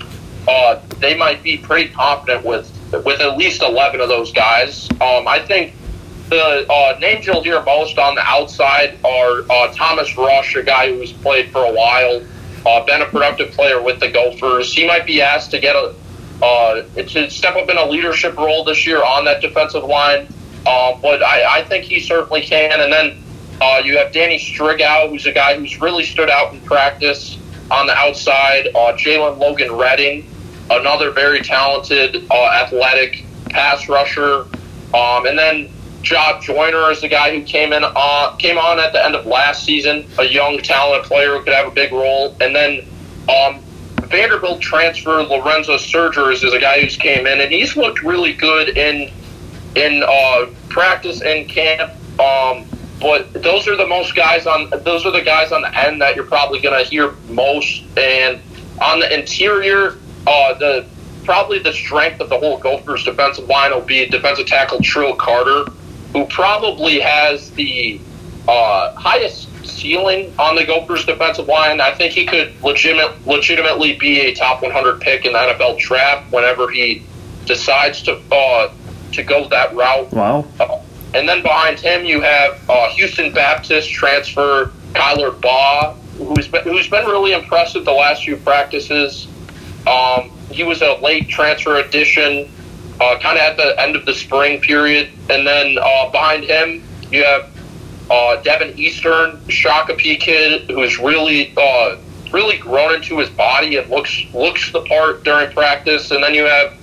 uh, 0.48 0.80
they 1.00 1.16
might 1.16 1.42
be 1.42 1.58
pretty 1.58 1.90
confident 1.90 2.44
with 2.44 2.70
with 3.04 3.20
at 3.20 3.36
least 3.36 3.62
11 3.62 4.00
of 4.00 4.08
those 4.08 4.32
guys. 4.32 4.88
Um, 5.00 5.28
I 5.28 5.38
think 5.46 5.74
the 6.28 6.66
uh, 6.70 6.98
names 6.98 7.26
you'll 7.26 7.42
hear 7.42 7.62
most 7.62 7.98
on 7.98 8.14
the 8.14 8.22
outside 8.22 8.98
are 9.04 9.42
uh, 9.50 9.72
Thomas 9.74 10.16
Rush, 10.16 10.56
a 10.56 10.62
guy 10.62 10.92
who's 10.92 11.12
played 11.12 11.50
for 11.50 11.64
a 11.64 11.72
while, 11.72 12.22
uh, 12.66 12.84
been 12.84 13.02
a 13.02 13.06
productive 13.06 13.52
player 13.52 13.82
with 13.82 14.00
the 14.00 14.08
Gophers. 14.08 14.72
He 14.72 14.86
might 14.86 15.06
be 15.06 15.22
asked 15.22 15.50
to 15.52 15.60
get 15.60 15.76
a 15.76 15.94
uh, 16.42 16.82
to 16.96 17.30
step 17.30 17.56
up 17.56 17.68
in 17.68 17.76
a 17.76 17.86
leadership 17.86 18.36
role 18.36 18.64
this 18.64 18.86
year 18.86 19.04
on 19.04 19.26
that 19.26 19.42
defensive 19.42 19.84
line, 19.84 20.26
uh, 20.66 20.96
but 21.02 21.22
I, 21.22 21.58
I 21.58 21.64
think 21.64 21.84
he 21.84 22.00
certainly 22.00 22.40
can. 22.40 22.80
And 22.80 22.90
then 22.90 23.22
uh, 23.60 23.82
you 23.84 23.98
have 23.98 24.10
Danny 24.12 24.38
Striggow, 24.38 25.10
who's 25.10 25.26
a 25.26 25.32
guy 25.32 25.58
who's 25.58 25.80
really 25.80 26.04
stood 26.04 26.30
out 26.30 26.54
in 26.54 26.60
practice 26.62 27.38
on 27.70 27.86
the 27.86 27.92
outside. 27.92 28.68
Uh, 28.68 28.96
Jalen 28.96 29.38
Logan-Redding, 29.38 30.26
another 30.70 31.10
very 31.10 31.42
talented, 31.42 32.26
uh, 32.30 32.50
athletic 32.52 33.24
pass 33.50 33.88
rusher. 33.88 34.46
Um, 34.94 35.26
and 35.26 35.38
then 35.38 35.70
Job 36.02 36.42
Joyner 36.42 36.90
is 36.90 37.00
the 37.00 37.08
guy 37.08 37.36
who 37.36 37.44
came 37.44 37.72
in 37.72 37.84
on 37.84 38.38
came 38.38 38.58
on 38.58 38.78
at 38.78 38.92
the 38.92 39.04
end 39.04 39.14
of 39.14 39.26
last 39.26 39.64
season, 39.64 40.06
a 40.18 40.24
young 40.24 40.58
talented 40.58 41.06
player 41.06 41.36
who 41.36 41.44
could 41.44 41.52
have 41.52 41.66
a 41.66 41.70
big 41.70 41.92
role. 41.92 42.36
And 42.40 42.54
then 42.54 42.86
um, 43.28 43.60
Vanderbilt 44.06 44.60
transfer 44.60 45.22
Lorenzo 45.22 45.76
Surgers 45.76 46.42
is 46.42 46.52
a 46.52 46.58
guy 46.58 46.80
who's 46.80 46.96
came 46.96 47.26
in 47.26 47.40
and 47.40 47.52
he's 47.52 47.76
looked 47.76 48.02
really 48.02 48.32
good 48.32 48.76
in 48.76 49.10
in 49.76 50.02
uh, 50.06 50.46
practice 50.68 51.22
and 51.22 51.48
camp. 51.48 51.92
Um, 52.18 52.66
but 53.00 53.32
those 53.32 53.66
are 53.66 53.76
the 53.76 53.86
most 53.86 54.14
guys 54.14 54.46
on 54.46 54.70
those 54.84 55.06
are 55.06 55.12
the 55.12 55.22
guys 55.22 55.52
on 55.52 55.62
the 55.62 55.78
end 55.78 56.00
that 56.02 56.16
you're 56.16 56.26
probably 56.26 56.60
going 56.60 56.82
to 56.82 56.88
hear 56.88 57.12
most. 57.28 57.84
And 57.96 58.40
on 58.80 59.00
the 59.00 59.18
interior, 59.18 59.98
uh, 60.26 60.54
the 60.54 60.86
probably 61.24 61.58
the 61.58 61.72
strength 61.72 62.20
of 62.20 62.28
the 62.28 62.38
whole 62.38 62.58
Gophers 62.58 63.04
defensive 63.04 63.48
line 63.48 63.72
will 63.72 63.80
be 63.80 64.06
defensive 64.06 64.46
tackle 64.46 64.80
Trill 64.80 65.14
Carter, 65.14 65.70
who 66.12 66.26
probably 66.26 67.00
has 67.00 67.50
the 67.52 68.00
uh, 68.48 68.94
highest 68.94 69.48
ceiling 69.64 70.32
on 70.38 70.56
the 70.56 70.64
Gophers 70.64 71.04
defensive 71.04 71.46
line. 71.46 71.80
I 71.80 71.94
think 71.94 72.12
he 72.12 72.26
could 72.26 72.60
legitimate, 72.62 73.26
legitimately 73.26 73.96
be 73.98 74.20
a 74.20 74.34
top 74.34 74.62
100 74.62 75.00
pick 75.00 75.24
in 75.24 75.32
the 75.32 75.38
NFL 75.38 75.78
draft 75.78 76.32
whenever 76.32 76.70
he 76.70 77.04
decides 77.46 78.02
to 78.02 78.20
uh, 78.32 78.72
to 79.12 79.22
go 79.22 79.48
that 79.48 79.74
route. 79.74 80.12
Wow. 80.12 80.46
Uh, 80.58 80.80
and 81.14 81.28
then 81.28 81.42
behind 81.42 81.80
him, 81.80 82.04
you 82.04 82.20
have 82.20 82.60
uh, 82.68 82.88
Houston 82.90 83.32
Baptist 83.32 83.90
transfer 83.90 84.70
Kyler 84.92 85.40
Baugh, 85.40 85.94
who's 86.16 86.46
been, 86.46 86.62
who's 86.62 86.88
been 86.88 87.06
really 87.06 87.32
impressive 87.32 87.84
the 87.84 87.92
last 87.92 88.24
few 88.24 88.36
practices. 88.36 89.26
Um, 89.86 90.30
he 90.50 90.62
was 90.62 90.82
a 90.82 90.94
late 91.00 91.28
transfer 91.28 91.76
addition, 91.76 92.48
uh, 93.00 93.18
kind 93.18 93.38
of 93.38 93.42
at 93.42 93.56
the 93.56 93.80
end 93.80 93.96
of 93.96 94.04
the 94.04 94.14
spring 94.14 94.60
period. 94.60 95.08
And 95.30 95.46
then 95.46 95.78
uh, 95.80 96.10
behind 96.10 96.44
him, 96.44 96.82
you 97.10 97.24
have 97.24 97.50
uh, 98.10 98.36
Devin 98.42 98.78
Eastern, 98.78 99.38
Shakopee 99.46 100.20
kid, 100.20 100.70
who's 100.70 100.98
really 100.98 101.54
uh, 101.56 101.96
really 102.32 102.58
grown 102.58 102.94
into 102.94 103.18
his 103.18 103.30
body 103.30 103.76
and 103.76 103.88
looks 103.90 104.22
looks 104.34 104.70
the 104.72 104.82
part 104.82 105.24
during 105.24 105.50
practice. 105.52 106.10
And 106.10 106.22
then 106.22 106.34
you 106.34 106.44
have 106.44 106.76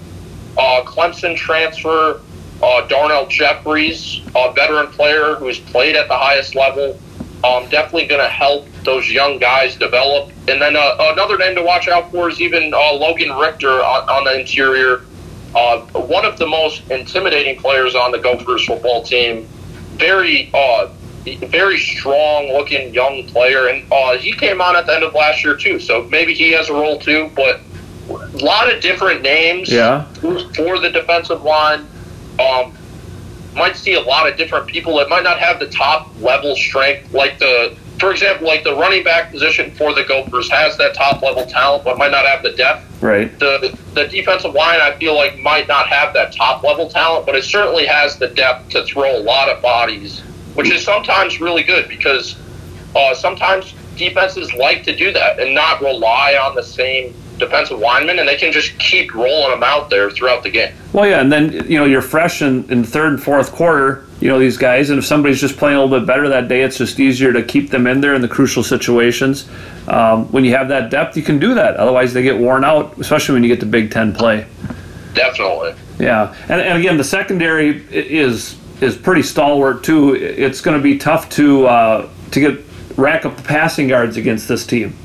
uh, 0.57 0.83
Clemson 0.85 1.35
transfer 1.35 2.21
uh, 2.63 2.87
Darnell 2.87 3.27
Jeffries, 3.27 4.21
a 4.35 4.51
veteran 4.53 4.87
player 4.87 5.35
who's 5.35 5.59
played 5.59 5.95
at 5.95 6.07
the 6.07 6.17
highest 6.17 6.55
level. 6.55 6.99
Um, 7.43 7.69
definitely 7.69 8.07
going 8.07 8.21
to 8.21 8.29
help 8.29 8.67
those 8.83 9.07
young 9.11 9.37
guys 9.37 9.75
develop. 9.75 10.31
And 10.47 10.59
then 10.59 10.75
another 10.75 11.37
name 11.37 11.53
to 11.55 11.61
watch 11.61 11.87
out 11.87 12.09
for 12.09 12.29
is 12.29 12.41
even 12.41 12.71
Logan 12.71 13.29
Richter 13.37 13.69
on, 13.69 14.09
on 14.09 14.23
the 14.23 14.39
interior. 14.39 15.03
Uh, 15.55 15.79
one 15.93 16.25
of 16.25 16.37
the 16.37 16.47
most 16.47 16.89
intimidating 16.91 17.59
players 17.59 17.95
on 17.95 18.11
the 18.11 18.17
Gophers 18.19 18.65
football 18.65 19.03
team. 19.03 19.47
Very, 19.95 20.51
uh, 20.53 20.87
very 21.47 21.79
strong 21.79 22.47
looking 22.53 22.93
young 22.93 23.23
player. 23.27 23.67
And 23.67 23.91
uh, 23.91 24.17
he 24.17 24.33
came 24.33 24.61
on 24.61 24.75
at 24.75 24.85
the 24.85 24.93
end 24.93 25.03
of 25.03 25.13
last 25.13 25.43
year, 25.43 25.55
too. 25.55 25.79
So 25.79 26.03
maybe 26.09 26.33
he 26.33 26.51
has 26.51 26.69
a 26.69 26.73
role, 26.73 26.99
too. 26.99 27.31
But 27.35 27.61
a 28.09 28.13
lot 28.43 28.71
of 28.71 28.81
different 28.81 29.21
names 29.21 29.69
Yeah. 29.69 30.05
for 30.21 30.79
the 30.79 30.89
defensive 30.93 31.43
line. 31.43 31.87
Um, 32.39 32.73
might 33.55 33.75
see 33.75 33.93
a 33.93 34.01
lot 34.01 34.29
of 34.29 34.37
different 34.37 34.67
people 34.67 34.97
that 34.97 35.09
might 35.09 35.23
not 35.23 35.39
have 35.39 35.59
the 35.59 35.67
top 35.67 36.09
level 36.21 36.55
strength, 36.55 37.11
like 37.11 37.39
the, 37.39 37.75
for 37.99 38.11
example, 38.11 38.47
like 38.47 38.63
the 38.63 38.75
running 38.75 39.03
back 39.03 39.31
position 39.31 39.71
for 39.71 39.93
the 39.93 40.03
Gophers 40.03 40.49
has 40.51 40.77
that 40.77 40.93
top 40.93 41.21
level 41.21 41.45
talent, 41.45 41.83
but 41.83 41.97
might 41.97 42.11
not 42.11 42.25
have 42.25 42.43
the 42.43 42.51
depth. 42.51 42.85
Right. 43.01 43.37
The 43.39 43.77
the 43.93 44.07
defensive 44.07 44.53
line, 44.53 44.79
I 44.81 44.95
feel 44.97 45.15
like, 45.15 45.39
might 45.39 45.67
not 45.67 45.87
have 45.87 46.13
that 46.13 46.33
top 46.33 46.63
level 46.63 46.89
talent, 46.89 47.25
but 47.25 47.35
it 47.35 47.43
certainly 47.43 47.85
has 47.85 48.17
the 48.17 48.27
depth 48.27 48.69
to 48.69 48.83
throw 48.85 49.17
a 49.17 49.21
lot 49.21 49.49
of 49.49 49.61
bodies, 49.61 50.19
which 50.53 50.69
is 50.69 50.83
sometimes 50.83 51.39
really 51.41 51.63
good 51.63 51.87
because 51.89 52.37
uh, 52.95 53.13
sometimes 53.13 53.73
defenses 53.95 54.53
like 54.53 54.83
to 54.83 54.95
do 54.95 55.11
that 55.11 55.39
and 55.39 55.53
not 55.53 55.81
rely 55.81 56.35
on 56.35 56.55
the 56.55 56.63
same 56.63 57.13
defensive 57.37 57.79
linemen, 57.79 58.19
and 58.19 58.27
they 58.27 58.35
can 58.35 58.51
just 58.51 58.77
keep 58.79 59.13
rolling 59.13 59.51
them 59.51 59.63
out 59.63 59.89
there 59.89 60.09
throughout 60.09 60.43
the 60.43 60.49
game. 60.49 60.73
Well, 60.93 61.07
yeah, 61.07 61.21
and 61.21 61.31
then 61.31 61.69
you 61.69 61.77
know 61.77 61.85
you're 61.85 62.01
fresh 62.01 62.41
in, 62.41 62.69
in 62.71 62.83
third 62.83 63.13
and 63.13 63.21
fourth 63.21 63.51
quarter. 63.51 64.05
You 64.19 64.29
know 64.29 64.39
these 64.39 64.57
guys, 64.57 64.89
and 64.89 64.99
if 64.99 65.05
somebody's 65.05 65.39
just 65.39 65.57
playing 65.57 65.77
a 65.77 65.83
little 65.83 65.99
bit 65.99 66.07
better 66.07 66.27
that 66.29 66.47
day, 66.47 66.61
it's 66.63 66.77
just 66.77 66.99
easier 66.99 67.31
to 67.33 67.43
keep 67.43 67.69
them 67.69 67.87
in 67.87 68.01
there 68.01 68.15
in 68.15 68.21
the 68.21 68.27
crucial 68.27 68.63
situations. 68.63 69.47
Um, 69.87 70.31
when 70.31 70.43
you 70.43 70.51
have 70.55 70.69
that 70.69 70.89
depth, 70.89 71.15
you 71.15 71.23
can 71.23 71.39
do 71.39 71.53
that. 71.53 71.77
Otherwise, 71.77 72.13
they 72.13 72.23
get 72.23 72.37
worn 72.37 72.63
out, 72.63 72.97
especially 72.97 73.33
when 73.33 73.43
you 73.43 73.49
get 73.49 73.59
to 73.59 73.65
Big 73.65 73.91
Ten 73.91 74.13
play. 74.13 74.47
Definitely. 75.13 75.75
Yeah, 75.99 76.35
and, 76.43 76.61
and 76.61 76.77
again, 76.77 76.97
the 76.97 77.03
secondary 77.03 77.83
is 77.91 78.57
is 78.81 78.95
pretty 78.95 79.23
stalwart 79.23 79.83
too. 79.83 80.15
It's 80.15 80.61
going 80.61 80.77
to 80.77 80.83
be 80.83 80.97
tough 80.97 81.29
to 81.31 81.67
uh, 81.67 82.09
to 82.31 82.39
get 82.39 82.59
rack 82.97 83.25
up 83.25 83.37
the 83.37 83.43
passing 83.43 83.89
yards 83.89 84.17
against 84.17 84.47
this 84.47 84.65
team. 84.65 84.95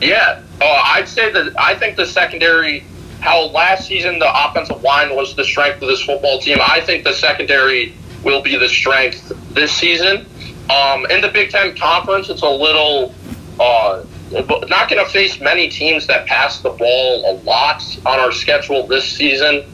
Yeah, 0.00 0.42
uh, 0.60 0.82
I'd 0.84 1.08
say 1.08 1.32
that 1.32 1.58
I 1.58 1.74
think 1.74 1.96
the 1.96 2.06
secondary, 2.06 2.84
how 3.20 3.46
last 3.46 3.86
season 3.86 4.18
the 4.18 4.48
offensive 4.48 4.82
line 4.82 5.14
was 5.14 5.34
the 5.34 5.44
strength 5.44 5.82
of 5.82 5.88
this 5.88 6.02
football 6.02 6.38
team. 6.38 6.58
I 6.60 6.80
think 6.80 7.04
the 7.04 7.14
secondary 7.14 7.94
will 8.24 8.42
be 8.42 8.56
the 8.56 8.68
strength 8.68 9.32
this 9.54 9.72
season. 9.72 10.26
Um, 10.70 11.06
in 11.06 11.20
the 11.20 11.30
Big 11.32 11.50
Ten 11.50 11.76
Conference, 11.76 12.28
it's 12.28 12.42
a 12.42 12.48
little 12.48 13.14
uh, 13.58 14.04
not 14.30 14.88
going 14.88 15.04
to 15.04 15.10
face 15.10 15.40
many 15.40 15.68
teams 15.68 16.06
that 16.06 16.26
pass 16.26 16.60
the 16.60 16.70
ball 16.70 17.32
a 17.32 17.34
lot 17.42 17.82
on 18.06 18.20
our 18.20 18.32
schedule 18.32 18.86
this 18.86 19.04
season. 19.04 19.64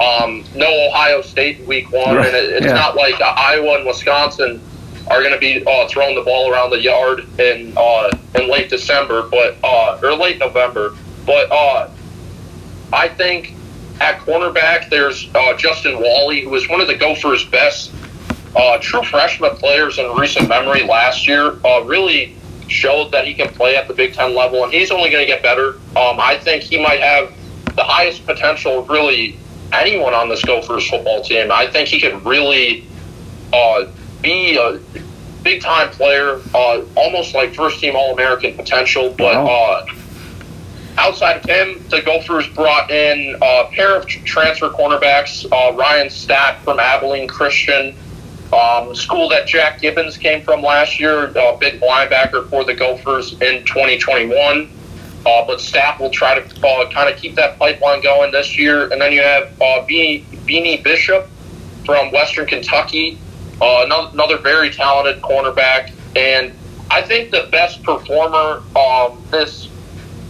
Um, 0.00 0.44
no 0.54 0.88
Ohio 0.88 1.22
State 1.22 1.64
week 1.66 1.90
one, 1.92 2.16
right. 2.16 2.26
and 2.26 2.36
it, 2.36 2.50
it's 2.50 2.66
yeah. 2.66 2.72
not 2.72 2.96
like 2.96 3.20
Iowa 3.20 3.76
and 3.76 3.86
Wisconsin 3.86 4.60
are 5.08 5.20
going 5.20 5.32
to 5.32 5.38
be 5.38 5.64
uh, 5.66 5.86
throwing 5.88 6.14
the 6.14 6.22
ball 6.22 6.50
around 6.50 6.70
the 6.70 6.80
yard 6.80 7.20
in 7.38 7.74
uh, 7.76 8.10
in 8.34 8.50
late 8.50 8.70
December, 8.70 9.28
but 9.28 9.56
uh, 9.62 10.00
or 10.02 10.14
late 10.14 10.38
November. 10.38 10.94
But 11.26 11.50
uh, 11.50 11.90
I 12.92 13.08
think 13.08 13.54
at 14.00 14.20
cornerback, 14.20 14.90
there's 14.90 15.28
uh, 15.34 15.56
Justin 15.56 16.00
Walley, 16.00 16.42
who 16.42 16.50
was 16.50 16.68
one 16.68 16.80
of 16.80 16.86
the 16.86 16.96
Gophers' 16.96 17.44
best 17.44 17.92
uh, 18.56 18.78
true 18.80 19.02
freshman 19.02 19.56
players 19.56 19.98
in 19.98 20.10
recent 20.16 20.48
memory 20.48 20.82
last 20.82 21.26
year. 21.26 21.52
really 21.84 22.36
showed 22.68 23.12
that 23.12 23.26
he 23.26 23.34
can 23.34 23.48
play 23.48 23.76
at 23.76 23.88
the 23.88 23.94
Big 23.94 24.14
Ten 24.14 24.34
level, 24.34 24.64
and 24.64 24.72
he's 24.72 24.90
only 24.90 25.10
going 25.10 25.22
to 25.22 25.30
get 25.30 25.42
better. 25.42 25.74
Um, 25.96 26.18
I 26.18 26.38
think 26.40 26.62
he 26.62 26.82
might 26.82 27.00
have 27.00 27.32
the 27.76 27.84
highest 27.84 28.24
potential 28.24 28.84
really 28.84 29.38
anyone 29.72 30.14
on 30.14 30.28
this 30.28 30.42
Gophers 30.44 30.88
football 30.88 31.22
team. 31.22 31.50
I 31.50 31.66
think 31.66 31.88
he 31.88 32.00
could 32.00 32.24
really 32.24 32.86
uh, 33.52 33.86
be 34.24 34.56
a 34.56 34.80
big 35.44 35.62
time 35.62 35.90
player, 35.90 36.40
uh, 36.54 36.82
almost 36.96 37.34
like 37.34 37.54
first 37.54 37.78
team 37.78 37.94
All 37.94 38.12
American 38.12 38.56
potential. 38.56 39.14
But 39.16 39.36
uh, 39.36 39.86
outside 40.98 41.36
of 41.36 41.44
him, 41.44 41.84
the 41.90 42.00
Gophers 42.00 42.48
brought 42.48 42.90
in 42.90 43.36
a 43.40 43.66
pair 43.70 43.96
of 43.96 44.06
transfer 44.06 44.70
cornerbacks 44.70 45.46
uh, 45.52 45.76
Ryan 45.76 46.10
Stack 46.10 46.62
from 46.62 46.80
Abilene 46.80 47.28
Christian. 47.28 47.94
Um, 48.52 48.94
school 48.94 49.28
that 49.30 49.46
Jack 49.46 49.80
Gibbens 49.80 50.18
came 50.18 50.42
from 50.42 50.62
last 50.62 51.00
year, 51.00 51.26
a 51.26 51.56
big 51.58 51.80
linebacker 51.80 52.48
for 52.48 52.64
the 52.64 52.74
Gophers 52.74 53.32
in 53.34 53.64
2021. 53.64 54.70
Uh, 55.26 55.46
but 55.46 55.60
staff 55.60 55.98
will 55.98 56.10
try 56.10 56.38
to 56.38 56.66
uh, 56.66 56.90
kind 56.90 57.12
of 57.12 57.18
keep 57.18 57.34
that 57.34 57.58
pipeline 57.58 58.02
going 58.02 58.30
this 58.30 58.58
year. 58.58 58.92
And 58.92 59.00
then 59.00 59.10
you 59.10 59.22
have 59.22 59.44
uh, 59.60 59.84
Beanie, 59.86 60.24
Beanie 60.46 60.84
Bishop 60.84 61.28
from 61.86 62.12
Western 62.12 62.46
Kentucky, 62.46 63.18
uh, 63.60 64.08
another, 64.12 64.38
very 64.38 64.70
talented 64.70 65.22
cornerback. 65.22 65.92
And 66.16 66.52
I 66.90 67.02
think 67.02 67.30
the 67.30 67.48
best 67.50 67.82
performer 67.82 68.62
um, 68.76 69.22
this 69.30 69.68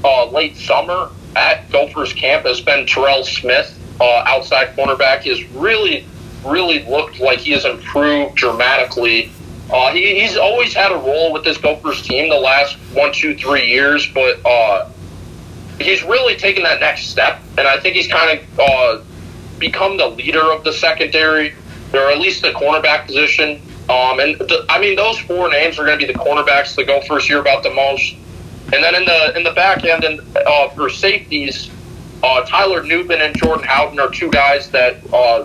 uh, 0.05 0.27
late 0.31 0.57
summer 0.57 1.11
at 1.37 1.71
Gophers 1.71 2.13
camp 2.13 2.47
has 2.47 2.61
been 2.61 2.87
Terrell 2.87 3.25
Smith, 3.25 3.79
uh, 4.01 4.25
outside 4.27 4.77
cornerback. 4.77 5.21
He 5.21 5.31
has 5.31 5.45
really, 5.51 6.07
really 6.45 6.85
looked 6.85 7.21
like 7.21 7.41
he 7.41 7.53
has 7.53 7.65
improved 7.65 8.37
dramatically 8.37 9.33
uh, 9.71 9.93
he, 9.93 10.21
he's 10.21 10.37
always 10.37 10.75
had 10.75 10.93
a 10.93 10.97
role 10.97 11.33
with 11.33 11.45
this 11.45 11.57
Gophers 11.59 12.03
team 12.03 12.29
the 12.29 12.37
last 12.37 12.77
one, 12.93 13.13
two, 13.13 13.35
three 13.37 13.67
years, 13.67 14.07
but 14.13 14.45
uh, 14.45 14.91
he's 15.81 16.03
really 16.03 16.37
taken 16.37 16.63
that 16.65 16.81
next 16.81 17.07
step, 17.07 17.41
and 17.57 17.67
I 17.67 17.81
think 17.81 17.97
he's 17.97 18.09
kind 18.09 18.39
of 18.39 18.61
uh, 18.61 19.03
become 19.59 19.97
the 19.97 20.09
leader 20.09 20.53
of 20.53 20.65
the 20.65 20.73
secondary, 20.73 21.55
or 21.97 22.11
at 22.11 22.19
least 22.19 22.43
the 22.43 22.51
cornerback 22.53 23.07
position. 23.07 23.61
Um, 23.89 24.19
and 24.21 24.39
the, 24.39 24.65
I 24.69 24.81
mean, 24.81 24.97
those 24.97 25.19
four 25.19 25.51
names 25.51 25.79
are 25.79 25.85
going 25.85 25.99
to 25.99 26.07
be 26.07 26.11
the 26.13 26.19
cornerbacks 26.19 26.75
the 26.75 26.85
Gophers 26.85 27.27
hear 27.27 27.41
about 27.41 27.63
the 27.63 27.71
most. 27.71 28.17
And 28.73 28.83
then 28.83 28.95
in 28.95 29.05
the 29.05 29.37
in 29.37 29.45
the 29.45 29.53
back 29.53 29.85
end, 29.85 30.05
and 30.05 30.21
uh, 30.37 30.69
for 30.71 30.89
safeties, 30.89 31.71
uh, 32.23 32.45
Tyler 32.47 32.83
Nubin 32.83 33.21
and 33.21 33.37
Jordan 33.37 33.65
Howden 33.65 34.01
are 34.01 34.11
two 34.11 34.31
guys 34.31 34.71
that 34.71 34.97
uh, 35.13 35.45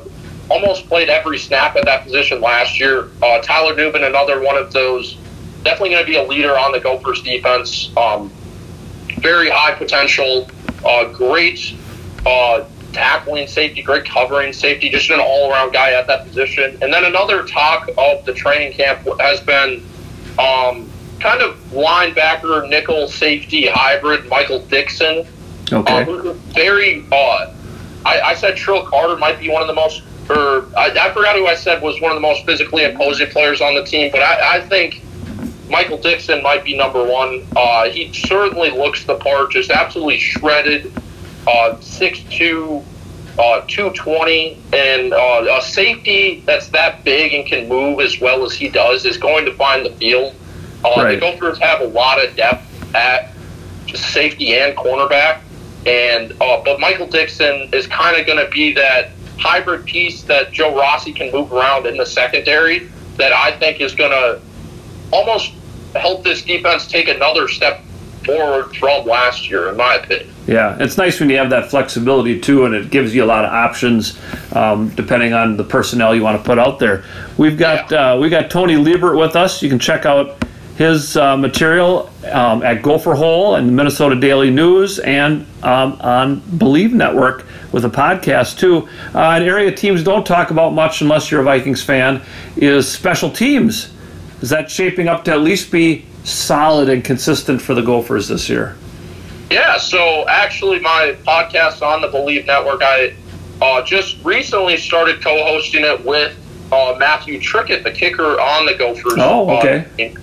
almost 0.49 0.87
played 0.87 1.09
every 1.09 1.37
snap 1.37 1.75
at 1.75 1.85
that 1.85 2.03
position 2.03 2.39
last 2.39 2.79
year. 2.79 3.09
Uh, 3.21 3.41
Tyler 3.41 3.75
Nubin, 3.75 4.03
another 4.03 4.41
one 4.41 4.57
of 4.57 4.71
those, 4.71 5.15
definitely 5.63 5.89
going 5.89 6.05
to 6.05 6.09
be 6.09 6.17
a 6.17 6.23
leader 6.23 6.57
on 6.57 6.71
the 6.71 6.79
Gophers 6.79 7.21
defense. 7.21 7.91
Um, 7.97 8.31
very 9.19 9.49
high 9.49 9.75
potential, 9.75 10.49
uh, 10.85 11.11
great 11.11 11.75
uh, 12.25 12.63
tackling 12.93 13.47
safety, 13.47 13.81
great 13.81 14.05
covering 14.05 14.53
safety, 14.53 14.89
just 14.89 15.09
an 15.09 15.19
all 15.19 15.51
around 15.51 15.73
guy 15.73 15.93
at 15.93 16.07
that 16.07 16.25
position. 16.25 16.77
And 16.81 16.93
then 16.93 17.05
another 17.05 17.45
talk 17.45 17.89
of 17.97 18.25
the 18.25 18.33
training 18.33 18.73
camp 18.73 19.07
has 19.19 19.39
been 19.41 19.83
um, 20.39 20.89
kind 21.19 21.41
of 21.41 21.57
linebacker, 21.71 22.67
nickel 22.69 23.07
safety 23.07 23.67
hybrid, 23.67 24.27
Michael 24.27 24.59
Dixon. 24.65 25.25
Okay. 25.71 26.03
Um, 26.03 26.39
very, 26.53 27.05
uh, 27.11 27.53
I, 28.05 28.21
I 28.21 28.35
said 28.35 28.57
Trill 28.57 28.85
Carter 28.85 29.17
might 29.17 29.39
be 29.39 29.49
one 29.49 29.61
of 29.61 29.67
the 29.67 29.75
most 29.75 30.03
or 30.29 30.67
I, 30.77 30.91
I, 30.91 31.11
forgot 31.11 31.35
who 31.35 31.47
I 31.47 31.55
said 31.55 31.81
was 31.81 31.99
one 32.01 32.11
of 32.11 32.15
the 32.15 32.21
most 32.21 32.45
physically 32.45 32.83
imposing 32.83 33.29
players 33.29 33.61
on 33.61 33.73
the 33.73 33.83
team, 33.83 34.11
but 34.11 34.21
I, 34.21 34.57
I 34.57 34.61
think 34.61 35.01
Michael 35.69 35.97
Dixon 35.97 36.43
might 36.43 36.63
be 36.63 36.77
number 36.77 37.03
one. 37.03 37.45
Uh, 37.55 37.89
he 37.89 38.13
certainly 38.13 38.69
looks 38.69 39.05
the 39.05 39.15
part, 39.15 39.51
just 39.51 39.71
absolutely 39.71 40.19
shredded, 40.19 40.93
uh, 41.47 41.75
6'2", 41.79 42.83
uh, 43.37 43.61
220, 43.67 44.61
and 44.73 45.13
uh, 45.13 45.57
a 45.57 45.61
safety 45.61 46.43
that's 46.45 46.67
that 46.69 47.03
big 47.03 47.33
and 47.33 47.45
can 47.45 47.67
move 47.67 47.99
as 47.99 48.19
well 48.19 48.43
as 48.43 48.53
he 48.53 48.69
does 48.69 49.05
is 49.05 49.17
going 49.17 49.45
to 49.45 49.53
find 49.55 49.85
the 49.85 49.91
field. 49.91 50.35
Uh, 50.83 50.93
right. 50.97 51.15
The 51.15 51.19
Gophers 51.19 51.57
have 51.59 51.81
a 51.81 51.87
lot 51.87 52.23
of 52.23 52.35
depth 52.35 52.65
at 52.95 53.33
safety 53.93 54.55
and 54.55 54.75
cornerback, 54.75 55.41
and 55.85 56.31
uh, 56.41 56.61
but 56.63 56.79
Michael 56.79 57.07
Dixon 57.07 57.69
is 57.73 57.87
kind 57.87 58.19
of 58.19 58.25
going 58.25 58.43
to 58.43 58.51
be 58.51 58.73
that 58.73 59.11
hybrid 59.37 59.85
piece 59.85 60.23
that 60.23 60.51
Joe 60.51 60.75
Rossi 60.77 61.13
can 61.13 61.31
move 61.31 61.51
around 61.51 61.85
in 61.85 61.97
the 61.97 62.05
secondary 62.05 62.89
that 63.17 63.31
I 63.31 63.57
think 63.57 63.81
is 63.81 63.95
going 63.95 64.11
to 64.11 64.41
almost 65.11 65.53
help 65.95 66.23
this 66.23 66.43
defense 66.43 66.87
take 66.87 67.07
another 67.07 67.47
step 67.47 67.81
forward 68.29 68.75
from 68.75 69.05
last 69.05 69.49
year, 69.49 69.69
in 69.69 69.77
my 69.77 69.95
opinion. 69.95 70.33
Yeah, 70.47 70.77
it's 70.79 70.97
nice 70.97 71.19
when 71.19 71.29
you 71.29 71.37
have 71.37 71.49
that 71.51 71.69
flexibility 71.69 72.39
too, 72.39 72.65
and 72.65 72.73
it 72.73 72.89
gives 72.89 73.13
you 73.13 73.23
a 73.23 73.25
lot 73.25 73.45
of 73.45 73.51
options 73.51 74.19
um, 74.53 74.89
depending 74.89 75.33
on 75.33 75.57
the 75.57 75.63
personnel 75.63 76.15
you 76.15 76.23
want 76.23 76.37
to 76.37 76.43
put 76.43 76.57
out 76.57 76.79
there. 76.79 77.03
We've 77.37 77.57
got 77.57 77.91
yeah. 77.91 78.13
uh, 78.13 78.19
we 78.19 78.29
got 78.29 78.49
Tony 78.49 78.75
Liebert 78.75 79.17
with 79.17 79.35
us. 79.35 79.61
You 79.61 79.69
can 79.69 79.79
check 79.79 80.05
out 80.05 80.43
his 80.75 81.17
uh, 81.17 81.35
material 81.35 82.09
um, 82.31 82.63
at 82.63 82.81
Gopher 82.81 83.13
Hole 83.13 83.55
and 83.55 83.67
the 83.67 83.73
Minnesota 83.73 84.15
Daily 84.15 84.49
News 84.49 84.97
and 84.99 85.45
um, 85.61 85.99
on 85.99 86.39
Bleav 86.39 86.93
Network 86.93 87.45
with 87.73 87.83
a 87.83 87.89
podcast 87.89 88.57
too. 88.57 88.87
Uh, 89.13 89.31
an 89.31 89.43
area 89.43 89.75
teams 89.75 90.03
don't 90.03 90.25
talk 90.25 90.51
about 90.51 90.73
much 90.73 91.01
unless 91.01 91.29
you're 91.29 91.41
a 91.41 91.43
Vikings 91.43 91.83
fan 91.83 92.21
is 92.55 92.87
special 92.87 93.29
teams. 93.29 93.91
Is 94.41 94.49
that 94.51 94.71
shaping 94.71 95.09
up 95.09 95.25
to 95.25 95.31
at 95.31 95.41
least 95.41 95.69
be 95.69 96.05
solid 96.29 96.89
and 96.89 97.03
consistent 97.03 97.61
for 97.61 97.73
the 97.73 97.81
Gophers 97.81 98.27
this 98.27 98.49
year? 98.49 98.77
Yeah, 99.49 99.77
so 99.77 100.27
actually, 100.27 100.79
my 100.79 101.17
podcast 101.25 101.81
on 101.81 102.01
the 102.01 102.07
Bleav 102.07 102.45
Network, 102.45 102.81
I 102.83 103.15
uh, 103.61 103.81
just 103.83 104.23
recently 104.23 104.77
started 104.77 105.23
co 105.23 105.43
hosting 105.43 105.83
it 105.83 106.03
with 106.05 106.37
uh, 106.71 106.95
Matthew 106.99 107.39
Trickett, 107.39 107.83
the 107.83 107.91
kicker 107.91 108.39
on 108.39 108.65
the 108.65 108.75
Gophers. 108.75 109.15
Oh, 109.17 109.57
okay. 109.57 109.85
Uh, 109.99 110.19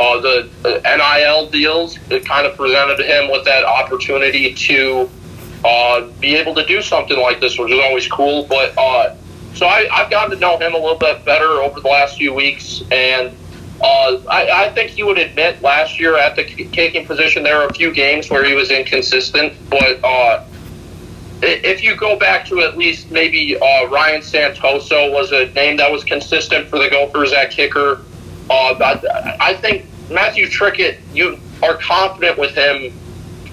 uh, 0.00 0.20
the, 0.20 0.48
the 0.62 0.80
NIL 0.84 1.50
deals 1.50 1.98
it 2.08 2.24
kind 2.24 2.46
of 2.46 2.56
presented 2.56 2.98
him 2.98 3.30
with 3.30 3.44
that 3.44 3.62
opportunity 3.64 4.54
to 4.54 5.10
uh, 5.64 6.00
be 6.18 6.34
able 6.34 6.54
to 6.54 6.64
do 6.64 6.80
something 6.80 7.18
like 7.18 7.40
this, 7.40 7.58
which 7.58 7.70
is 7.70 7.78
always 7.78 8.08
cool. 8.08 8.44
But 8.44 8.76
uh, 8.78 9.14
so 9.54 9.66
I, 9.66 9.86
have 9.90 10.10
gotten 10.10 10.30
to 10.30 10.38
know 10.38 10.56
him 10.56 10.74
a 10.74 10.78
little 10.78 10.96
bit 10.96 11.24
better 11.24 11.44
over 11.44 11.80
the 11.80 11.88
last 11.88 12.16
few 12.16 12.32
weeks, 12.32 12.82
and 12.90 13.36
uh, 13.82 14.20
I, 14.30 14.66
I, 14.66 14.70
think 14.70 14.90
he 14.90 15.02
would 15.02 15.18
admit 15.18 15.60
last 15.60 15.98
year 15.98 16.16
at 16.16 16.36
the 16.36 16.44
kicking 16.44 17.06
position 17.06 17.42
there 17.42 17.58
were 17.58 17.66
a 17.66 17.74
few 17.74 17.92
games 17.92 18.30
where 18.30 18.44
he 18.44 18.54
was 18.54 18.70
inconsistent, 18.70 19.54
but. 19.70 20.02
Uh, 20.04 20.44
if 21.44 21.82
you 21.82 21.96
go 21.96 22.16
back 22.16 22.46
to 22.46 22.60
at 22.60 22.78
least 22.78 23.10
maybe 23.10 23.56
uh, 23.56 23.88
Ryan 23.88 24.20
Santoso 24.20 25.12
was 25.12 25.32
a 25.32 25.46
name 25.46 25.76
that 25.78 25.90
was 25.90 26.04
consistent 26.04 26.68
for 26.68 26.78
the 26.78 26.88
Gophers 26.88 27.32
at 27.32 27.50
kicker. 27.50 28.02
Uh, 28.48 28.76
I, 28.80 29.36
I 29.40 29.54
think 29.54 29.86
Matthew 30.08 30.46
Trickett, 30.46 30.98
you 31.12 31.40
are 31.62 31.76
confident 31.78 32.38
with 32.38 32.54
him 32.54 32.92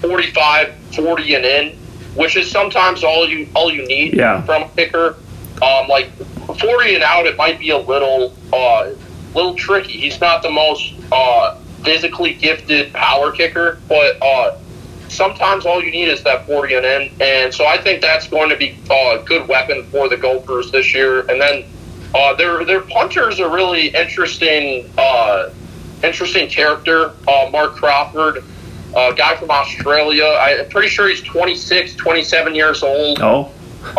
45, 0.01 0.75
40 0.95 1.35
and 1.35 1.45
in, 1.45 1.77
which 2.15 2.35
is 2.35 2.49
sometimes 2.49 3.03
all 3.03 3.27
you 3.27 3.47
all 3.55 3.71
you 3.71 3.85
need 3.87 4.13
yeah. 4.13 4.41
from 4.43 4.63
a 4.63 4.69
kicker. 4.69 5.15
Um, 5.61 5.87
like 5.87 6.11
40 6.59 6.95
and 6.95 7.03
out, 7.03 7.25
it 7.25 7.37
might 7.37 7.59
be 7.59 7.71
a 7.71 7.77
little 7.77 8.33
uh, 8.53 8.91
little 9.33 9.55
tricky. 9.55 9.93
He's 9.93 10.19
not 10.19 10.41
the 10.41 10.49
most 10.49 10.93
uh, 11.11 11.55
physically 11.83 12.33
gifted 12.33 12.93
power 12.93 13.31
kicker, 13.31 13.79
but 13.87 14.21
uh, 14.21 14.57
sometimes 15.07 15.65
all 15.65 15.83
you 15.83 15.91
need 15.91 16.07
is 16.07 16.23
that 16.23 16.45
40 16.45 16.75
and 16.75 16.85
in. 16.85 17.11
And 17.21 17.53
so 17.53 17.65
I 17.65 17.77
think 17.77 18.01
that's 18.01 18.27
going 18.27 18.49
to 18.49 18.57
be 18.57 18.77
a 18.89 19.23
good 19.25 19.47
weapon 19.47 19.85
for 19.85 20.09
the 20.09 20.17
Gophers 20.17 20.71
this 20.71 20.93
year. 20.93 21.21
And 21.21 21.41
then 21.41 21.65
uh, 22.13 22.33
their 22.35 22.65
their 22.65 22.81
punters 22.81 23.39
are 23.39 23.53
really 23.53 23.87
interesting. 23.89 24.89
Uh, 24.97 25.49
interesting 26.03 26.49
character. 26.49 27.11
Uh, 27.27 27.49
Mark 27.51 27.75
Crawford, 27.75 28.43
a 28.95 29.13
guy 29.15 29.35
from 29.35 29.51
Australia. 29.51 30.25
I'm 30.39 30.69
pretty 30.69 30.89
sure 30.89 31.07
he's 31.07 31.21
26, 31.21 31.95
27 31.95 32.55
years 32.55 32.83
old. 32.83 33.21
Oh. 33.21 33.51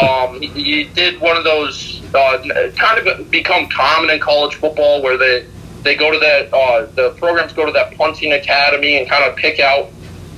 Um, 0.02 0.40
he, 0.40 0.48
he, 0.48 0.84
did 0.84 1.20
one 1.20 1.36
of 1.36 1.44
those 1.44 2.02
uh, 2.14 2.70
kind 2.76 3.06
of 3.06 3.30
become 3.30 3.68
common 3.68 4.10
in 4.10 4.20
college 4.20 4.54
football 4.56 5.02
where 5.02 5.16
they 5.16 5.46
they 5.82 5.96
go 5.96 6.10
to 6.10 6.18
that 6.18 6.52
uh, 6.52 6.86
the 6.94 7.10
programs 7.18 7.52
go 7.52 7.64
to 7.64 7.72
that 7.72 7.96
punting 7.96 8.32
academy 8.32 8.98
and 8.98 9.08
kind 9.08 9.24
of 9.24 9.36
pick 9.36 9.58
out 9.58 9.88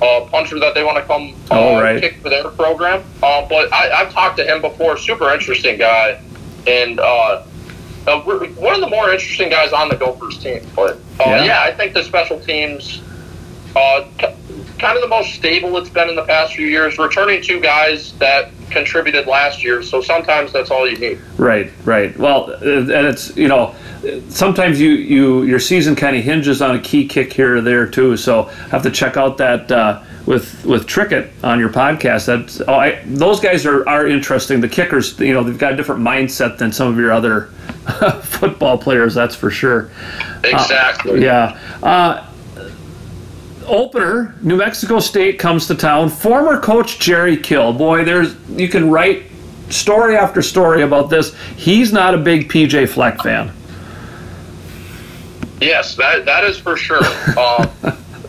a 0.01 0.27
puncher 0.29 0.59
that 0.59 0.73
they 0.73 0.83
want 0.83 0.97
to 0.97 1.03
come 1.03 1.33
uh, 1.51 1.59
Oh, 1.59 1.81
right. 1.81 1.99
kick 2.01 2.17
for 2.21 2.29
their 2.29 2.43
program. 2.49 3.01
Um, 3.23 3.47
but 3.49 3.71
I, 3.71 3.91
I've 4.01 4.11
talked 4.11 4.37
to 4.37 4.45
him 4.45 4.61
before. 4.61 4.97
Super 4.97 5.31
interesting 5.33 5.77
guy, 5.77 6.21
and 6.67 6.99
uh, 6.99 7.43
uh, 8.07 8.21
one 8.21 8.73
of 8.75 8.81
the 8.81 8.89
more 8.89 9.11
interesting 9.11 9.49
guys 9.49 9.71
on 9.71 9.89
the 9.89 9.95
Gophers 9.95 10.37
team. 10.39 10.65
But 10.75 10.95
uh, 11.19 11.25
Yeah. 11.25 11.45
yeah. 11.45 11.61
I 11.61 11.71
think 11.73 11.93
the 11.93 12.03
special 12.03 12.39
teams, 12.39 13.01
uh, 13.75 14.05
kind 14.83 14.97
of 14.97 15.01
the 15.01 15.07
most 15.07 15.33
stable 15.33 15.77
it's 15.77 15.89
been 15.89 16.09
in 16.09 16.15
the 16.15 16.25
past 16.25 16.55
few 16.55 16.67
years. 16.67 16.97
Returning 16.97 17.41
two 17.41 17.61
guys 17.61 18.11
that 18.17 18.51
contributed 18.69 19.27
last 19.27 19.63
year, 19.63 19.81
so 19.81 20.01
sometimes 20.01 20.51
that's 20.51 20.71
all 20.71 20.85
you 20.85 20.97
need. 20.97 21.21
Right, 21.37 21.71
right. 21.85 22.15
Well, 22.19 22.51
uh, 22.51 22.79
and 22.79 23.07
it's 23.07 23.35
you 23.37 23.47
know, 23.47 23.73
sometimes 24.27 24.81
you 24.81 24.89
you 24.89 25.43
your 25.43 25.59
season 25.59 25.95
kind 25.95 26.17
of 26.17 26.23
hinges 26.23 26.61
on 26.61 26.75
a 26.75 26.81
key 26.81 27.07
kick 27.07 27.31
here 27.31 27.55
or 27.55 27.61
there 27.61 27.87
too. 27.87 28.17
So 28.17 28.49
I 28.49 28.69
have 28.69 28.83
to 28.83 28.91
check 28.91 29.15
out 29.15 29.37
that 29.37 29.71
uh, 29.71 30.03
with 30.25 30.65
with 30.65 30.85
Trickett 30.85 31.29
on 31.45 31.59
your 31.59 31.69
podcast. 31.69 32.25
That's 32.25 32.59
oh, 32.67 32.73
I, 32.73 33.01
those 33.05 33.39
guys 33.39 33.65
are 33.65 33.87
are 33.87 34.05
interesting. 34.05 34.59
The 34.59 34.67
kickers, 34.67 35.17
you 35.17 35.33
know, 35.33 35.43
they've 35.43 35.57
got 35.57 35.71
a 35.71 35.75
different 35.77 36.01
mindset 36.01 36.57
than 36.57 36.73
some 36.73 36.89
of 36.89 36.97
your 36.97 37.13
other 37.13 37.45
football 38.23 38.77
players. 38.77 39.13
That's 39.13 39.33
for 39.35 39.49
sure. 39.49 39.91
Exactly. 40.43 41.23
Yeah. 41.23 41.57
Uh, 41.81 42.27
opener, 43.67 44.35
New 44.41 44.57
Mexico 44.57 44.99
State 44.99 45.39
comes 45.39 45.67
to 45.67 45.75
town. 45.75 46.09
Former 46.09 46.59
coach 46.59 46.99
Jerry 46.99 47.37
Kill. 47.37 47.73
Boy, 47.73 48.03
there's 48.03 48.35
you 48.49 48.67
can 48.69 48.89
write 48.89 49.23
story 49.69 50.15
after 50.15 50.41
story 50.41 50.83
about 50.83 51.09
this. 51.09 51.35
He's 51.55 51.91
not 51.91 52.13
a 52.13 52.17
big 52.17 52.49
PJ 52.49 52.89
Fleck 52.89 53.21
fan. 53.21 53.51
Yes, 55.61 55.95
that 55.95 56.25
that 56.25 56.43
is 56.43 56.57
for 56.57 56.75
sure. 56.75 57.03
um, 57.37 57.69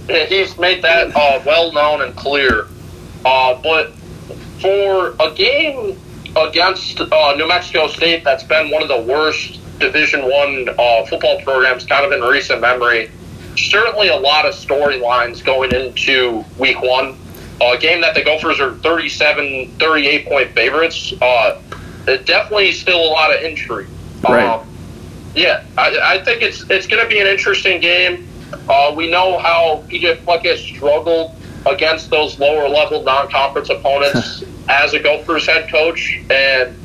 he's 0.09 0.57
made 0.59 0.83
that 0.83 1.15
uh, 1.15 1.43
well 1.45 1.73
known 1.73 2.03
and 2.03 2.15
clear. 2.17 2.69
Uh, 3.25 3.61
but 3.63 3.93
for 4.61 5.15
a 5.21 5.33
game 5.35 5.99
against 6.37 7.01
uh, 7.01 7.35
New 7.37 7.49
Mexico 7.49 7.89
State, 7.89 8.25
that's 8.25 8.45
been 8.45 8.71
one 8.71 8.83
of 8.83 8.89
the 8.89 9.01
worst 9.01 9.61
Division 9.79 10.23
One 10.23 10.69
uh, 10.79 11.05
football 11.07 11.41
programs, 11.43 11.85
kind 11.85 12.05
of 12.05 12.13
in 12.13 12.21
recent 12.29 12.61
memory. 12.61 13.11
Certainly, 13.57 14.09
a 14.09 14.17
lot 14.17 14.47
of 14.47 14.55
storylines 14.55 15.45
going 15.45 15.73
into 15.73 16.45
Week 16.59 16.81
One. 16.81 17.17
A 17.61 17.79
game 17.79 18.01
that 18.01 18.15
the 18.15 18.23
Gophers 18.23 18.59
are 18.59 18.75
37, 18.75 19.71
38 19.79 20.27
point 20.27 20.51
favorites. 20.51 21.13
Uh, 21.23 21.61
definitely 22.05 22.73
still 22.73 22.99
a 22.99 23.11
lot 23.11 23.35
of 23.35 23.43
intrigue. 23.43 23.87
Right. 24.23 24.45
Um, 24.45 24.67
yeah, 25.35 25.65
I, 25.77 26.17
I 26.17 26.25
think 26.25 26.43
it's 26.43 26.69
it's 26.71 26.87
going 26.87 27.03
to 27.03 27.09
be 27.09 27.21
an 27.21 27.27
interesting 27.27 27.81
game. 27.81 28.27
Uh, 28.69 28.93
we 28.97 29.11
know 29.11 29.39
how 29.39 29.85
PJ 29.89 30.19
Fleck 30.25 30.45
has 30.45 30.61
struggled 30.61 31.35
against 31.67 32.11
those 32.11 32.39
lower 32.39 32.69
level 32.69 33.03
non 33.03 33.31
conference 33.31 33.71
opponents 33.71 34.45
as 34.69 34.95
a 34.95 35.01
Gophers 35.01 35.47
head 35.47 35.69
coach, 35.71 36.21
and 36.31 36.77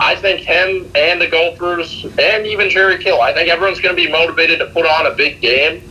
I 0.00 0.16
think 0.16 0.40
him 0.40 0.90
and 0.94 1.20
the 1.20 1.28
Gophers 1.28 2.04
and 2.18 2.46
even 2.46 2.70
Jerry 2.70 2.98
Kill, 3.02 3.20
I 3.20 3.32
think 3.32 3.48
everyone's 3.48 3.80
going 3.80 3.94
to 3.94 4.02
be 4.02 4.10
motivated 4.10 4.58
to 4.58 4.66
put 4.66 4.84
on 4.84 5.06
a 5.06 5.14
big 5.14 5.40
game. 5.40 5.82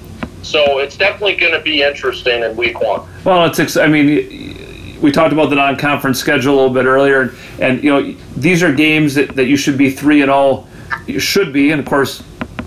So 0.44 0.80
it's 0.80 0.98
definitely 0.98 1.36
going 1.36 1.54
to 1.54 1.62
be 1.62 1.84
interesting 1.84 2.44
in 2.44 2.56
Week 2.56 2.80
One. 2.82 3.08
Well, 3.24 3.46
it's 3.46 3.60
ex- 3.60 3.78
I 3.78 3.88
mean, 3.88 5.00
we 5.02 5.12
talked 5.12 5.34
about 5.34 5.50
the 5.50 5.56
non-conference 5.56 6.20
schedule 6.20 6.54
a 6.54 6.58
little 6.58 6.74
bit 6.74 6.86
earlier, 6.86 7.34
and 7.60 7.84
you 7.84 7.90
know 7.90 8.16
these 8.36 8.64
are 8.64 8.74
games 8.74 9.16
that, 9.16 9.36
that 9.36 9.46
you 9.46 9.58
should 9.58 9.78
be 9.78 9.92
three 9.92 10.22
and 10.22 10.32
all. 10.32 10.68
You 11.08 11.20
should 11.20 11.54
be, 11.54 11.72
and 11.72 11.80
of 11.80 11.86
course, 11.86 12.24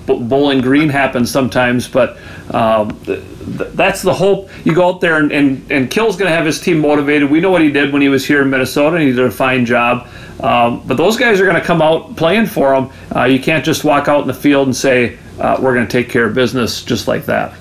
Bowling 0.06 0.60
Green 0.60 0.88
happens 0.88 1.30
sometimes, 1.30 1.88
but 1.88 2.18
um, 2.52 2.98
th- 3.04 3.22
th- 3.58 3.70
that's 3.72 4.02
the 4.02 4.12
hope. 4.12 4.50
You 4.64 4.74
go 4.74 4.88
out 4.88 5.00
there 5.00 5.16
and, 5.16 5.32
and, 5.32 5.70
and 5.70 5.90
Kill's 5.90 6.16
going 6.16 6.30
to 6.30 6.36
have 6.36 6.44
his 6.44 6.60
team 6.60 6.80
motivated. 6.80 7.30
We 7.30 7.40
know 7.40 7.50
what 7.50 7.62
he 7.62 7.70
did 7.70 7.92
when 7.92 8.02
he 8.02 8.08
was 8.08 8.26
here 8.26 8.42
in 8.42 8.50
Minnesota, 8.50 8.96
and 8.96 9.04
he 9.06 9.12
did 9.12 9.24
a 9.24 9.30
fine 9.30 9.64
job. 9.64 10.08
Um, 10.40 10.86
but 10.86 10.96
those 10.96 11.16
guys 11.16 11.40
are 11.40 11.44
going 11.44 11.56
to 11.60 11.62
come 11.66 11.80
out 11.80 12.16
playing 12.16 12.46
for 12.46 12.74
him. 12.74 12.90
Uh, 13.14 13.24
you 13.24 13.38
can't 13.38 13.64
just 13.64 13.84
walk 13.84 14.08
out 14.08 14.22
in 14.22 14.26
the 14.26 14.34
field 14.34 14.66
and 14.66 14.76
say, 14.76 15.18
uh, 15.38 15.58
we're 15.60 15.74
going 15.74 15.86
to 15.86 15.92
take 15.92 16.10
care 16.10 16.26
of 16.26 16.34
business 16.34 16.82
just 16.82 17.08
like 17.08 17.24
that. 17.26 17.54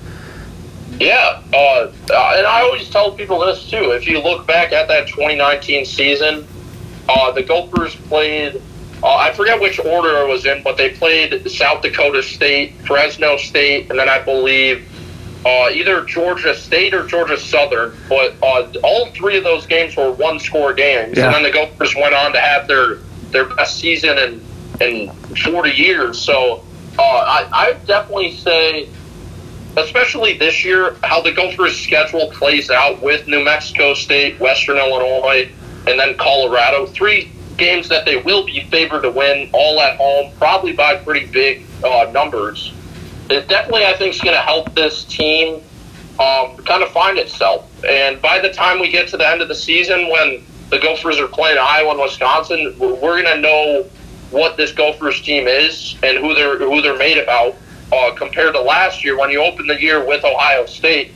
Yeah, 1.00 1.42
uh, 1.52 1.56
uh, 1.56 1.88
and 2.36 2.46
I 2.46 2.62
always 2.62 2.88
tell 2.90 3.12
people 3.12 3.40
this 3.40 3.68
too. 3.68 3.90
If 3.92 4.06
you 4.06 4.20
look 4.22 4.46
back 4.46 4.72
at 4.72 4.88
that 4.88 5.08
2019 5.08 5.84
season, 5.84 6.46
uh, 7.08 7.32
the 7.32 7.42
Gophers 7.42 7.94
played. 7.96 8.60
Uh, 9.02 9.16
I 9.16 9.32
forget 9.32 9.60
which 9.60 9.78
order 9.80 10.18
it 10.22 10.28
was 10.28 10.46
in, 10.46 10.62
but 10.62 10.76
they 10.76 10.90
played 10.90 11.50
South 11.50 11.82
Dakota 11.82 12.22
State, 12.22 12.74
Fresno 12.86 13.36
State, 13.36 13.90
and 13.90 13.98
then 13.98 14.08
I 14.08 14.20
believe 14.20 14.88
uh, 15.44 15.68
either 15.70 16.04
Georgia 16.06 16.54
State 16.54 16.94
or 16.94 17.06
Georgia 17.06 17.36
Southern. 17.38 17.94
But 18.08 18.34
uh, 18.42 18.72
all 18.82 19.10
three 19.10 19.36
of 19.36 19.44
those 19.44 19.66
games 19.66 19.94
were 19.96 20.10
one-score 20.12 20.72
games, 20.72 21.18
Yeah. 21.18 21.26
and 21.26 21.34
then 21.34 21.42
the 21.42 21.50
Gophers 21.50 21.94
went 21.94 22.14
on 22.14 22.32
to 22.32 22.40
have 22.40 22.66
their 22.68 22.96
their 23.30 23.44
best 23.56 23.78
season 23.78 24.16
in 24.18 24.40
in 24.80 25.10
40 25.44 25.70
years. 25.70 26.18
So 26.20 26.64
uh, 26.98 27.02
I 27.02 27.48
I 27.52 27.72
definitely 27.86 28.32
say 28.36 28.88
especially 29.76 30.38
this 30.38 30.64
year, 30.64 30.96
how 31.02 31.20
the 31.20 31.32
Gophers' 31.32 31.78
schedule 31.78 32.30
plays 32.30 32.70
out 32.70 33.00
with 33.02 33.26
New 33.26 33.42
Mexico 33.44 33.94
State, 33.94 34.38
Western 34.40 34.76
Illinois, 34.76 35.50
and 35.86 35.98
then 35.98 36.16
Colorado. 36.16 36.86
Three 36.86 37.30
games 37.56 37.88
that 37.88 38.04
they 38.04 38.16
will 38.16 38.44
be 38.44 38.64
favored 38.70 39.02
to 39.02 39.10
win, 39.10 39.50
all 39.52 39.80
at 39.80 39.96
home, 39.96 40.32
probably 40.38 40.72
by 40.72 40.96
pretty 40.96 41.26
big 41.26 41.64
uh, 41.84 42.10
numbers. 42.12 42.72
It 43.30 43.48
definitely, 43.48 43.86
I 43.86 43.96
think, 43.96 44.14
is 44.14 44.20
going 44.20 44.36
to 44.36 44.42
help 44.42 44.74
this 44.74 45.04
team 45.04 45.62
um, 46.18 46.56
kind 46.58 46.82
of 46.82 46.90
find 46.90 47.18
itself. 47.18 47.70
And 47.84 48.20
by 48.20 48.38
the 48.38 48.52
time 48.52 48.80
we 48.80 48.90
get 48.90 49.08
to 49.08 49.16
the 49.16 49.28
end 49.28 49.40
of 49.40 49.48
the 49.48 49.54
season, 49.54 50.10
when 50.10 50.44
the 50.70 50.78
Gophers 50.78 51.18
are 51.18 51.28
playing 51.28 51.58
Iowa 51.58 51.92
and 51.92 52.00
Wisconsin, 52.00 52.74
we're, 52.78 53.22
going 53.22 53.24
to 53.24 53.40
know 53.40 53.86
what 54.30 54.56
this 54.56 54.72
Gophers 54.72 55.20
team 55.20 55.46
is 55.46 55.96
and 56.02 56.18
who 56.18 56.34
they're 56.34 56.58
who 56.58 56.82
they're 56.82 56.98
made 56.98 57.18
about 57.18 57.54
uh, 57.92 58.14
compared 58.14 58.54
to 58.54 58.60
last 58.60 59.04
year 59.04 59.18
when 59.18 59.30
you 59.30 59.42
opened 59.42 59.68
the 59.68 59.80
year 59.80 60.04
with 60.04 60.24
Ohio 60.24 60.66
State. 60.66 61.12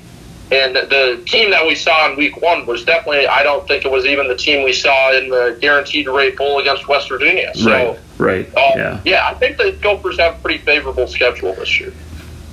And 0.50 0.76
the 0.76 1.22
team 1.26 1.50
that 1.50 1.66
we 1.66 1.74
saw 1.74 2.10
in 2.10 2.16
week 2.16 2.40
one 2.40 2.64
was 2.64 2.82
definitely, 2.82 3.26
I 3.26 3.42
don't 3.42 3.68
think 3.68 3.84
it 3.84 3.90
was 3.90 4.06
even 4.06 4.28
the 4.28 4.36
team 4.36 4.64
we 4.64 4.72
saw 4.72 5.12
in 5.12 5.28
the 5.28 5.58
guaranteed 5.60 6.08
rate 6.08 6.38
bowl 6.38 6.58
against 6.58 6.88
West 6.88 7.10
Virginia. 7.10 7.52
So, 7.54 7.98
right, 8.18 8.50
right, 8.54 8.56
uh, 8.56 9.00
yeah. 9.04 9.28
I 9.28 9.34
think 9.34 9.58
the 9.58 9.72
Gophers 9.72 10.18
have 10.18 10.36
a 10.36 10.38
pretty 10.38 10.58
favorable 10.64 11.06
schedule 11.06 11.52
this 11.54 11.78
year. 11.78 11.92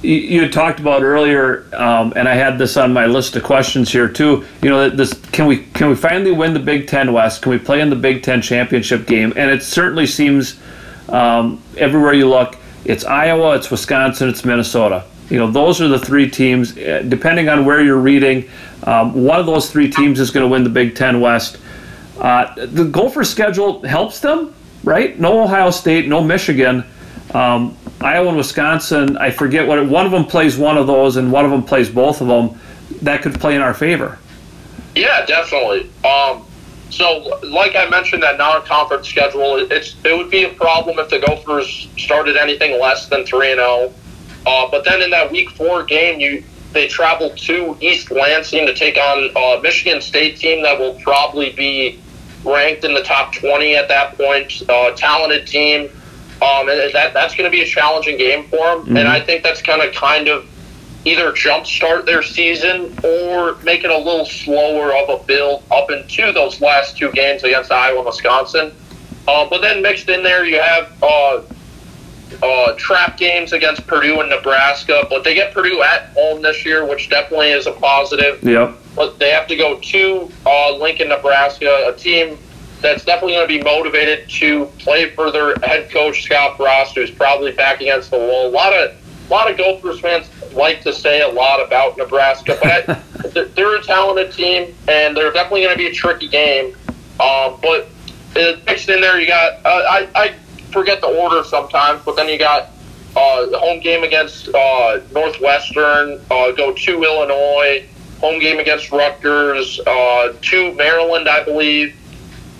you, 0.06 0.16
you 0.16 0.42
had 0.42 0.54
talked 0.54 0.80
about 0.80 1.04
earlier, 1.04 1.66
um, 1.74 2.14
and 2.16 2.28
I 2.28 2.36
had 2.36 2.58
this 2.58 2.78
on 2.78 2.94
my 2.94 3.06
list 3.08 3.36
of 3.36 3.44
questions 3.44 3.92
here 3.92 4.08
too. 4.08 4.46
You 4.62 4.70
know, 4.70 4.90
this 4.90 5.14
can 5.32 5.48
we 5.48 5.64
can 5.74 5.90
we 5.90 5.96
finally 5.96 6.32
win 6.32 6.54
the 6.54 6.60
Big 6.60 6.88
Ten 6.88 7.12
West? 7.12 7.42
Can 7.42 7.52
we 7.52 7.58
play 7.58 7.82
in 7.82 7.90
the 7.90 7.96
Big 7.96 8.24
Ten 8.24 8.42
championship 8.42 9.08
game? 9.08 9.34
And 9.36 9.50
it 9.50 9.64
certainly 9.64 10.06
seems 10.06 10.60
um, 11.10 11.62
everywhere 11.78 12.14
you 12.14 12.30
look, 12.30 12.58
it's 12.86 13.04
Iowa, 13.04 13.56
it's 13.56 13.70
Wisconsin, 13.70 14.30
it's 14.30 14.46
Minnesota. 14.46 15.04
You 15.30 15.40
know, 15.40 15.50
those 15.50 15.82
are 15.82 15.88
the 15.88 16.00
three 16.00 16.30
teams. 16.30 16.78
Uh, 16.78 17.04
Depending 17.08 17.50
on 17.50 17.66
where 17.66 17.82
you're 17.82 17.98
reading, 17.98 18.48
um, 18.84 19.24
one 19.26 19.40
of 19.40 19.46
those 19.48 19.72
three 19.72 19.90
teams 19.90 20.20
is 20.20 20.30
going 20.30 20.44
to 20.44 20.48
win 20.48 20.64
the 20.64 20.70
Big 20.70 20.96
Ten 20.96 21.20
West. 21.20 21.58
Uh, 22.20 22.54
the 22.68 22.86
Gopher 22.86 23.24
schedule 23.24 23.82
helps 23.82 24.20
them, 24.20 24.54
right? 24.84 25.20
No 25.20 25.44
Ohio 25.44 25.72
State, 25.72 26.08
no 26.08 26.24
Michigan. 26.24 26.86
Um, 27.34 27.76
Iowa 28.02 28.30
and 28.30 28.38
Wisconsin, 28.38 29.18
I 29.18 29.32
forget 29.32 29.68
what 29.68 29.80
it, 29.80 29.90
one 29.90 30.06
of 30.06 30.12
them 30.12 30.26
plays 30.26 30.58
one 30.58 30.78
of 30.78 30.86
those 30.86 31.18
and 31.18 31.32
one 31.32 31.44
of 31.44 31.52
them 31.52 31.64
plays 31.64 31.90
both 31.90 32.22
of 32.22 32.28
them. 32.28 32.60
That 33.02 33.22
could 33.22 33.40
play 33.40 33.56
in 33.56 33.62
our 33.62 33.74
favor. 33.74 34.20
Yeah, 34.94 35.26
definitely. 35.26 35.90
Um, 36.06 36.46
so, 36.90 37.40
like 37.44 37.76
I 37.76 37.90
mentioned, 37.90 38.24
that 38.24 38.38
non-conference 38.38 39.08
schedule, 39.08 39.58
it- 39.58 39.72
it's 39.72 39.96
it 40.04 40.16
would 40.18 40.30
be 40.30 40.44
a 40.44 40.50
problem 40.50 41.00
if 41.00 41.10
the 41.10 41.20
Gophers 41.20 41.88
started 41.98 42.38
anything 42.38 42.80
less 42.80 43.08
than 43.08 43.26
three 43.26 43.52
and 43.52 43.60
zero. 43.60 43.94
Uh, 44.46 44.68
but 44.70 44.84
then 44.86 45.02
in 45.02 45.10
that 45.10 45.32
Week 45.32 45.50
Four 45.52 45.84
game, 45.84 46.20
you 46.20 46.44
they 46.74 46.88
travel 46.88 47.30
to 47.30 47.78
East 47.80 48.12
Lansing 48.12 48.66
to 48.68 48.74
take 48.74 48.98
on 48.98 49.30
a 49.36 49.62
Michigan 49.62 50.02
State 50.02 50.38
team 50.38 50.62
that 50.64 50.78
will 50.78 50.94
probably 50.96 51.52
be 51.52 52.00
ranked 52.44 52.84
in 52.84 52.94
the 52.94 53.02
top 53.02 53.34
twenty 53.34 53.76
at 53.76 53.88
that 53.88 54.18
point. 54.18 54.62
Uh, 54.70 54.92
talented 54.92 55.48
team. 55.48 55.90
Um, 56.42 56.68
and 56.68 56.94
that 56.94 57.14
that's 57.14 57.34
going 57.34 57.50
to 57.50 57.52
be 57.52 57.62
a 57.62 57.66
challenging 57.66 58.18
game 58.18 58.44
for 58.50 58.58
them, 58.58 58.98
and 58.98 59.08
I 59.08 59.22
think 59.22 59.42
that's 59.42 59.62
going 59.62 59.80
to 59.82 59.90
kind 59.98 60.28
of 60.28 60.46
either 61.06 61.32
jumpstart 61.32 62.06
their 62.06 62.24
season 62.24 62.98
or 63.04 63.56
make 63.64 63.84
it 63.84 63.92
a 63.92 63.98
little 63.98 64.26
slower 64.26 64.96
of 64.96 65.10
a 65.10 65.24
build 65.24 65.64
up 65.72 65.92
into 65.92 66.32
those 66.32 66.60
last 66.60 66.98
two 66.98 67.12
games 67.12 67.44
against 67.44 67.72
Iowa 67.72 67.98
and 67.98 68.06
Wisconsin. 68.08 68.74
Uh, 69.28 69.48
but 69.48 69.62
then 69.62 69.82
mixed 69.82 70.10
in 70.10 70.24
there, 70.24 70.46
you 70.46 70.60
have 70.60 70.92
uh, 71.04 71.42
uh, 72.42 72.74
trap 72.78 73.18
games 73.18 73.54
against 73.54 73.86
Purdue 73.88 74.20
and 74.20 74.30
Nebraska. 74.30 75.06
But 75.10 75.24
they 75.24 75.36
get 75.36 75.54
Purdue 75.54 75.82
at 75.84 76.10
home 76.16 76.42
this 76.42 76.66
year, 76.66 76.86
which 76.86 77.10
definitely 77.10 77.52
is 77.52 77.68
a 77.68 77.72
positive. 77.72 78.44
Yep. 78.44 78.76
But 78.96 79.20
they 79.20 79.30
have 79.30 79.48
to 79.48 79.56
go 79.56 79.80
to 79.80 80.32
uh, 80.46 80.78
Lincoln, 80.78 81.10
Nebraska, 81.10 81.86
a 81.88 81.96
team 81.96 82.38
that's 82.82 83.04
definitely 83.04 83.34
going 83.34 83.48
to 83.48 83.58
be 83.58 83.64
motivated 83.64 84.30
to 84.30 84.66
play 84.80 85.10
for 85.12 85.32
their 85.32 85.56
head 85.64 85.90
coach 85.90 86.24
Scott 86.24 86.58
Frost, 86.58 86.96
who's 86.96 87.12
probably 87.12 87.52
back 87.52 87.82
against 87.82 88.12
the 88.12 88.18
wall. 88.18 88.48
A 88.48 88.50
lot 88.50 88.74
of 88.74 88.96
a 89.26 89.32
lot 89.32 89.50
of 89.50 89.58
Gophers 89.58 90.00
fans 90.00 90.30
like 90.54 90.82
to 90.82 90.94
say 90.94 91.22
a 91.22 91.28
lot 91.28 91.66
about 91.66 91.98
Nebraska, 91.98 92.58
but 92.62 92.90
I, 93.36 93.44
they're 93.56 93.76
a 93.76 93.84
talented 93.84 94.34
team, 94.34 94.76
and 94.88 95.16
they're 95.16 95.32
definitely 95.32 95.62
going 95.62 95.74
to 95.74 95.78
be 95.78 95.88
a 95.88 95.94
tricky 95.94 96.28
game. 96.28 96.76
Um, 97.20 97.60
but 97.62 97.88
mixed 98.66 98.90
in 98.90 99.02
there, 99.02 99.20
you 99.20 99.28
got 99.28 99.66
uh, 99.66 99.70
I, 99.90 100.08
I 100.16 100.34
forget 100.72 101.02
the 101.02 101.08
order 101.08 101.44
sometimes, 101.44 102.04
but 102.04 102.16
then 102.16 102.28
you 102.30 102.38
got 102.38 102.70
uh, 103.16 103.58
home 103.58 103.80
game 103.80 104.04
against 104.04 104.50
uh, 104.54 105.00
Northwestern, 105.14 106.22
uh, 106.30 106.52
go 106.52 106.74
to 106.74 107.04
Illinois, 107.04 107.88
home 108.20 108.40
game 108.40 108.60
against 108.60 108.92
Rutgers, 108.92 109.80
uh, 109.88 110.34
to 110.42 110.74
Maryland, 110.74 111.30
I 111.30 111.44
believe. 111.44 111.96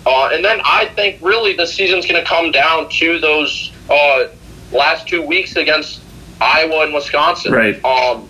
Uh, 0.06 0.30
and 0.32 0.44
then 0.44 0.60
I 0.64 0.86
think 0.94 1.20
really 1.20 1.54
the 1.56 1.66
season's 1.66 2.06
going 2.06 2.22
to 2.22 2.26
come 2.26 2.52
down 2.52 2.88
to 2.90 3.18
those 3.18 3.72
uh, 3.90 4.28
last 4.72 5.08
two 5.08 5.20
weeks 5.20 5.56
against 5.56 6.00
Iowa 6.40 6.84
and 6.84 6.94
Wisconsin. 6.94 7.52
Right. 7.52 7.82
Um, 7.84 8.28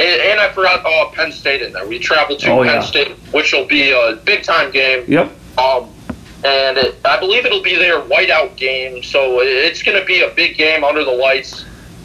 and 0.00 0.40
I 0.40 0.50
forgot 0.52 0.84
uh, 0.86 1.10
Penn 1.12 1.32
State 1.32 1.62
in 1.62 1.72
there. 1.72 1.86
We 1.86 1.98
traveled 1.98 2.38
to 2.40 2.50
Oh, 2.50 2.58
Penn 2.64 2.66
yeah. 2.74 2.80
State, 2.82 3.16
which 3.32 3.52
will 3.52 3.66
be 3.66 3.90
a 3.90 4.16
big 4.24 4.42
time 4.44 4.70
game. 4.70 5.04
Yep. 5.08 5.32
Um, 5.58 5.88
and 6.44 6.78
it, 6.78 6.96
I 7.04 7.18
believe 7.18 7.44
it'll 7.46 7.62
be 7.62 7.74
their 7.74 8.00
whiteout 8.00 8.56
game, 8.56 9.02
so 9.02 9.40
it's 9.40 9.82
going 9.82 9.98
to 9.98 10.04
be 10.06 10.22
a 10.22 10.30
big 10.30 10.56
game 10.56 10.84
under 10.84 11.04
the 11.04 11.10
lights. 11.10 11.64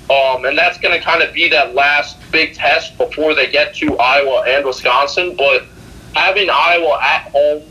Um, 0.10 0.46
and 0.46 0.58
that's 0.58 0.78
going 0.80 0.98
to 0.98 1.04
kind 1.04 1.22
of 1.22 1.34
be 1.34 1.48
that 1.50 1.76
last 1.76 2.18
big 2.32 2.56
test 2.56 2.98
before 2.98 3.36
they 3.36 3.50
get 3.50 3.76
to 3.76 3.98
Iowa 3.98 4.44
and 4.48 4.66
Wisconsin. 4.66 5.36
But 5.38 5.66
having 6.16 6.50
Iowa 6.50 7.00
at 7.02 7.32
home 7.32 7.64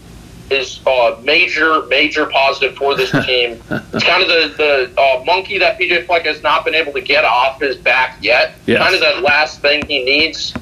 is 0.51 0.81
a 0.87 1.19
major, 1.23 1.87
major 1.87 2.27
positive 2.27 2.77
for 2.77 2.95
this 2.95 3.11
team. 3.27 3.63
it's 3.71 4.05
kind 4.05 4.23
of 4.23 4.29
the, 4.29 4.55
the 4.57 5.01
uh, 5.01 5.25
monkey 5.25 5.59
that 5.59 5.79
PJ 5.79 6.07
Fleck 6.07 6.25
has 6.25 6.43
not 6.43 6.65
been 6.65 6.75
able 6.75 6.93
to 6.93 7.01
get 7.01 7.25
off 7.25 7.61
his 7.61 7.77
back 7.77 8.19
yet. 8.21 8.55
Yes. 8.67 8.79
Kind 8.79 8.95
of 8.95 9.01
that 9.01 9.23
last 9.23 9.61
thing 9.61 9.85
he 9.87 10.05
needs. 10.05 10.55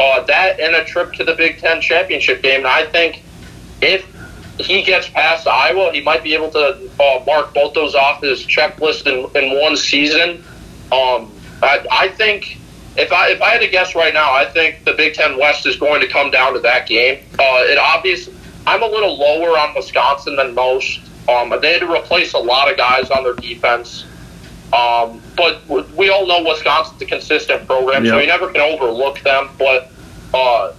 Uh, 0.00 0.22
that 0.24 0.58
and 0.58 0.74
a 0.74 0.84
trip 0.84 1.12
to 1.14 1.24
the 1.24 1.34
Big 1.34 1.58
Ten 1.58 1.80
championship 1.80 2.42
game. 2.42 2.58
And 2.58 2.66
I 2.66 2.86
think 2.86 3.22
if 3.80 4.04
he 4.58 4.82
gets 4.82 5.08
past 5.08 5.46
Iowa, 5.46 5.92
he 5.92 6.00
might 6.00 6.22
be 6.22 6.34
able 6.34 6.50
to 6.50 6.90
uh, 7.00 7.24
mark 7.26 7.54
both 7.54 7.74
those 7.74 7.94
off 7.94 8.22
his 8.22 8.44
checklist 8.44 9.06
in, 9.06 9.30
in 9.40 9.60
one 9.60 9.76
season. 9.76 10.44
Um, 10.92 11.32
I, 11.62 11.86
I 11.90 12.08
think 12.08 12.58
if 12.96 13.12
I 13.12 13.30
if 13.30 13.42
I 13.42 13.50
had 13.50 13.60
to 13.60 13.68
guess 13.68 13.94
right 13.94 14.14
now, 14.14 14.32
I 14.32 14.44
think 14.44 14.84
the 14.84 14.92
Big 14.92 15.14
Ten 15.14 15.38
West 15.38 15.66
is 15.66 15.76
going 15.76 16.00
to 16.00 16.08
come 16.08 16.30
down 16.30 16.54
to 16.54 16.60
that 16.60 16.86
game. 16.86 17.24
Uh, 17.38 17.62
it 17.62 17.78
obvious. 17.78 18.28
I'm 18.66 18.82
a 18.82 18.86
little 18.86 19.16
lower 19.18 19.58
on 19.58 19.74
Wisconsin 19.74 20.36
than 20.36 20.54
most. 20.54 21.00
Um, 21.28 21.50
they 21.60 21.72
had 21.72 21.80
to 21.80 21.92
replace 21.92 22.34
a 22.34 22.38
lot 22.38 22.70
of 22.70 22.76
guys 22.76 23.10
on 23.10 23.24
their 23.24 23.34
defense. 23.34 24.04
Um, 24.72 25.20
but 25.36 25.66
we 25.94 26.10
all 26.10 26.26
know 26.26 26.42
Wisconsin's 26.42 27.00
a 27.00 27.06
consistent 27.06 27.66
program, 27.66 28.04
so 28.06 28.18
you 28.18 28.26
never 28.26 28.48
can 28.50 28.60
overlook 28.60 29.20
them. 29.20 29.48
But 29.58 29.90
uh, 30.34 30.72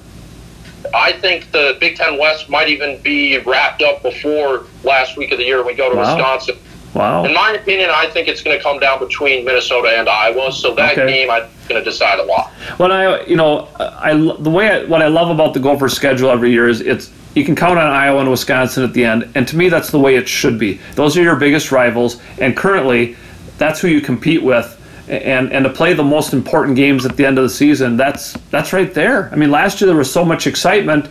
I 0.93 1.13
think 1.13 1.51
the 1.51 1.77
Big 1.79 1.95
Ten 1.95 2.19
West 2.19 2.49
might 2.49 2.67
even 2.69 3.01
be 3.01 3.37
wrapped 3.39 3.81
up 3.81 4.03
before 4.03 4.65
last 4.83 5.17
week 5.17 5.31
of 5.31 5.37
the 5.37 5.45
year 5.45 5.57
when 5.57 5.67
we 5.67 5.73
go 5.75 5.89
to 5.89 5.95
Wow. 5.95 6.01
Wisconsin. 6.15 6.57
Wow. 6.93 7.25
In 7.25 7.33
my 7.33 7.51
opinion, 7.53 7.89
I 7.91 8.07
think 8.07 8.27
it's 8.29 8.41
going 8.41 8.57
to 8.57 8.63
come 8.63 8.79
down 8.79 8.99
between 8.99 9.43
Minnesota 9.45 9.89
and 9.97 10.07
Iowa. 10.07 10.51
So 10.51 10.73
that 10.75 10.93
Okay. 10.97 11.07
game, 11.07 11.29
I'm 11.29 11.43
going 11.67 11.83
to 11.83 11.89
decide 11.89 12.19
a 12.19 12.23
lot. 12.23 12.51
When 12.77 12.91
I, 12.91 13.23
you 13.25 13.35
know, 13.35 13.67
I 13.79 14.13
the 14.39 14.49
way 14.49 14.69
I, 14.69 14.83
what 14.85 15.01
I 15.01 15.07
love 15.07 15.29
about 15.29 15.53
the 15.53 15.59
Gopher 15.59 15.89
schedule 15.89 16.29
every 16.31 16.51
year 16.51 16.67
is 16.69 16.79
it's 16.81 17.11
you 17.35 17.43
can 17.45 17.55
count 17.55 17.77
on 17.77 17.85
Iowa 17.85 18.21
and 18.21 18.31
Wisconsin 18.31 18.83
at 18.83 18.93
the 18.93 19.05
end, 19.05 19.29
and 19.35 19.47
to 19.47 19.55
me 19.57 19.69
that's 19.69 19.91
the 19.91 19.99
way 19.99 20.15
it 20.15 20.27
should 20.27 20.57
be. 20.57 20.79
Those 20.95 21.17
are 21.17 21.21
your 21.21 21.35
biggest 21.35 21.71
rivals, 21.71 22.19
and 22.39 22.55
currently, 22.55 23.15
that's 23.57 23.79
who 23.79 23.87
you 23.87 24.01
compete 24.01 24.41
with. 24.41 24.71
And 25.07 25.51
and 25.53 25.63
to 25.65 25.69
play 25.69 25.93
the 25.93 26.03
most 26.03 26.33
important 26.33 26.75
games 26.75 27.05
at 27.05 27.15
the 27.15 27.25
end 27.25 27.37
of 27.37 27.43
the 27.43 27.49
season, 27.49 27.95
that's 27.97 28.33
that's 28.49 28.73
right 28.73 28.91
there. 28.91 29.29
I 29.31 29.35
mean, 29.35 29.51
last 29.51 29.79
year 29.79 29.87
there 29.87 29.95
was 29.97 30.11
so 30.11 30.25
much 30.25 30.47
excitement. 30.47 31.05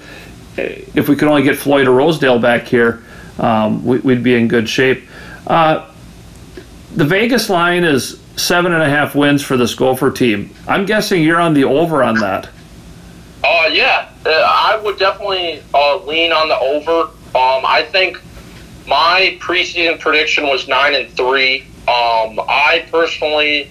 Eh, 0.59 0.81
If 0.95 1.09
we 1.09 1.15
could 1.15 1.29
only 1.29 1.45
get 1.45 1.57
Floyd 1.57 1.87
of 1.87 1.95
Rosedale 1.95 2.41
back 2.41 2.67
here, 2.67 3.05
um, 3.39 3.85
we, 3.85 3.99
we'd 3.99 4.23
be 4.25 4.35
in 4.35 4.49
good 4.49 4.69
shape. 4.69 5.05
Uh, 5.47 5.89
the 6.97 7.05
Vegas 7.05 7.49
line 7.51 7.85
is 7.85 8.21
seven 8.37 8.73
and 8.73 8.83
a 8.83 8.89
half 8.89 9.15
wins 9.15 9.43
for 9.43 9.57
this 9.57 9.75
Gopher 9.75 10.11
team. 10.11 10.51
I'm 10.67 10.87
guessing 10.87 11.23
you're 11.23 11.41
on 11.41 11.55
the 11.55 11.65
over 11.65 12.03
on 12.03 12.17
that. 12.17 12.49
Uh, 13.45 13.69
yeah, 13.71 14.09
uh, 14.25 14.31
I 14.31 14.81
would 14.83 14.99
definitely 14.99 15.63
uh, 15.75 15.99
lean 16.05 16.33
on 16.33 16.49
the 16.49 16.59
over. 16.59 17.11
Um, 17.37 17.67
I 17.67 17.87
think 17.91 18.19
my 18.87 19.37
preseason 19.39 20.01
prediction 20.01 20.45
was 20.45 20.67
nine 20.67 20.95
and 20.95 21.11
three. 21.11 21.61
Um, 21.87 22.41
I 22.41 22.87
personally 22.91 23.71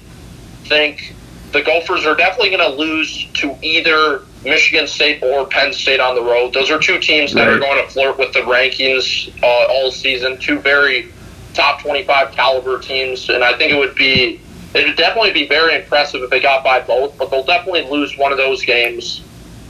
think 0.66 1.16
the 1.54 1.64
Gophers 1.64 2.06
are 2.06 2.16
definitely 2.16 2.56
going 2.56 2.72
to 2.72 2.78
lose 2.78 3.26
to 3.34 3.58
either 3.64 4.22
Michigan 4.44 4.86
State 4.86 5.24
or 5.24 5.48
Penn 5.48 5.74
State 5.74 6.00
on 6.00 6.14
the 6.14 6.22
road. 6.22 6.54
Those 6.54 6.70
are 6.70 6.78
two 6.78 7.00
teams 7.00 7.34
that 7.34 7.48
are 7.48 7.58
going 7.58 7.84
to 7.84 7.92
flirt 7.92 8.20
with 8.20 8.32
the 8.34 8.42
rankings 8.42 9.34
uh, 9.42 9.74
all 9.74 9.90
season. 9.90 10.38
Two 10.38 10.60
very 10.60 11.12
top 11.56 11.82
twenty-five 11.82 12.32
caliber 12.34 12.80
teams, 12.80 13.30
and 13.30 13.44
I 13.44 13.58
think 13.58 13.72
it 13.72 13.78
would 13.78 13.96
be 13.96 14.40
it 14.76 14.86
would 14.86 14.98
definitely 14.98 15.34
be 15.34 15.48
very 15.48 15.76
impressive 15.76 16.22
if 16.22 16.30
they 16.30 16.40
got 16.40 16.64
by 16.64 16.80
both. 16.80 17.18
But 17.18 17.32
they'll 17.32 17.44
definitely 17.44 17.90
lose 17.90 18.16
one 18.20 18.32
of 18.32 18.38
those 18.38 18.64
games. 18.64 19.24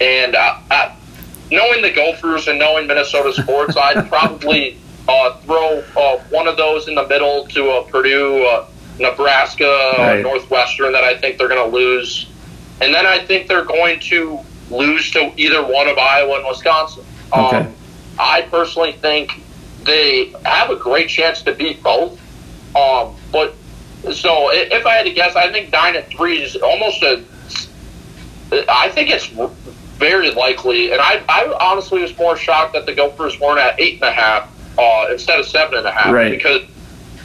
And 0.04 0.36
uh, 0.36 0.60
uh, 0.70 0.96
knowing 1.50 1.82
the 1.82 1.92
Gophers 1.92 2.48
and 2.48 2.60
knowing 2.60 2.88
Minnesota 2.88 3.34
sports, 3.42 3.78
I'd 3.78 4.08
probably 4.10 4.78
uh, 5.08 5.38
throw 5.38 5.84
uh, 5.96 6.20
one 6.30 6.48
of 6.48 6.58
those 6.58 6.88
in 6.88 6.96
the 6.96 7.08
middle 7.08 7.48
to 7.48 7.70
a 7.72 7.84
Purdue, 7.90 8.44
uh, 8.46 8.68
Nebraska, 9.00 9.66
uh, 9.66 9.96
Right. 9.98 10.22
Northwestern 10.22 10.92
that 10.92 11.04
I 11.04 11.18
think 11.18 11.38
they're 11.38 11.48
going 11.48 11.70
to 11.70 11.76
lose. 11.76 12.28
And 12.82 12.94
then 12.94 13.06
I 13.06 13.20
think 13.24 13.48
they're 13.48 13.66
going 13.66 14.00
to 14.02 14.40
lose 14.70 15.10
to 15.12 15.32
either 15.38 15.64
one 15.64 15.88
of 15.88 15.98
Iowa 15.98 16.36
and 16.38 16.48
Wisconsin. 16.48 17.06
Okay. 17.32 17.58
Um, 17.58 17.74
I 18.20 18.42
personally 18.44 18.92
think 18.94 19.42
they 19.84 20.34
have 20.46 20.70
a 20.70 20.76
great 20.76 21.10
chance 21.10 21.42
to 21.44 21.54
beat 21.54 21.82
both. 21.82 22.20
Um, 22.76 23.16
but 23.32 23.56
so 24.12 24.50
if 24.52 24.86
I 24.86 24.96
had 24.96 25.04
to 25.06 25.12
guess, 25.12 25.36
I 25.36 25.52
think 25.52 25.72
nine 25.72 25.96
and 25.96 26.06
three 26.08 26.42
is 26.42 26.56
almost 26.58 27.02
a. 27.04 27.24
I 28.70 28.90
think 28.90 29.10
it's 29.10 29.32
very 29.98 30.32
likely, 30.32 30.92
and 30.92 31.02
I, 31.02 31.24
I 31.30 31.56
honestly 31.62 32.02
was 32.02 32.18
more 32.18 32.36
shocked 32.36 32.74
that 32.74 32.86
the 32.86 32.94
Gophers 32.94 33.40
weren't 33.40 33.60
at 33.60 33.80
eight 33.80 33.96
and 33.96 34.04
a 34.04 34.12
half 34.12 34.50
uh, 34.78 35.08
instead 35.12 35.40
of 35.40 35.46
seven 35.46 35.78
and 35.78 35.88
a 35.88 35.92
half 35.92 36.14
Right. 36.14 36.32
because 36.32 36.64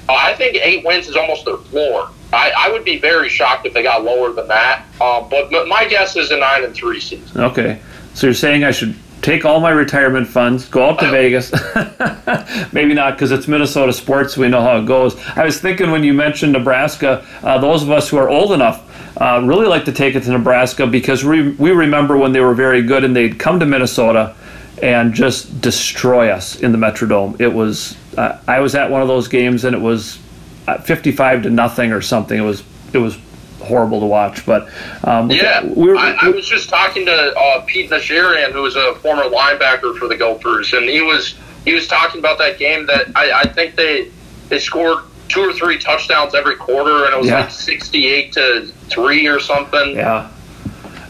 uh, 0.09 0.13
I 0.15 0.35
think 0.35 0.57
eight 0.57 0.85
wins 0.85 1.09
is 1.09 1.17
almost 1.17 1.45
their 1.45 1.57
floor. 1.57 2.11
I, 2.33 2.53
I 2.57 2.71
would 2.71 2.85
be 2.85 2.99
very 2.99 3.29
shocked 3.31 3.65
if 3.67 3.73
they 3.73 3.83
got 3.83 4.05
lower 4.05 4.33
than 4.33 4.49
that. 4.49 4.85
Um, 5.01 5.29
but 5.31 5.53
m- 5.53 5.69
my 5.69 5.87
guess 5.89 6.15
is 6.17 6.31
a 6.31 6.37
nine 6.37 6.63
and 6.65 6.75
three 6.75 7.01
season. 7.01 7.41
Okay. 7.41 7.81
So 8.15 8.27
you're 8.27 8.35
saying 8.35 8.65
I 8.65 8.71
should 8.71 8.95
take 9.23 9.45
all 9.47 9.61
my 9.61 9.71
retirement 9.71 10.29
funds, 10.29 10.69
go 10.69 10.91
out 10.91 10.99
to 11.01 11.11
Vegas. 11.11 11.51
Maybe 12.73 12.95
not 12.95 13.15
because 13.15 13.33
it's 13.33 13.49
Minnesota 13.49 13.93
sports. 13.93 14.37
We 14.37 14.49
know 14.49 14.61
how 14.61 14.77
it 14.79 14.87
goes. 14.87 15.19
I 15.37 15.45
was 15.45 15.61
thinking 15.61 15.91
when 15.91 16.05
you 16.05 16.13
mentioned 16.13 16.53
Nebraska, 16.53 17.25
uh, 17.43 17.59
those 17.59 17.83
of 17.83 17.91
us 17.91 18.09
who 18.09 18.17
are 18.19 18.29
old 18.29 18.53
enough 18.53 18.85
uh, 19.19 19.43
really 19.45 19.67
like 19.67 19.85
to 19.87 19.93
take 19.93 20.15
it 20.15 20.23
to 20.23 20.31
Nebraska 20.31 20.87
because 20.87 21.25
we, 21.25 21.51
we 21.53 21.71
remember 21.71 22.17
when 22.17 22.33
they 22.33 22.41
were 22.41 22.55
very 22.55 22.83
good 22.83 23.05
and 23.05 23.15
they'd 23.15 23.39
come 23.39 23.59
to 23.61 23.67
Minnesota 23.67 24.35
and 24.83 25.13
just 25.13 25.61
destroy 25.61 26.31
us 26.31 26.61
in 26.61 26.73
the 26.73 26.79
Metrodome. 26.79 27.41
It 27.41 27.53
was 27.53 27.97
uh, 28.17 28.39
I 28.47 28.61
was 28.61 28.75
at 28.75 28.91
one 28.91 29.03
of 29.03 29.09
those 29.09 29.29
games 29.29 29.65
and 29.65 29.75
it 29.75 29.81
was 29.81 30.19
uh, 30.67 30.79
55 30.79 31.45
to 31.45 31.51
nothing 31.51 31.93
or 31.93 32.01
something. 32.01 32.39
It 32.39 32.43
was 32.43 32.63
it 32.93 32.99
was 32.99 33.19
horrible 33.61 34.01
to 34.01 34.07
watch. 34.07 34.47
But 34.47 34.69
um, 35.05 35.31
Yeah, 35.31 35.65
we 35.65 35.89
were, 35.89 35.97
I, 35.97 36.17
I 36.23 36.29
was 36.29 36.49
just 36.49 36.69
talking 36.69 37.07
to 37.07 37.13
uh, 37.13 37.61
Pete 37.67 37.91
Najarian, 37.91 38.53
who 38.53 38.63
was 38.63 38.77
a 38.77 38.95
former 38.97 39.25
linebacker 39.25 39.97
for 39.99 40.09
the 40.09 40.17
Gophers, 40.17 40.73
and 40.73 40.89
he 40.89 41.01
was 41.01 41.35
he 41.65 41.75
was 41.75 41.87
talking 41.87 42.19
about 42.21 42.39
that 42.39 42.59
game 42.59 42.87
that 42.87 43.09
I, 43.17 43.41
I 43.41 43.49
think 43.49 43.77
they 43.77 44.11
they 44.49 44.59
scored 44.59 45.05
two 45.29 45.41
or 45.41 45.53
three 45.53 45.79
touchdowns 45.79 46.35
every 46.35 46.57
quarter, 46.57 47.05
and 47.05 47.15
it 47.15 47.19
was 47.19 47.29
Yeah. 47.29 47.41
like 47.41 47.51
sixty-eight 47.51 48.33
to 48.33 48.67
three 48.89 49.27
or 49.27 49.41
something. 49.41 49.97
Yeah. 49.97 50.29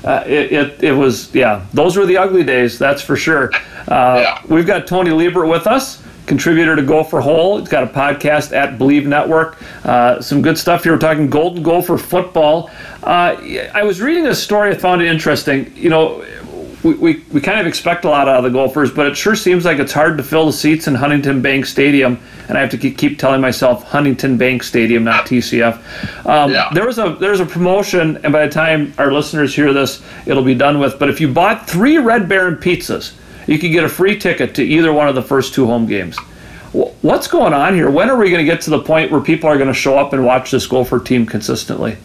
Uh, 0.05 0.23
it, 0.27 0.53
it, 0.53 0.85
it 0.85 0.93
was, 0.93 1.35
yeah, 1.35 1.67
those 1.75 1.97
were 1.97 2.07
the 2.07 2.17
ugly 2.17 2.45
days, 2.45 2.79
that's 2.79 3.03
for 3.03 3.17
sure. 3.17 3.51
Uh, 3.89 4.21
Yeah. 4.23 4.41
We've 4.49 4.67
got 4.67 4.87
Tony 4.87 5.11
Liebert 5.11 5.49
with 5.49 5.67
us, 5.67 6.01
contributor 6.27 6.77
to 6.77 6.83
Gopher 6.83 7.21
Hole. 7.21 7.59
He's 7.59 7.69
got 7.69 7.83
a 7.83 7.87
podcast 7.89 8.57
at 8.57 8.79
Bleav 8.79 9.05
Network. 9.07 9.57
Uh, 9.85 10.21
some 10.21 10.41
good 10.41 10.57
stuff 10.57 10.85
here. 10.85 10.93
We're 10.93 10.99
talking 11.01 11.29
Golden 11.29 11.63
Gopher 11.65 11.99
football. 11.99 12.71
Uh, 13.03 13.37
I 13.75 13.83
was 13.83 14.01
reading 14.01 14.27
a 14.27 14.35
story, 14.35 14.71
I 14.71 14.75
found 14.79 15.03
it 15.03 15.09
interesting. 15.09 15.73
You 15.77 15.91
know, 15.91 16.25
we, 16.83 16.95
we, 16.95 17.25
we 17.33 17.41
kind 17.41 17.61
of 17.61 17.67
expect 17.67 18.05
a 18.05 18.09
lot 18.09 18.29
out 18.29 18.37
of 18.37 18.45
the 18.45 18.51
Gophers, 18.51 18.91
but 18.93 19.07
it 19.07 19.17
sure 19.17 19.35
seems 19.35 19.65
like 19.65 19.79
it's 19.79 19.93
hard 19.93 20.17
to 20.19 20.23
fill 20.23 20.47
the 20.47 20.53
seats 20.53 20.87
in 20.87 20.95
Huntington 20.95 21.43
Bank 21.43 21.67
Stadium. 21.67 22.21
And 22.49 22.57
I 22.57 22.61
have 22.61 22.71
to 22.71 22.79
keep, 22.79 22.97
keep 22.97 23.19
telling 23.19 23.41
myself 23.41 23.83
Huntington 23.85 24.39
Bank 24.39 24.63
Stadium, 24.63 25.03
not 25.05 25.27
TCF. 25.27 26.27
Um, 26.27 26.53
Yeah. 26.53 26.71
There 26.73 26.87
was 26.87 26.99
a 26.99 27.17
there's 27.19 27.41
a 27.41 27.47
promotion, 27.47 28.19
and 28.19 28.33
by 28.33 28.47
the 28.47 28.53
time 28.53 28.95
our 28.97 29.13
listeners 29.13 29.55
hear 29.55 29.73
this, 29.73 30.03
it'll 30.27 30.45
be 30.45 30.55
done 30.55 30.79
with. 30.79 30.99
But 30.99 31.11
if 31.11 31.21
you 31.21 31.33
bought 31.33 31.69
three 31.69 31.99
Red 31.99 32.29
Baron 32.29 32.57
pizzas, 32.57 33.13
you 33.47 33.59
could 33.59 33.73
get 33.73 33.85
a 33.85 33.89
free 33.89 34.19
ticket 34.19 34.55
to 34.55 34.63
either 34.63 34.93
one 34.93 35.09
of 35.09 35.15
the 35.15 35.23
first 35.23 35.55
two 35.55 35.67
home 35.67 35.87
games. 35.87 36.17
What's 36.73 37.27
going 37.27 37.55
on 37.55 37.75
here? 37.75 37.91
When 37.91 38.11
are 38.11 38.17
we 38.17 38.31
going 38.31 38.45
to 38.45 38.51
get 38.51 38.61
to 38.63 38.71
the 38.71 38.81
point 38.81 39.11
where 39.11 39.23
people 39.23 39.49
are 39.49 39.57
going 39.57 39.69
to 39.69 39.75
show 39.75 39.99
up 39.99 40.13
and 40.13 40.25
watch 40.25 40.51
this 40.51 40.67
Gopher 40.67 41.01
team 41.01 41.25
consistently? 41.27 41.97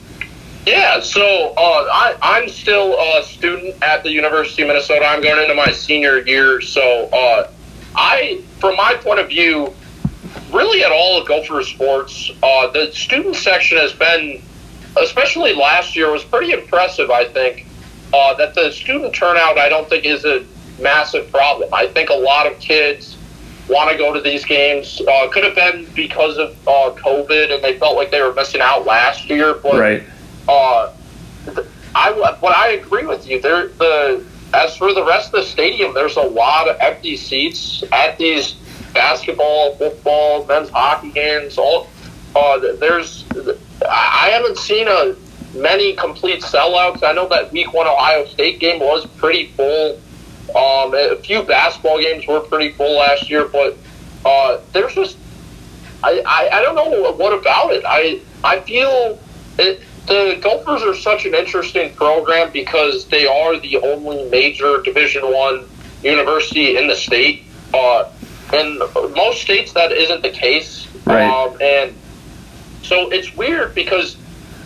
Yeah, 0.66 1.02
so 1.02 1.54
uh, 1.58 1.88
I, 1.92 2.16
I'm 2.22 2.48
still 2.48 2.98
a 2.98 3.24
student 3.24 3.76
at 3.84 4.04
the 4.04 4.12
University 4.12 4.62
of 4.62 4.70
Minnesota. 4.70 5.06
I'm 5.06 5.22
going 5.22 5.42
into 5.42 5.56
my 5.56 5.72
senior 5.72 6.20
year. 6.20 6.62
So 6.62 7.10
uh, 7.12 7.52
I, 7.96 8.42
from 8.60 8.78
my 8.78 8.96
point 8.96 9.20
of 9.20 9.28
view, 9.28 9.74
really 10.54 10.84
at 10.84 10.92
all 10.92 11.20
of 11.20 11.28
Gopher 11.28 11.64
sports, 11.64 12.32
uh, 12.42 12.68
the 12.72 12.92
student 12.94 13.36
section 13.36 13.78
has 13.78 13.92
been, 13.92 14.42
especially 15.02 15.54
last 15.54 15.98
year, 15.98 16.10
was 16.12 16.24
pretty 16.24 16.54
impressive. 16.54 17.12
I 17.12 17.26
think 17.26 17.66
uh, 18.14 18.34
that 18.36 18.56
the 18.56 18.72
student 18.72 19.14
turnout, 19.14 19.58
I 19.58 19.68
don't 19.68 19.90
think, 19.90 20.06
is 20.06 20.24
a 20.24 20.46
massive 20.80 21.30
problem. 21.30 21.74
I 21.74 21.88
think 21.88 22.10
a 22.10 22.16
lot 22.16 22.48
of 22.48 22.58
kids 22.60 23.18
want 23.68 23.92
to 23.92 23.98
go 23.98 24.14
to 24.14 24.22
these 24.22 24.46
games. 24.46 25.02
Uh, 25.02 25.28
could 25.30 25.44
have 25.44 25.56
been 25.56 25.88
because 25.94 26.38
of 26.38 26.52
uh, 26.68 26.96
COVID, 26.96 27.54
and 27.54 27.62
they 27.62 27.78
felt 27.78 27.98
like 27.98 28.12
they 28.12 28.22
were 28.22 28.34
missing 28.34 28.62
out 28.62 28.86
last 28.86 29.30
year. 29.30 29.54
But 29.56 29.80
Right. 29.80 30.04
Uh, 30.48 30.94
I 31.96 32.12
what 32.12 32.56
I 32.56 32.72
agree 32.72 33.06
with 33.06 33.28
you. 33.28 33.42
There, 33.42 33.68
the 33.68 34.24
as 34.54 34.78
for 34.78 34.94
the 34.94 35.04
rest 35.04 35.34
of 35.34 35.42
the 35.42 35.44
stadium, 35.44 35.94
there's 35.94 36.18
a 36.18 36.22
lot 36.22 36.70
of 36.70 36.78
empty 36.80 37.18
seats 37.18 37.84
at 37.92 38.18
these 38.18 38.54
basketball, 38.94 39.76
football, 39.76 40.46
men's 40.46 40.70
hockey 40.70 41.12
games. 41.12 41.58
All 41.58 41.88
uh, 42.36 42.60
there's 42.80 43.26
I 43.88 44.30
haven't 44.30 44.58
seen 44.58 44.88
a 44.88 45.16
many 45.56 45.94
complete 45.94 46.42
sellouts. 46.42 47.04
I 47.04 47.14
know 47.14 47.28
that 47.30 47.52
week 47.52 47.74
one 47.74 47.88
Ohio 47.88 48.26
State 48.26 48.60
game 48.60 48.80
was 48.80 49.06
pretty 49.06 49.48
full. 49.48 50.00
Um, 50.56 50.94
a 50.94 51.16
few 51.18 51.42
basketball 51.44 52.00
games 52.00 52.28
were 52.28 52.40
pretty 52.42 52.72
full 52.74 52.98
last 52.98 53.30
year, 53.30 53.48
but 53.48 53.78
uh, 54.26 54.60
there's 54.72 54.94
just 54.94 55.18
I, 56.04 56.22
I, 56.26 56.58
I 56.58 56.62
don't 56.62 56.76
know 56.76 57.12
what 57.14 57.34
about 57.38 57.72
it. 57.72 57.84
I 57.86 58.20
I 58.44 58.60
feel 58.62 59.20
it, 59.58 59.82
the 60.08 60.38
Gophers 60.42 60.84
are 60.84 60.96
such 60.96 61.26
an 61.26 61.34
interesting 61.34 61.94
program 61.94 62.52
because 62.52 63.08
they 63.08 63.26
are 63.26 63.58
the 63.60 63.78
only 63.78 64.30
major 64.30 64.82
Division 64.82 65.24
One 65.24 65.66
university 66.04 66.78
in 66.78 66.88
the 66.88 66.96
state. 66.96 67.44
Uh, 67.74 68.10
in 68.54 68.78
most 69.16 69.42
states, 69.42 69.74
that 69.74 69.92
isn't 69.92 70.22
the 70.22 70.30
case. 70.30 70.88
Right. 71.06 71.24
Um, 71.24 71.58
and 71.62 71.96
so 72.84 73.10
it's 73.12 73.36
weird 73.36 73.74
because 73.74 74.18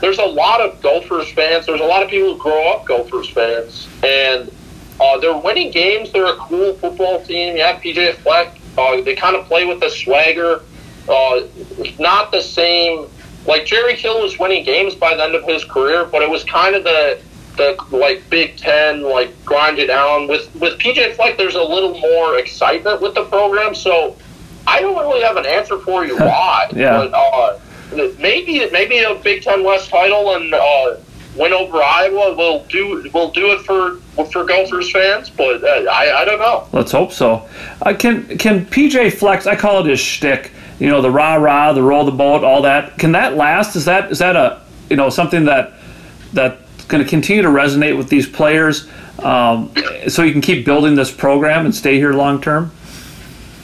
there's 0.01 0.19
a 0.19 0.25
lot 0.25 0.61
of 0.61 0.81
Gophers 0.81 1.31
fans. 1.31 1.65
There's 1.65 1.81
a 1.81 1.85
lot 1.85 2.03
of 2.03 2.09
people 2.09 2.33
who 2.33 2.39
grow 2.39 2.71
up 2.71 2.85
Gophers 2.85 3.29
fans, 3.29 3.87
and 4.03 4.51
uh, 4.99 5.17
they're 5.19 5.37
winning 5.37 5.71
games. 5.71 6.11
They're 6.11 6.25
a 6.25 6.35
cool 6.37 6.73
football 6.73 7.23
team. 7.23 7.55
You 7.55 7.63
have 7.63 7.81
PJ 7.81 8.15
Fleck. 8.15 8.59
Uh, 8.77 9.01
they 9.01 9.15
kind 9.15 9.35
of 9.35 9.45
play 9.45 9.65
with 9.65 9.81
a 9.83 9.89
swagger. 9.89 10.61
Uh, 11.07 11.41
not 11.99 12.31
the 12.31 12.41
same. 12.41 13.07
Like 13.47 13.65
Jerry 13.65 13.95
Kill 13.95 14.21
was 14.21 14.37
winning 14.37 14.63
games 14.65 14.93
by 14.93 15.15
the 15.15 15.23
end 15.23 15.33
of 15.33 15.43
his 15.45 15.63
career, 15.63 16.05
but 16.05 16.21
it 16.21 16.29
was 16.29 16.43
kind 16.43 16.75
of 16.75 16.83
the 16.83 17.19
the 17.55 17.75
like 17.91 18.29
Big 18.29 18.57
Ten, 18.57 19.01
like 19.01 19.33
grind 19.45 19.79
it 19.79 19.87
down. 19.87 20.27
With 20.27 20.53
with 20.55 20.77
PJ 20.79 21.15
Fleck, 21.15 21.37
there's 21.37 21.55
a 21.55 21.63
little 21.63 21.97
more 21.97 22.37
excitement 22.37 23.01
with 23.01 23.15
the 23.15 23.25
program. 23.25 23.73
So 23.73 24.15
I 24.67 24.81
don't 24.81 24.97
really 24.97 25.21
have 25.21 25.37
an 25.37 25.45
answer 25.45 25.79
for 25.79 26.05
you 26.05 26.17
why. 26.19 26.69
Yeah. 26.75 27.07
But, 27.09 27.13
uh, 27.13 27.59
maybe 28.19 28.69
maybe 28.71 28.99
a 28.99 29.15
Big 29.15 29.43
Ten 29.43 29.63
West 29.63 29.89
title 29.89 30.35
and 30.35 30.53
uh, 30.53 30.97
win 31.37 31.53
over 31.53 31.81
Iowa 31.81 32.35
will 32.35 32.65
do 32.65 33.09
will 33.13 33.31
do 33.31 33.53
it 33.53 33.61
for 33.61 33.95
for 34.31 34.43
Gophers 34.43 34.91
fans. 34.91 35.29
But 35.29 35.63
uh, 35.63 35.89
I 35.89 36.21
I 36.21 36.25
don't 36.25 36.39
know. 36.39 36.67
Let's 36.73 36.91
hope 36.91 37.13
so. 37.13 37.47
Uh, 37.81 37.93
can 37.93 38.37
can 38.37 38.65
PJ 38.65 39.13
Fleck's? 39.13 39.47
I 39.47 39.55
call 39.55 39.85
it 39.85 39.89
his 39.89 39.99
shtick. 39.99 40.51
You 40.79 40.89
know, 40.89 41.01
the 41.01 41.11
rah 41.11 41.35
rah, 41.35 41.73
the 41.73 41.81
roll 41.81 42.05
the 42.05 42.11
boat, 42.11 42.43
all 42.43 42.61
that. 42.61 42.97
Can 42.99 43.13
that 43.13 43.35
last? 43.35 43.75
Is 43.75 43.85
that 43.85 44.11
is 44.11 44.19
that 44.19 44.35
a 44.35 44.61
you 44.89 44.95
know 44.95 45.09
something 45.09 45.45
that 45.45 45.73
that's 46.33 46.85
going 46.85 47.03
to 47.03 47.09
continue 47.09 47.41
to 47.41 47.49
resonate 47.49 47.97
with 47.97 48.09
these 48.09 48.27
players, 48.27 48.87
um, 49.19 49.73
so 50.07 50.23
you 50.23 50.31
can 50.31 50.41
keep 50.41 50.65
building 50.65 50.95
this 50.95 51.11
program 51.11 51.65
and 51.65 51.73
stay 51.73 51.95
here 51.95 52.13
long 52.13 52.41
term? 52.41 52.71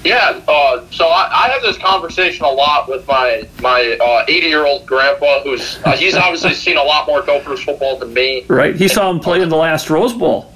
Yeah, 0.03 0.41
uh, 0.49 0.83
so 0.91 1.07
I, 1.07 1.45
I 1.45 1.49
have 1.49 1.61
this 1.61 1.77
conversation 1.77 2.43
a 2.45 2.49
lot 2.49 2.89
with 2.89 3.07
my 3.07 3.47
my 3.61 4.25
80 4.27 4.47
year 4.47 4.65
old 4.65 4.85
grandpa, 4.85 5.43
who's 5.43 5.79
uh, 5.85 5.95
he's 5.95 6.15
obviously 6.15 6.53
seen 6.55 6.77
a 6.77 6.83
lot 6.83 7.07
more 7.07 7.21
Gophers 7.21 7.63
football 7.63 7.97
than 7.97 8.13
me. 8.13 8.43
Right. 8.47 8.75
He 8.75 8.87
saw 8.87 9.09
him 9.09 9.19
play 9.19 9.41
in 9.41 9.49
the 9.49 9.55
last 9.55 9.89
Rose 9.89 10.13
Bowl. 10.13 10.51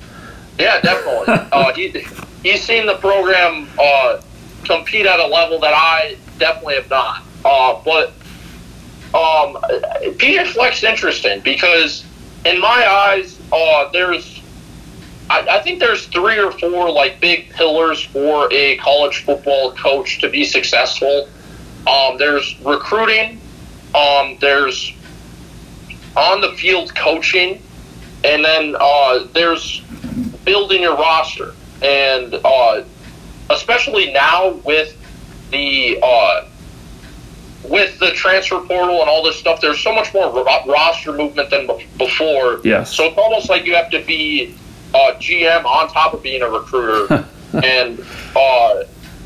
Yeah, 0.59 0.81
definitely. 0.81 1.33
uh, 1.51 1.73
he 1.73 2.05
he's 2.43 2.63
seen 2.63 2.85
the 2.85 2.95
program 2.95 3.67
uh, 3.79 4.21
compete 4.65 5.05
at 5.05 5.19
a 5.19 5.27
level 5.27 5.59
that 5.59 5.73
I 5.73 6.17
definitely 6.37 6.75
have 6.75 6.89
not. 6.89 7.23
Uh, 7.45 7.81
but 7.83 8.09
um, 9.13 9.55
PJ 10.17 10.47
Fleck's 10.47 10.83
interesting 10.83 11.41
because 11.41 12.05
in 12.45 12.59
my 12.59 12.85
eyes, 12.87 13.39
uh, 13.51 13.89
there's 13.91 14.41
I, 15.29 15.45
I 15.49 15.61
think 15.61 15.79
there's 15.79 16.05
three 16.07 16.39
or 16.39 16.51
four 16.51 16.89
like 16.91 17.19
big 17.19 17.49
pillars 17.49 18.03
for 18.03 18.51
a 18.51 18.77
college 18.77 19.23
football 19.23 19.73
coach 19.73 20.19
to 20.21 20.29
be 20.29 20.43
successful. 20.43 21.27
Um, 21.85 22.17
there's 22.17 22.59
recruiting. 22.61 23.39
Um, 23.95 24.37
there's 24.39 24.93
on 26.15 26.41
the 26.41 26.51
field 26.53 26.93
coaching, 26.95 27.61
and 28.23 28.43
then 28.43 28.75
uh, 28.79 29.25
there's 29.33 29.81
building 30.43 30.81
your 30.81 30.95
roster. 30.95 31.53
And 31.81 32.33
uh, 32.33 32.83
especially 33.49 34.11
now 34.11 34.51
with 34.65 34.95
the 35.51 35.99
uh, 36.03 36.45
with 37.63 37.99
the 37.99 38.11
transfer 38.11 38.59
portal 38.59 39.01
and 39.01 39.09
all 39.09 39.23
this 39.23 39.37
stuff, 39.37 39.61
there's 39.61 39.79
so 39.79 39.93
much 39.93 40.13
more 40.13 40.33
ro- 40.33 40.65
roster 40.65 41.13
movement 41.13 41.49
than 41.49 41.67
be- 41.67 41.87
before. 41.97 42.61
Yes. 42.63 42.93
So 42.93 43.05
it's 43.05 43.17
almost 43.17 43.49
like 43.49 43.65
you 43.65 43.75
have 43.75 43.89
to 43.91 44.03
be 44.03 44.55
a 44.93 45.13
GM 45.19 45.65
on 45.65 45.89
top 45.89 46.13
of 46.13 46.23
being 46.23 46.41
a 46.41 46.49
recruiter, 46.49 47.25
and 47.53 47.99
uh, 48.35 48.83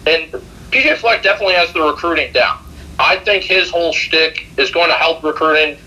and 0.07 0.31
PJ 0.71 0.97
Fleck 0.97 1.23
definitely 1.23 1.55
has 1.55 1.71
the 1.73 1.81
recruiting 1.81 2.31
down. 2.33 2.57
I 2.99 3.17
think 3.17 3.43
his 3.43 3.69
whole 3.69 3.93
shtick 3.93 4.45
is 4.57 4.71
going 4.71 4.89
to 4.89 4.95
help 4.95 5.23
recruiting. 5.23 5.77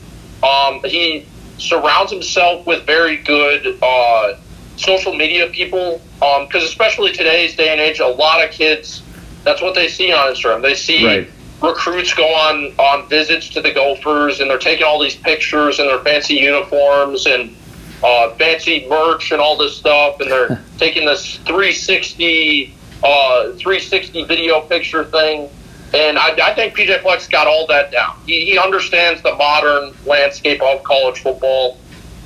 Um, 0.42 0.80
he 0.84 1.26
surrounds 1.58 2.10
himself 2.10 2.66
with 2.66 2.84
very 2.84 3.16
good 3.16 3.78
uh, 3.80 4.34
social 4.76 5.14
media 5.14 5.48
people 5.48 6.00
because, 6.18 6.64
especially 6.64 7.12
today's 7.12 7.54
day 7.56 7.70
and 7.70 7.80
age, 7.80 8.00
a 8.00 8.06
lot 8.06 8.44
of 8.44 8.50
kids 8.50 9.03
that's 9.44 9.62
what 9.62 9.74
they 9.74 9.88
see 9.88 10.12
on 10.12 10.32
Instagram. 10.34 10.62
They 10.62 10.74
see 10.74 11.06
Right. 11.06 11.30
recruits 11.62 12.12
go 12.14 12.26
on 12.26 12.72
on 12.78 13.08
visits 13.08 13.48
to 13.50 13.60
the 13.60 13.70
Gophers, 13.72 14.40
and 14.40 14.50
they're 14.50 14.58
taking 14.58 14.84
all 14.84 15.00
these 15.00 15.16
pictures 15.16 15.78
in 15.78 15.86
their 15.86 16.00
fancy 16.00 16.34
uniforms 16.34 17.26
and 17.26 17.54
uh, 18.02 18.30
fancy 18.34 18.86
merch 18.88 19.32
and 19.32 19.40
all 19.40 19.56
this 19.56 19.76
stuff, 19.76 20.20
and 20.20 20.30
they're 20.30 20.62
taking 20.78 21.06
this 21.06 21.36
360 21.46 22.74
uh, 23.02 23.42
360 23.52 24.24
video 24.24 24.60
picture 24.62 25.04
thing. 25.04 25.48
And 25.92 26.18
I, 26.18 26.30
I 26.42 26.54
think 26.54 26.74
PJ 26.74 27.02
Fleck's 27.02 27.28
got 27.28 27.46
all 27.46 27.66
that 27.68 27.92
down. 27.92 28.16
He, 28.26 28.44
he 28.46 28.58
understands 28.58 29.22
the 29.22 29.34
modern 29.36 29.94
landscape 30.06 30.60
of 30.62 30.82
college 30.82 31.20
football. 31.20 31.78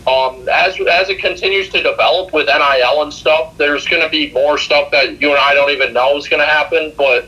Um, 0.09 0.49
as 0.49 0.81
as 0.81 1.11
it 1.11 1.19
continues 1.19 1.69
to 1.71 1.83
develop 1.83 2.33
with 2.33 2.47
NIL 2.47 3.03
and 3.03 3.13
stuff, 3.13 3.57
there's 3.59 3.87
going 3.87 4.03
to 4.03 4.09
be 4.09 4.33
more 4.33 4.57
stuff 4.57 4.91
that 4.93 5.21
you 5.21 5.31
and 5.31 5.39
I 5.39 5.53
don't 5.55 5.71
even 5.71 5.93
know 5.93 6.17
is 6.17 6.29
going 6.29 6.41
to 6.41 6.47
happen. 6.47 6.93
But 6.97 7.27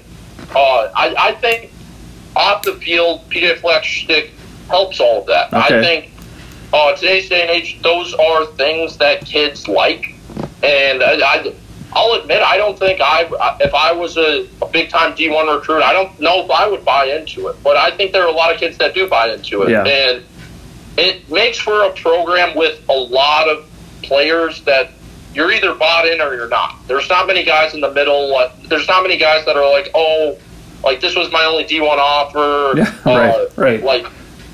uh, 0.55 0.91
I, 0.97 1.15
I 1.19 1.33
think 1.35 1.71
off 2.37 2.63
the 2.63 2.75
field, 2.75 3.29
PJ 3.29 3.59
Fleck's 3.59 3.89
stick 3.89 4.31
helps 4.69 5.01
all 5.01 5.21
of 5.21 5.27
that. 5.27 5.53
I 5.53 5.69
think 5.83 6.11
uh, 6.73 6.95
today's 6.95 7.29
day 7.29 7.43
and 7.43 7.51
age, 7.51 7.83
those 7.83 8.15
are 8.15 8.47
things 8.47 8.97
that 8.99 9.27
kids 9.27 9.69
like, 9.69 10.15
and 10.63 11.03
I, 11.03 11.19
I 11.21 11.55
I'll 11.93 12.13
admit 12.13 12.41
I 12.41 12.57
don't 12.57 12.79
think 12.79 13.01
I 13.03 13.29
if 13.61 13.75
I 13.75 13.93
was 13.93 14.17
a, 14.17 14.47
a 14.63 14.69
big 14.69 14.91
time 14.91 15.15
D 15.15 15.29
one 15.29 15.49
recruit, 15.49 15.83
I 15.83 15.93
don't 15.93 16.19
know 16.21 16.45
if 16.45 16.51
I 16.51 16.69
would 16.69 16.85
buy 16.85 17.07
into 17.07 17.49
it. 17.49 17.57
But 17.63 17.77
I 17.77 17.95
think 17.97 18.13
there 18.13 18.23
are 18.23 18.29
a 18.29 18.33
lot 18.33 18.55
of 18.55 18.61
kids 18.61 18.79
that 18.79 18.95
do 18.95 19.09
buy 19.09 19.33
into 19.33 19.63
it, 19.63 19.71
Yeah. 19.71 19.85
and 19.85 20.25
it 20.97 21.31
makes 21.31 21.59
for 21.59 21.85
a 21.85 21.91
program 21.93 22.57
with 22.57 22.83
a 22.89 22.93
lot 22.93 23.49
of 23.49 23.69
players 24.03 24.63
that 24.65 24.91
you're 25.35 25.53
either 25.53 25.75
bought 25.75 26.07
in 26.07 26.21
or 26.21 26.35
you're 26.35 26.49
not. 26.49 26.77
There's 26.89 27.09
not 27.09 27.27
many 27.27 27.45
guys 27.45 27.75
in 27.75 27.81
the 27.81 27.93
middle. 27.93 28.33
Like, 28.33 28.63
there's 28.65 28.89
not 28.89 29.03
many 29.03 29.17
guys 29.17 29.45
that 29.47 29.57
are 29.57 29.71
like, 29.71 29.91
oh, 29.95 30.39
like 30.83 31.01
this 31.01 31.15
was 31.15 31.31
my 31.31 31.45
only 31.45 31.65
D1 31.65 31.99
offer. 31.99 32.73
Yeah, 32.77 32.95
uh, 33.05 33.19
right, 33.19 33.59
right. 33.59 33.83
Like, 33.83 34.07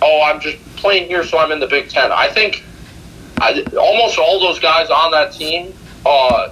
oh, 0.02 0.22
I'm 0.24 0.40
just 0.40 0.58
playing 0.76 1.08
here, 1.08 1.24
so 1.24 1.38
I'm 1.38 1.52
in 1.52 1.60
the 1.60 1.66
Big 1.66 1.88
Ten. 1.88 2.12
I 2.12 2.28
think 2.28 2.64
I, 3.40 3.62
almost 3.78 4.18
all 4.18 4.40
those 4.40 4.58
guys 4.58 4.90
on 4.90 5.10
that 5.12 5.32
team, 5.32 5.74
uh, 6.04 6.50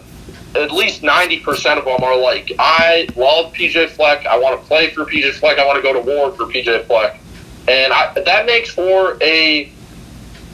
at 0.54 0.70
least 0.70 1.02
90% 1.02 1.78
of 1.78 1.84
them 1.84 2.02
are 2.02 2.16
like, 2.16 2.52
I 2.58 3.08
love 3.16 3.52
PJ 3.52 3.90
Fleck. 3.90 4.26
I 4.26 4.38
want 4.38 4.60
to 4.60 4.66
play 4.66 4.90
for 4.90 5.04
PJ 5.04 5.32
Fleck. 5.34 5.58
I 5.58 5.66
want 5.66 5.76
to 5.76 5.82
go 5.82 5.92
to 5.92 6.00
war 6.00 6.32
for 6.32 6.44
PJ 6.44 6.86
Fleck. 6.86 7.20
And 7.66 7.92
I, 7.92 8.12
that 8.14 8.46
makes 8.46 8.70
for 8.70 9.16
a 9.22 9.72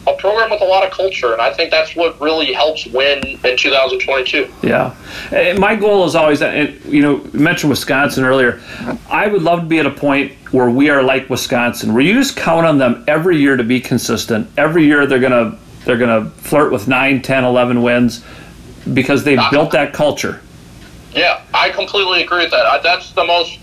a 0.06 0.14
program 0.14 0.50
with 0.50 0.62
a 0.62 0.64
lot 0.64 0.84
of 0.84 0.92
culture, 0.92 1.32
and 1.32 1.42
I 1.42 1.52
think 1.52 1.70
that's 1.70 1.94
what 1.94 2.18
really 2.20 2.52
helps 2.52 2.86
win 2.86 3.22
in 3.44 3.56
2022. 3.56 4.50
Yeah, 4.62 4.94
and 5.30 5.58
my 5.58 5.76
goal 5.76 6.06
is 6.06 6.14
always, 6.14 6.40
and 6.40 6.68
eh, 6.68 6.72
you 6.86 7.02
know, 7.02 7.22
you 7.32 7.40
mentioned 7.40 7.70
Wisconsin 7.70 8.24
earlier. 8.24 8.60
I 9.10 9.26
would 9.26 9.42
love 9.42 9.60
to 9.60 9.66
be 9.66 9.78
at 9.78 9.86
a 9.86 9.90
point 9.90 10.32
where 10.52 10.70
we 10.70 10.88
are 10.88 11.02
like 11.02 11.28
Wisconsin, 11.28 11.92
where 11.92 12.02
you 12.02 12.14
just 12.14 12.36
count 12.36 12.66
on 12.66 12.78
them 12.78 13.04
every 13.08 13.38
year 13.38 13.56
to 13.56 13.64
be 13.64 13.80
consistent. 13.80 14.48
Every 14.56 14.86
year 14.86 15.06
they're 15.06 15.20
gonna 15.20 15.58
they're 15.84 15.98
gonna 15.98 16.30
flirt 16.30 16.72
with 16.72 16.88
9, 16.88 17.22
10, 17.22 17.44
11 17.44 17.82
wins 17.82 18.24
because 18.94 19.22
they've 19.22 19.38
ah. 19.38 19.50
built 19.50 19.70
that 19.72 19.92
culture. 19.92 20.40
Yeah, 21.12 21.42
I 21.52 21.70
completely 21.70 22.22
agree 22.22 22.44
with 22.44 22.52
that. 22.52 22.82
That's 22.82 23.12
the 23.12 23.24
most 23.24 23.59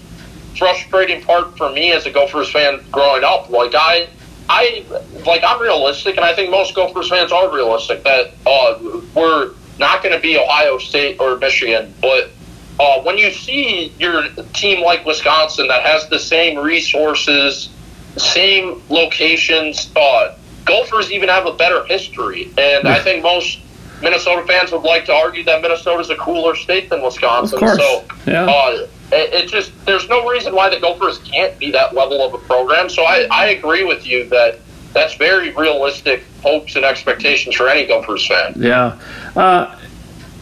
frustrating 0.57 1.21
part 1.21 1.57
for 1.57 1.71
me 1.71 1.91
as 1.91 2.05
a 2.05 2.11
Gophers 2.11 2.51
fan 2.51 2.83
growing 2.91 3.23
up. 3.23 3.49
Like 3.49 3.73
I, 3.75 4.07
I 4.49 4.85
like 5.25 5.43
I'm 5.45 5.61
realistic, 5.61 6.15
and 6.15 6.25
I 6.25 6.33
think 6.33 6.49
most 6.51 6.75
Gophers 6.75 7.09
fans 7.09 7.31
are 7.31 7.53
realistic 7.53 8.03
that 8.03 8.33
uh, 8.45 8.79
we're 9.13 9.51
not 9.79 10.01
going 10.01 10.13
to 10.13 10.21
be 10.21 10.37
Ohio 10.37 10.77
State 10.77 11.19
or 11.19 11.37
Michigan. 11.37 11.93
But 12.01 12.31
uh, 12.79 13.01
when 13.01 13.17
you 13.17 13.31
see 13.31 13.93
your 13.99 14.27
team 14.53 14.83
like 14.83 15.05
Wisconsin 15.05 15.67
that 15.67 15.83
has 15.83 16.07
the 16.09 16.19
same 16.19 16.57
resources, 16.57 17.69
same 18.17 18.81
locations, 18.89 19.91
uh, 19.95 20.35
Gophers 20.65 21.11
even 21.11 21.29
have 21.29 21.45
a 21.45 21.53
better 21.53 21.85
history, 21.85 22.51
and 22.57 22.87
I 22.87 22.99
think 22.99 23.23
most 23.23 23.59
Minnesota 24.01 24.45
fans 24.45 24.71
would 24.71 24.83
like 24.83 25.05
to 25.05 25.13
argue 25.13 25.43
that 25.45 25.61
Minnesota 25.61 25.99
is 25.99 26.09
a 26.09 26.15
cooler 26.15 26.55
state 26.55 26.89
than 26.89 27.01
Wisconsin. 27.01 27.55
Of 27.55 27.59
course. 27.59 27.77
So 27.79 28.05
yeah. 28.25 28.45
uh, 28.45 28.87
it, 29.11 29.33
it, 29.33 29.49
just 29.49 29.71
there's 29.85 30.07
no 30.09 30.27
reason 30.27 30.53
why 30.53 30.69
the 30.69 30.79
Gophers 30.79 31.19
can't 31.19 31.57
be 31.57 31.71
that 31.71 31.95
level 31.95 32.21
of 32.21 32.33
a 32.33 32.37
program. 32.39 32.89
So 32.89 33.03
I, 33.03 33.27
I 33.31 33.47
agree 33.47 33.83
with 33.83 34.05
you 34.05 34.27
that 34.29 34.59
that's 34.93 35.15
very 35.15 35.51
realistic 35.51 36.23
hopes 36.41 36.75
and 36.75 36.83
expectations 36.83 37.55
for 37.55 37.69
any 37.69 37.85
Gophers 37.85 38.27
fan. 38.27 38.53
Yeah. 38.57 38.99
Uh, 39.35 39.77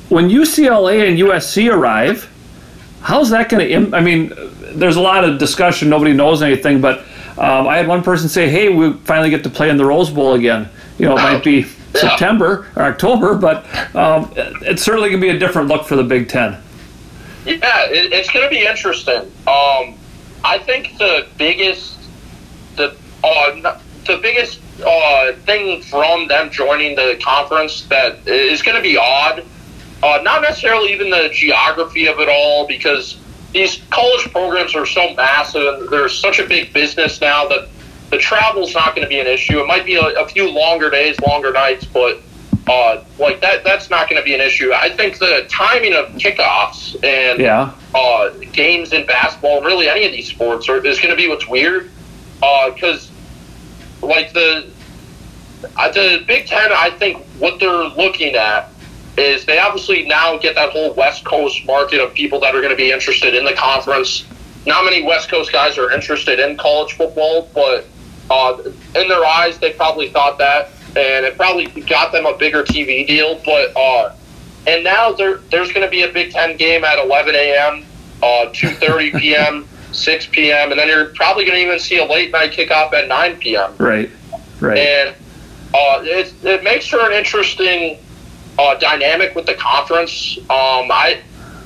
when 0.10 0.30
UCLA 0.30 1.08
and 1.08 1.18
USC 1.18 1.72
arrive, 1.72 2.30
how's 3.02 3.30
that 3.30 3.50
going 3.50 3.68
to? 3.68 3.72
Im- 3.72 3.94
I 3.94 4.02
mean, 4.02 4.34
there's 4.74 4.96
a 4.96 5.02
lot 5.02 5.24
of 5.24 5.38
discussion. 5.38 5.90
Nobody 5.90 6.14
knows 6.14 6.42
anything, 6.42 6.82
but 6.82 7.00
um, 7.38 7.68
I 7.68 7.78
had 7.78 7.88
one 7.88 8.04
person 8.04 8.30
say, 8.30 8.50
"Hey, 8.50 8.70
we 8.70 8.94
finally 8.94 9.30
get 9.30 9.44
to 9.44 9.50
play 9.50 9.70
in 9.70 9.78
the 9.78 9.86
Rose 9.86 10.10
Bowl 10.10 10.34
again." 10.34 10.70
You 10.98 11.08
know, 11.08 11.18
it 11.18 11.22
might 11.22 11.44
be 11.44 11.64
September 11.94 12.68
or 12.76 12.84
October, 12.84 13.36
but 13.36 13.66
um, 13.96 14.32
it's 14.36 14.84
certainly 14.84 15.10
going 15.10 15.22
to 15.22 15.28
be 15.28 15.36
a 15.36 15.40
different 15.40 15.68
look 15.68 15.86
for 15.86 15.96
the 15.96 16.04
Big 16.04 16.30
Ten. 16.30 16.58
Yeah, 17.46 17.86
it, 17.86 18.12
it's 18.12 18.30
going 18.32 18.44
to 18.44 18.50
be 18.50 18.66
interesting. 18.66 19.22
Um, 19.48 19.96
I 20.44 20.60
think 20.66 20.98
the 20.98 21.28
biggest, 21.38 21.98
the 22.76 22.96
uh, 23.24 23.80
the 24.06 24.18
biggest 24.18 24.60
uh, 24.86 25.34
thing 25.46 25.82
from 25.84 26.28
them 26.28 26.50
joining 26.52 26.96
the 26.96 27.20
conference 27.24 27.86
that 27.86 28.28
is 28.28 28.62
going 28.62 28.78
to 28.78 28.82
be 28.82 28.98
odd, 28.98 29.44
uh, 30.04 30.20
not 30.24 30.42
necessarily 30.42 30.92
even 30.92 31.10
the 31.10 31.30
geography 31.32 32.08
of 32.08 32.20
it 32.20 32.30
all, 32.30 32.68
because 32.68 33.18
these 33.52 33.82
college 33.90 34.32
programs 34.32 34.76
are 34.76 34.86
so 34.86 35.14
massive 35.14 35.82
and 35.82 35.90
there's 35.90 36.18
such 36.18 36.40
a 36.40 36.48
big 36.48 36.74
business 36.74 37.22
now 37.22 37.48
that 37.48 37.70
the 38.10 38.18
travel's 38.18 38.74
not 38.74 38.96
going 38.96 39.06
to 39.06 39.10
be 39.10 39.20
an 39.20 39.28
issue. 39.28 39.60
It 39.60 39.68
might 39.68 39.86
be 39.86 39.96
a, 39.96 40.06
a 40.20 40.28
few 40.28 40.50
longer 40.50 40.90
days, 40.90 41.20
longer 41.22 41.52
nights, 41.52 41.86
but 41.86 42.22
uh, 42.68 43.04
like 43.20 43.42
that 43.42 43.64
that's 43.64 43.90
not 43.90 44.10
going 44.10 44.20
to 44.20 44.26
be 44.26 44.34
an 44.34 44.42
issue. 44.42 44.74
I 44.74 44.90
think 44.90 45.20
the 45.20 45.46
timing 45.50 45.94
of 45.94 46.08
kickoffs 46.16 46.96
and 47.04 47.40
yeah. 47.40 47.74
uh, 47.94 48.30
games 48.52 48.94
in 48.94 49.06
basketball, 49.06 49.62
really 49.62 49.88
any 49.88 50.06
of 50.06 50.12
these 50.12 50.28
sports, 50.28 50.68
are, 50.68 50.84
is 50.86 51.00
going 51.00 51.12
to 51.12 51.16
be 51.16 51.28
what's 51.28 51.48
weird. 51.48 51.92
Because 52.40 53.12
uh, 54.02 54.08
like 54.08 54.34
the 54.34 54.70
uh, 55.78 55.92
the 55.92 56.24
Big 56.28 56.48
Ten, 56.48 56.72
I 56.72 56.90
think 56.92 57.24
what 57.40 57.60
they're 57.60 57.84
looking 57.84 58.36
at 58.36 58.70
is 59.18 59.46
they 59.46 59.60
obviously 59.60 60.06
now 60.06 60.38
get 60.38 60.56
that 60.56 60.72
whole 60.72 60.94
West 60.94 61.24
Coast 61.24 61.66
market 61.66 62.02
of 62.02 62.14
people 62.14 62.40
that 62.42 62.54
are 62.54 62.62
going 62.62 62.72
to 62.72 62.78
be 62.78 62.92
interested 62.92 63.34
in 63.34 63.46
the 63.46 63.54
conference. 63.54 64.26
Not 64.66 64.84
many 64.84 65.04
West 65.04 65.30
Coast 65.30 65.52
guys 65.52 65.78
are 65.78 65.92
interested 65.92 66.40
in 66.40 66.58
college 66.58 66.94
football, 66.94 67.50
but 67.54 67.86
uh, 68.30 68.58
in 68.96 69.08
their 69.08 69.24
eyes, 69.24 69.60
they 69.60 69.72
probably 69.74 70.10
thought 70.10 70.38
that, 70.40 70.72
and 70.96 71.26
it 71.26 71.38
probably 71.38 71.66
got 71.82 72.12
them 72.12 72.26
a 72.26 72.38
bigger 72.38 72.64
TV 72.64 73.06
deal. 73.06 73.42
But 73.46 73.76
uh, 73.76 74.16
and 74.68 74.84
now 74.84 75.12
there, 75.12 75.38
there's 75.52 75.72
going 75.72 75.86
to 75.86 75.92
be 75.92 76.04
a 76.04 76.12
Big 76.12 76.32
Ten 76.32 76.58
game 76.58 76.84
at 76.84 76.98
11 77.04 77.36
a.m., 77.36 77.86
uh, 78.24 78.52
2:30 78.52 79.20
p.m., 79.20 79.68
6 79.92 80.28
p.m., 80.28 80.72
and 80.72 80.80
then 80.80 80.88
you're 80.88 81.06
probably 81.08 81.46
going 81.46 81.58
to 81.58 81.64
even 81.64 81.80
see 81.80 82.00
a 82.00 82.06
late 82.06 82.32
night 82.32 82.52
kickoff 82.52 82.94
at 82.94 83.08
9 83.08 83.38
p.m. 83.38 83.76
Right, 83.78 84.10
right. 84.60 84.78
And 84.78 85.16
uh, 85.74 86.02
it, 86.04 86.34
it 86.44 86.64
makes 86.64 86.88
for 86.88 87.00
an 87.00 87.14
interesting 87.14 88.00
uh, 88.58 88.76
dynamic 88.76 89.36
with 89.36 89.46
the 89.46 89.56
conference. 89.56 90.38
Um, 90.38 90.90
I 90.92 91.22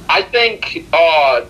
I 0.09 0.23
think 0.23 0.87
uh, 0.91 1.45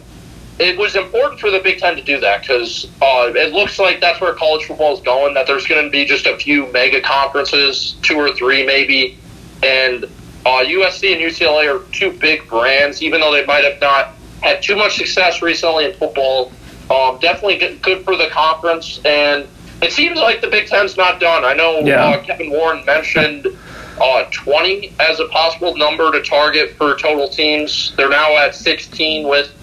it 0.60 0.78
was 0.78 0.95
important 0.95 1.39
for 1.39 1.49
the 1.49 1.60
Big 1.60 1.80
Ten 1.80 1.95
to 1.95 2.01
do 2.01 2.20
that 2.20 2.41
because 2.41 2.86
uh, 3.01 3.32
it 3.34 3.53
looks 3.53 3.80
like 3.80 4.01
that's 4.01 4.20
where 4.20 4.34
college 4.34 4.66
football 4.66 4.93
is 4.93 5.01
going. 5.01 5.34
That 5.34 5.47
there's 5.47 5.66
going 5.66 5.86
to 5.86 5.89
be 5.89 6.05
just 6.05 6.26
a 6.26 6.36
few 6.38 6.72
mega 6.74 7.01
conferences, 7.01 7.95
two 8.01 8.18
or 8.18 8.34
three 8.34 8.66
maybe, 8.66 9.18
and 9.64 10.03
uh, 10.45 10.64
USC 10.64 11.14
and 11.14 11.22
UCLA 11.22 11.74
are 11.74 11.84
two 11.91 12.12
big 12.12 12.47
brands, 12.47 13.01
even 13.01 13.22
though 13.22 13.32
they 13.32 13.45
might 13.45 13.64
have 13.64 13.80
not 13.80 14.16
had 14.41 14.62
too 14.62 14.76
much 14.76 14.97
success 14.97 15.41
recently 15.41 15.86
in 15.86 15.93
football. 15.93 16.51
Um, 16.89 17.20
definitely 17.20 17.78
good 17.82 18.03
for 18.03 18.16
the 18.16 18.28
conference, 18.30 18.99
and 19.05 19.47
it 19.82 19.91
seems 19.91 20.18
like 20.18 20.41
the 20.41 20.47
Big 20.47 20.68
Ten's 20.68 20.97
not 20.97 21.20
done. 21.20 21.45
I 21.45 21.53
know 21.53 21.80
yeah. 21.80 22.03
uh, 22.03 22.24
Kevin 22.24 22.49
Warren 22.49 22.84
mentioned 22.86 23.47
uh, 24.01 24.24
20 24.32 24.93
as 24.99 25.20
a 25.20 25.28
possible 25.28 25.76
number 25.78 26.12
to 26.12 26.22
target 26.24 26.72
for 26.72 26.95
total 26.97 27.30
teams. 27.30 27.93
They're 27.95 28.10
now 28.10 28.36
at 28.38 28.55
16 28.55 29.28
with 29.28 29.53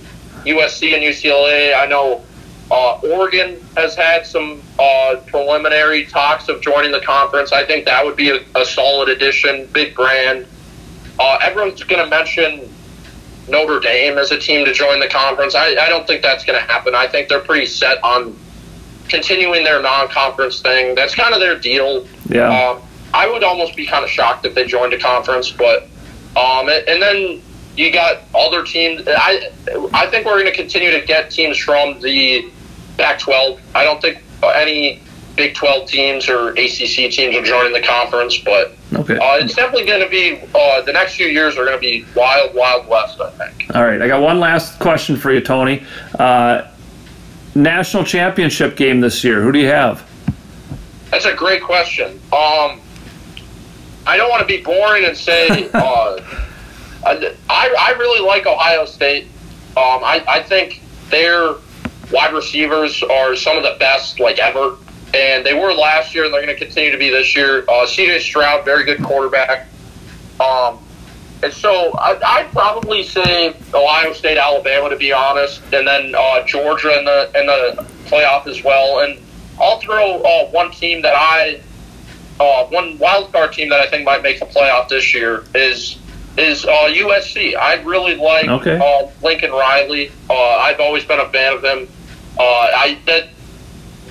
USC 0.47 0.95
and 0.95 1.03
UCLA. 1.03 1.77
I 1.77 1.87
know 1.87 2.25
uh, 2.71 2.99
Oregon 3.03 3.61
has 3.77 3.95
had 3.95 4.27
some 4.27 4.63
uh, 4.79 5.17
preliminary 5.27 6.07
talks 6.07 6.49
of 6.49 6.61
joining 6.61 6.93
the 6.93 7.01
conference. 7.01 7.53
I 7.53 7.65
think 7.65 7.85
that 7.85 8.05
would 8.05 8.17
be 8.17 8.31
a, 8.31 8.41
a 8.55 8.65
solid 8.65 9.09
addition, 9.09 9.67
big 9.73 9.95
brand. 9.95 10.47
Uh, 11.19 11.39
everyone's 11.43 11.83
going 11.83 12.03
to 12.03 12.11
mention 12.11 12.73
Notre 13.49 13.81
Dame 13.81 14.19
as 14.19 14.33
a 14.33 14.39
team 14.39 14.65
to 14.65 14.73
join 14.73 15.01
the 15.01 15.09
conference. 15.09 15.55
I, 15.55 15.77
I 15.77 15.89
don't 15.89 16.07
think 16.07 16.23
that's 16.23 16.45
going 16.45 16.61
to 16.61 16.67
happen. 16.67 16.95
I 16.95 17.07
think 17.07 17.29
they're 17.29 17.41
pretty 17.41 17.67
set 17.67 18.03
on 18.03 18.37
continuing 19.09 19.63
their 19.63 19.81
non-conference 19.81 20.61
thing. 20.61 20.95
That's 20.95 21.15
kind 21.15 21.33
of 21.33 21.41
their 21.41 21.59
deal. 21.59 22.07
Yeah. 22.29 22.49
Um, 22.49 22.83
I 23.15 23.29
would 23.29 23.45
almost 23.45 23.77
be 23.77 23.87
kind 23.87 24.05
of 24.05 24.11
shocked 24.11 24.45
if 24.45 24.55
they 24.55 24.67
joined 24.67 24.93
a 24.93 24.99
conference, 24.99 25.51
but 25.51 25.85
um, 26.37 26.69
and 26.69 27.01
then 27.01 27.41
you 27.77 27.93
got 27.93 28.23
other 28.35 28.65
teams. 28.65 29.03
I 29.07 29.51
I 29.93 30.07
think 30.07 30.27
we're 30.27 30.41
going 30.41 30.47
to 30.47 30.53
continue 30.53 30.91
to 30.91 31.05
get 31.05 31.31
teams 31.31 31.59
from 31.59 32.01
the 32.01 32.51
Pac-12. 32.97 33.61
I 33.75 33.85
don't 33.85 34.01
think 34.01 34.23
any 34.43 35.03
Big 35.37 35.55
12 35.55 35.89
teams 35.89 36.29
or 36.31 36.51
ACC 36.53 37.11
teams 37.11 37.37
are 37.37 37.43
joining 37.43 37.75
the 37.75 37.83
conference, 37.87 38.39
but 38.39 38.73
okay. 38.95 39.19
uh, 39.19 39.37
it's 39.37 39.55
definitely 39.55 39.85
going 39.85 40.01
to 40.01 40.09
be 40.09 40.41
uh, 40.55 40.81
the 40.81 40.93
next 40.93 41.17
few 41.17 41.27
years 41.27 41.59
are 41.59 41.67
going 41.67 41.77
to 41.77 41.81
be 41.81 42.07
wild, 42.15 42.55
wild 42.55 42.89
west. 42.89 43.21
I 43.21 43.31
think. 43.33 43.77
All 43.77 43.85
right, 43.85 44.01
I 44.01 44.09
got 44.09 44.23
one 44.23 44.41
last 44.41 44.79
question 44.79 45.15
for 45.15 45.31
you, 45.31 45.43
Tony. 45.43 45.85
Uh, 46.19 46.69
national 47.55 48.05
championship 48.05 48.77
game 48.77 49.01
this 49.01 49.23
year. 49.23 49.43
Who 49.43 49.53
do 49.53 49.59
you 49.59 49.69
have? 49.69 50.09
That's 51.11 51.27
a 51.27 51.35
great 51.35 51.63
question. 51.63 52.13
Um, 52.33 52.81
I 54.07 54.17
don't 54.17 54.31
want 54.31 54.41
to 54.41 54.47
be 54.47 54.63
boring 54.63 55.05
and 55.05 55.17
say. 55.17 55.69
I, 57.07 57.75
I 57.79 57.99
really 57.99 58.27
like 58.27 58.47
Ohio 58.47 58.85
State. 58.85 59.25
Um, 59.77 60.03
I, 60.03 60.25
I 60.29 60.43
think 60.43 60.83
their 61.11 61.55
wide 62.11 62.33
receivers 62.35 63.03
are 63.03 63.37
some 63.37 63.57
of 63.57 63.63
the 63.63 63.77
best 63.79 64.21
like 64.21 64.39
ever, 64.39 64.77
and 65.15 65.45
they 65.45 65.55
were 65.55 65.73
last 65.73 66.15
year, 66.15 66.25
and 66.25 66.35
they're 66.35 66.45
going 66.45 66.57
to 66.57 66.65
continue 66.65 66.91
to 66.91 66.99
be 66.99 67.11
this 67.11 67.37
year. 67.37 67.65
Uh, 67.69 67.87
C.J. 67.87 68.21
Stroud, 68.21 68.65
very 68.65 68.85
good 68.85 69.03
quarterback. 69.03 69.69
Um, 70.41 70.79
and 71.43 71.53
so 71.53 71.93
I, 71.99 72.19
I'd 72.25 72.51
probably 72.53 73.03
say 73.03 73.55
Ohio 73.75 74.13
State, 74.13 74.39
Alabama, 74.39 74.89
to 74.89 74.97
be 74.97 75.13
honest, 75.13 75.63
and 75.73 75.87
then 75.87 76.15
uh, 76.17 76.45
Georgia 76.47 76.99
in 76.99 77.05
the 77.05 77.31
in 77.39 77.47
the 77.47 77.87
playoff 78.07 78.47
as 78.47 78.65
well. 78.65 79.01
And 79.01 79.19
I'll 79.61 79.81
throw 79.81 80.23
uh, 80.23 80.47
one 80.51 80.71
team 80.71 81.03
that 81.03 81.15
I, 81.15 81.61
uh, 82.41 82.67
one 82.67 82.99
wild 82.99 83.33
card 83.33 83.53
team 83.53 83.69
that 83.69 83.81
I 83.81 83.89
think 83.89 84.05
might 84.05 84.23
make 84.23 84.39
the 84.39 84.47
playoff 84.47 84.89
this 84.89 85.13
year 85.15 85.45
is 85.55 85.99
is 86.39 86.65
uh, 86.65 86.69
USC. 86.69 87.57
I 87.57 87.75
really 87.83 88.17
like 88.17 88.49
okay. 88.49 88.79
uh, 88.79 89.09
Lincoln 89.23 89.51
Riley. 89.51 90.11
Uh, 90.29 90.35
I've 90.35 90.81
always 90.81 91.05
been 91.05 91.21
a 91.21 91.29
fan 91.31 91.55
of 91.55 91.65
him. 91.65 91.89
Uh, 92.39 92.43
I 92.43 92.99
that 93.07 93.29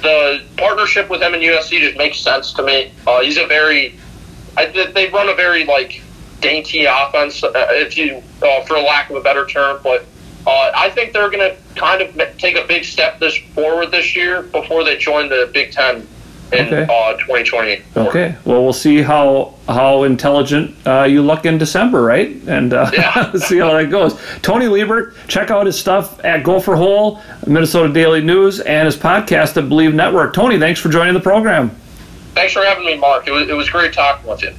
the 0.02 0.44
partnership 0.58 1.10
with 1.10 1.22
him 1.22 1.34
and 1.34 1.44
USC 1.44 1.80
just 1.80 1.98
makes 1.98 2.20
sense 2.20 2.54
to 2.54 2.64
me. 2.64 2.92
Uh, 3.06 3.22
he's 3.22 3.38
a 3.38 3.48
very 3.48 3.98
I, 4.58 4.66
they 4.68 5.10
run 5.10 5.30
a 5.30 5.36
very 5.36 5.66
like 5.66 6.02
dainty 6.42 6.86
offense, 6.86 7.44
uh, 7.44 7.52
if 7.54 7.98
you 7.98 8.22
for 8.68 8.80
lack 8.80 9.10
of 9.10 9.16
a 9.16 9.22
better 9.22 9.46
term, 9.46 9.80
but. 9.84 10.06
I 10.48 10.92
think 10.92 11.12
they're 11.12 11.32
going 11.32 11.56
to 11.56 11.58
kind 11.74 12.04
of 12.04 12.38
take 12.38 12.56
a 12.56 12.68
big 12.68 12.86
step 12.86 13.20
this 13.20 13.36
forward 13.56 13.90
this 13.90 14.16
year 14.16 14.44
before 14.44 14.84
they 14.84 14.96
join 14.96 15.28
the 15.28 15.50
Big 15.52 15.72
Ten 15.72 16.08
in 16.54 16.66
Okay. 16.68 16.84
uh, 16.84 17.14
2020. 17.18 17.82
Okay. 17.98 18.36
Well, 18.46 18.64
we'll 18.64 18.74
see 18.74 19.02
how 19.02 19.56
how 19.68 20.04
intelligent 20.04 20.76
uh, 20.86 21.04
you 21.04 21.22
look 21.24 21.46
in 21.46 21.58
December, 21.58 22.02
right? 22.04 22.30
And 22.48 22.72
uh, 22.74 22.90
Yeah. 22.94 23.32
see 23.38 23.58
how 23.58 23.74
that 23.74 23.90
goes. 23.90 24.20
Tony 24.44 24.68
Liebert, 24.68 25.16
check 25.28 25.50
out 25.50 25.66
his 25.66 25.78
stuff 25.78 26.24
at 26.24 26.44
Gopher 26.44 26.76
Hole, 26.76 27.20
Minnesota 27.48 27.92
Daily 27.92 28.22
News, 28.22 28.60
and 28.60 28.86
his 28.86 28.96
podcast 28.96 29.58
at 29.58 29.64
Bleav 29.66 29.94
Network. 29.94 30.34
Tony, 30.34 30.60
thanks 30.60 30.80
for 30.80 30.90
joining 30.90 31.14
the 31.16 31.20
program. 31.20 31.72
Thanks 32.36 32.54
for 32.54 32.64
having 32.64 32.86
me, 32.86 32.96
Mark. 32.98 33.28
It 33.28 33.32
was, 33.32 33.50
it 33.50 33.54
was 33.54 33.70
great 33.70 33.94
talking 33.94 34.30
with 34.30 34.44
you. 34.44 34.54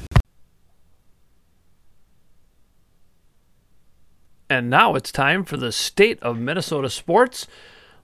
And 4.48 4.70
now 4.70 4.94
it's 4.94 5.10
time 5.10 5.44
for 5.44 5.56
the 5.56 5.72
state 5.72 6.20
of 6.22 6.38
Minnesota 6.38 6.88
sports. 6.88 7.46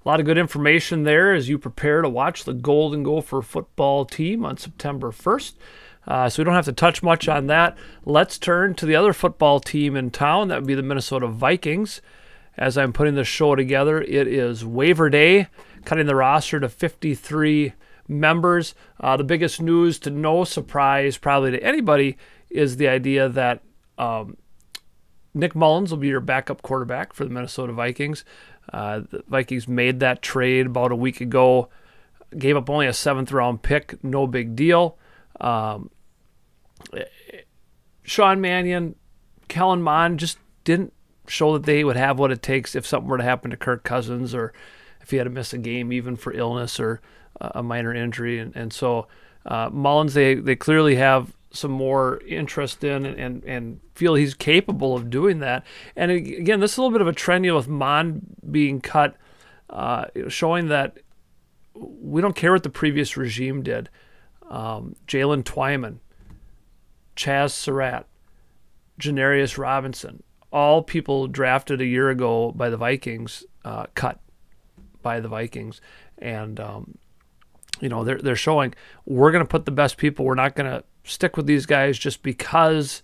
A 0.05 0.09
lot 0.09 0.19
of 0.19 0.27
good 0.27 0.39
information 0.39 1.05
there 1.05 1.33
as 1.33 1.49
you 1.49 1.59
prepare 1.59 2.03
to 2.03 2.09
watch 2.09 2.43
the 2.43 2.55
Golden 2.55 3.05
Gopher 3.05 3.41
football 3.41 4.05
team 4.05 4.45
on 4.45 4.57
September 4.57 5.13
1st. 5.13 5.55
Uh, 6.09 6.29
so 6.29 6.43
we 6.43 6.45
don't 6.45 6.55
have 6.55 6.65
to 6.65 6.73
touch 6.73 7.05
much 7.05 7.29
on 7.29 7.47
that. 7.47 7.79
Let's 8.05 8.37
turn 8.37 8.75
to 8.75 8.87
the 8.87 8.97
other 8.97 9.13
football 9.13 9.61
team 9.61 9.95
in 9.95 10.11
town. 10.11 10.49
That 10.49 10.59
would 10.59 10.67
be 10.67 10.75
the 10.75 10.83
Minnesota 10.83 11.29
Vikings. 11.29 12.03
As 12.57 12.77
I'm 12.77 12.93
putting 12.93 13.15
this 13.15 13.29
show 13.29 13.55
together, 13.55 14.03
it 14.03 14.27
is 14.27 14.65
waiver 14.65 15.09
day, 15.09 15.47
cutting 15.85 16.07
the 16.07 16.17
roster 16.17 16.59
to 16.59 16.69
53 16.69 17.73
members. 18.09 18.75
Uh, 18.99 19.17
the 19.17 19.25
biggest 19.25 19.63
news, 19.63 20.01
to 20.01 20.11
no 20.11 20.43
surprise 20.43 21.17
probably 21.17 21.53
to 21.53 21.63
anybody, 21.63 22.17
is 22.51 22.77
the 22.77 22.89
idea 22.89 23.29
that 23.29 23.63
um, 23.97 24.37
Nick 25.35 25.55
Mullins 25.55 25.91
will 25.91 25.99
be 25.99 26.09
your 26.09 26.21
backup 26.21 26.61
quarterback 26.61 27.15
for 27.15 27.25
the 27.25 27.31
Minnesota 27.31 27.73
Vikings. 27.73 28.25
Uh, 28.73 29.01
the 29.11 29.23
Vikings 29.29 29.69
made 29.69 30.01
that 30.01 30.23
trade 30.23 30.67
about 30.67 30.93
a 30.93 30.97
week 30.97 31.21
ago, 31.21 31.69
gave 32.37 32.57
up 32.57 32.71
only 32.71 32.87
a 32.87 32.93
seventh 32.93 33.31
round 33.31 33.63
pick, 33.63 34.03
no 34.03 34.27
big 34.27 34.57
deal. 34.57 34.97
Um, 35.41 35.91
Sean 38.03 38.41
Mannion, 38.41 38.95
Kellen 39.49 39.83
Mond 39.83 40.19
just 40.19 40.39
didn't 40.65 40.93
show 41.29 41.53
that 41.53 41.65
they 41.65 41.85
would 41.85 41.97
have 41.97 42.19
what 42.19 42.33
it 42.33 42.43
takes 42.43 42.75
if 42.75 42.87
something 42.87 43.09
were 43.09 43.19
to 43.19 43.25
happen 43.25 43.51
to 43.51 43.57
Kirk 43.57 43.85
Cousins 43.85 44.35
or 44.35 44.53
if 45.01 45.11
he 45.11 45.19
had 45.19 45.25
to 45.25 45.31
miss 45.31 45.53
a 45.53 45.59
game, 45.59 45.93
even 45.93 46.17
for 46.17 46.33
illness 46.33 46.81
or 46.81 47.01
a 47.41 47.63
minor 47.63 47.95
injury. 47.95 48.39
And, 48.39 48.55
and 48.57 48.73
so 48.73 49.07
uh, 49.47 49.71
Mullins, 49.73 50.15
they, 50.15 50.35
they 50.35 50.57
clearly 50.57 50.97
have 50.97 51.33
some 51.53 51.71
more 51.71 52.21
interest 52.27 52.83
in 52.83 53.05
and, 53.05 53.45
and, 53.45 53.81
feel 53.95 54.15
he's 54.15 54.33
capable 54.33 54.97
of 54.97 55.11
doing 55.11 55.41
that. 55.41 55.65
And 55.95 56.11
again, 56.11 56.61
this 56.61 56.73
is 56.73 56.79
a 56.79 56.81
little 56.81 56.95
bit 56.95 57.03
of 57.03 57.09
a 57.09 57.13
trend 57.13 57.45
know, 57.45 57.55
with 57.55 57.69
Mond 57.69 58.25
being 58.51 58.81
cut, 58.81 59.17
uh, 59.69 60.07
showing 60.29 60.69
that 60.69 60.97
we 61.75 62.23
don't 62.23 62.35
care 62.35 62.53
what 62.53 62.63
the 62.63 62.71
previous 62.71 63.19
regime 63.19 63.63
did. 63.63 63.91
Um, 64.49 64.97
Jalen 65.07 65.43
Twyman, 65.43 65.99
Chaz 67.17 67.51
Surratt, 67.51 68.07
Janarius 68.99 69.59
Robinson, 69.59 70.23
all 70.51 70.83
people 70.83 71.29
drafted 71.29 71.81
a 71.81 71.87
year 71.87 72.09
ago 72.09 72.51
by 72.53 72.71
the 72.71 72.77
Vikings, 72.79 73.45
uh, 73.65 73.87
cut 73.95 74.21
by 75.03 75.21
the 75.21 75.29
Vikings, 75.29 75.81
and 76.19 76.59
um, 76.61 76.99
you 77.81 77.89
know 77.89 78.05
they're 78.05 78.19
they're 78.19 78.37
showing 78.37 78.75
we're 79.05 79.33
going 79.33 79.45
to 79.45 79.49
put 79.49 79.65
the 79.65 79.71
best 79.71 79.97
people. 79.97 80.25
We're 80.25 80.35
not 80.35 80.55
going 80.55 80.71
to 80.71 80.85
stick 81.05 81.37
with 81.37 81.47
these 81.47 81.67
guys 81.67 81.99
just 81.99 82.23
because 82.23 83.03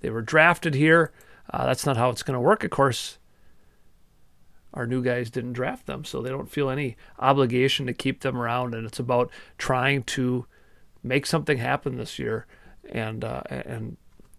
they 0.00 0.10
were 0.10 0.22
drafted 0.22 0.74
here. 0.74 1.12
Uh, 1.52 1.66
that's 1.66 1.84
not 1.84 1.96
how 1.96 2.10
it's 2.10 2.22
going 2.22 2.34
to 2.34 2.40
work. 2.40 2.62
Of 2.62 2.70
course, 2.70 3.18
our 4.72 4.86
new 4.86 5.02
guys 5.02 5.30
didn't 5.30 5.54
draft 5.54 5.86
them, 5.86 6.04
so 6.04 6.22
they 6.22 6.30
don't 6.30 6.50
feel 6.50 6.70
any 6.70 6.96
obligation 7.18 7.86
to 7.86 7.92
keep 7.92 8.20
them 8.20 8.36
around. 8.36 8.74
And 8.74 8.86
it's 8.86 9.00
about 9.00 9.30
trying 9.58 10.04
to 10.04 10.46
make 11.02 11.26
something 11.26 11.58
happen 11.58 11.96
this 11.96 12.18
year, 12.18 12.46
and 12.88 13.24
uh, 13.24 13.42
and 13.50 13.96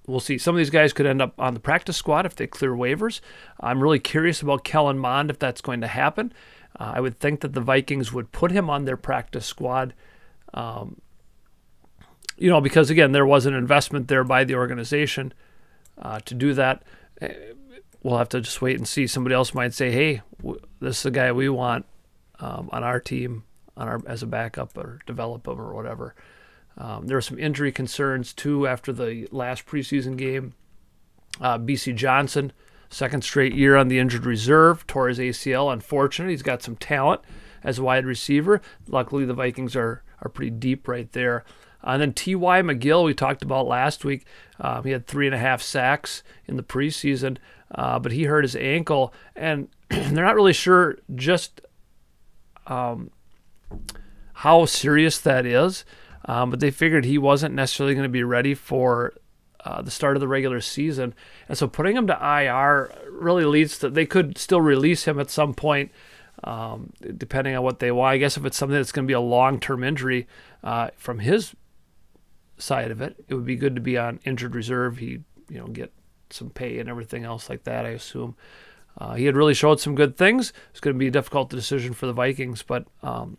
we'll 0.07 0.19
see. 0.19 0.37
Some 0.37 0.55
of 0.55 0.59
these 0.59 0.69
guys 0.69 0.93
could 0.93 1.05
end 1.05 1.21
up 1.21 1.33
on 1.37 1.53
the 1.53 1.59
practice 1.59 1.97
squad 1.97 2.25
if 2.25 2.35
they 2.35 2.47
clear 2.47 2.71
waivers. 2.71 3.19
I'm 3.59 3.83
really 3.83 3.99
curious 3.99 4.41
about 4.41 4.63
Kellen 4.63 4.99
Mond 4.99 5.29
if 5.29 5.39
that's 5.39 5.61
going 5.61 5.81
to 5.81 5.87
happen. 5.87 6.33
Uh, 6.79 6.93
I 6.95 6.99
would 6.99 7.19
think 7.19 7.41
that 7.41 7.53
the 7.53 7.61
Vikings 7.61 8.11
would 8.13 8.31
put 8.31 8.51
him 8.51 8.69
on 8.69 8.85
their 8.85 8.97
practice 8.97 9.45
squad. 9.45 9.93
Um, 10.53 11.01
you 12.37 12.49
know, 12.49 12.61
because 12.61 12.89
again, 12.89 13.11
there 13.11 13.25
was 13.25 13.45
an 13.45 13.53
investment 13.53 14.07
there 14.07 14.23
by 14.23 14.43
the 14.43 14.55
organization 14.55 15.33
uh, 15.97 16.19
to 16.25 16.33
do 16.33 16.53
that. 16.53 16.83
Uh, 17.21 17.27
We'll 18.03 18.17
have 18.17 18.29
to 18.29 18.41
just 18.41 18.63
wait 18.63 18.77
and 18.77 18.87
see. 18.87 19.05
Somebody 19.05 19.35
else 19.35 19.53
might 19.53 19.75
say, 19.75 19.91
"Hey, 19.91 20.21
w- 20.41 20.59
this 20.79 20.97
is 20.97 21.03
the 21.03 21.11
guy 21.11 21.31
we 21.31 21.49
want 21.49 21.85
um, 22.39 22.67
on 22.71 22.83
our 22.83 22.99
team, 22.99 23.43
on 23.77 23.87
our 23.87 24.01
as 24.07 24.23
a 24.23 24.25
backup 24.25 24.75
or 24.75 24.97
develop 25.05 25.47
him 25.47 25.61
or 25.61 25.75
whatever." 25.75 26.15
Um, 26.79 27.05
there 27.05 27.15
were 27.17 27.21
some 27.21 27.37
injury 27.37 27.71
concerns 27.71 28.33
too 28.33 28.65
after 28.65 28.91
the 28.91 29.27
last 29.31 29.67
preseason 29.67 30.17
game. 30.17 30.55
Uh, 31.39 31.59
Bisi 31.59 31.93
Johnson, 31.93 32.51
second 32.91 33.23
straight 33.23 33.53
year 33.53 33.75
on 33.75 33.87
the 33.87 33.97
injured 33.97 34.25
reserve, 34.25 34.85
tore 34.85 35.07
his 35.07 35.17
ACL. 35.17 35.73
Unfortunate, 35.73 36.29
he's 36.29 36.43
got 36.43 36.61
some 36.61 36.75
talent 36.75 37.21
as 37.63 37.79
a 37.79 37.83
wide 37.83 38.05
receiver. 38.05 38.61
Luckily, 38.87 39.25
the 39.25 39.33
Vikings 39.33 39.75
are 39.75 40.03
are 40.21 40.29
pretty 40.29 40.51
deep 40.51 40.87
right 40.87 41.11
there. 41.13 41.43
Uh, 41.83 41.91
and 41.91 42.01
then 42.01 42.13
T.Y. 42.13 42.61
McGill, 42.61 43.03
we 43.03 43.15
talked 43.15 43.41
about 43.41 43.65
last 43.65 44.05
week. 44.05 44.25
Um, 44.59 44.83
he 44.83 44.91
had 44.91 45.07
three 45.07 45.25
and 45.25 45.33
a 45.33 45.39
half 45.39 45.63
sacks 45.63 46.21
in 46.45 46.55
the 46.55 46.63
preseason, 46.63 47.37
uh, 47.73 47.97
but 47.97 48.11
he 48.11 48.25
hurt 48.25 48.43
his 48.43 48.55
ankle, 48.55 49.13
and 49.35 49.67
they're 49.89 50.25
not 50.25 50.35
really 50.35 50.53
sure 50.53 50.99
just 51.15 51.61
um, 52.67 53.09
how 54.33 54.65
serious 54.65 55.17
that 55.19 55.45
is. 55.45 55.85
Um, 56.25 56.51
but 56.51 56.59
they 56.59 56.69
figured 56.69 57.05
he 57.05 57.17
wasn't 57.17 57.55
necessarily 57.55 57.95
going 57.95 58.03
to 58.03 58.09
be 58.09 58.23
ready 58.23 58.53
for 58.53 59.13
uh, 59.65 59.81
the 59.81 59.91
start 59.91 60.15
of 60.15 60.21
the 60.21 60.27
regular 60.27 60.61
season, 60.61 61.13
and 61.47 61.57
so 61.57 61.67
putting 61.67 61.95
him 61.95 62.07
to 62.07 62.13
IR 62.13 62.91
really 63.09 63.45
leads 63.45 63.77
to 63.79 63.89
they 63.89 64.05
could 64.05 64.37
still 64.37 64.61
release 64.61 65.05
him 65.05 65.19
at 65.19 65.29
some 65.29 65.53
point, 65.53 65.91
um, 66.43 66.93
depending 67.17 67.55
on 67.55 67.63
what 67.63 67.79
they 67.79 67.91
want. 67.91 68.13
I 68.13 68.17
guess 68.17 68.37
if 68.37 68.45
it's 68.45 68.57
something 68.57 68.77
that's 68.77 68.91
going 68.91 69.05
to 69.05 69.07
be 69.07 69.13
a 69.13 69.19
long-term 69.19 69.83
injury 69.83 70.27
uh, 70.63 70.89
from 70.95 71.19
his 71.19 71.55
side 72.57 72.91
of 72.91 73.01
it, 73.01 73.23
it 73.27 73.35
would 73.35 73.45
be 73.45 73.55
good 73.55 73.75
to 73.75 73.81
be 73.81 73.97
on 73.97 74.19
injured 74.25 74.55
reserve. 74.55 74.97
He 74.97 75.19
you 75.49 75.59
know 75.59 75.67
get 75.67 75.91
some 76.29 76.49
pay 76.49 76.79
and 76.79 76.89
everything 76.89 77.23
else 77.23 77.49
like 77.49 77.63
that. 77.63 77.85
I 77.85 77.89
assume. 77.89 78.35
Uh, 78.97 79.13
he 79.13 79.25
had 79.25 79.37
really 79.37 79.53
showed 79.53 79.79
some 79.79 79.95
good 79.95 80.17
things. 80.17 80.51
It's 80.71 80.81
going 80.81 80.93
to 80.93 80.99
be 80.99 81.07
a 81.07 81.11
difficult 81.11 81.49
decision 81.49 81.93
for 81.93 82.07
the 82.07 82.13
Vikings, 82.13 82.61
but 82.61 82.85
um, 83.01 83.37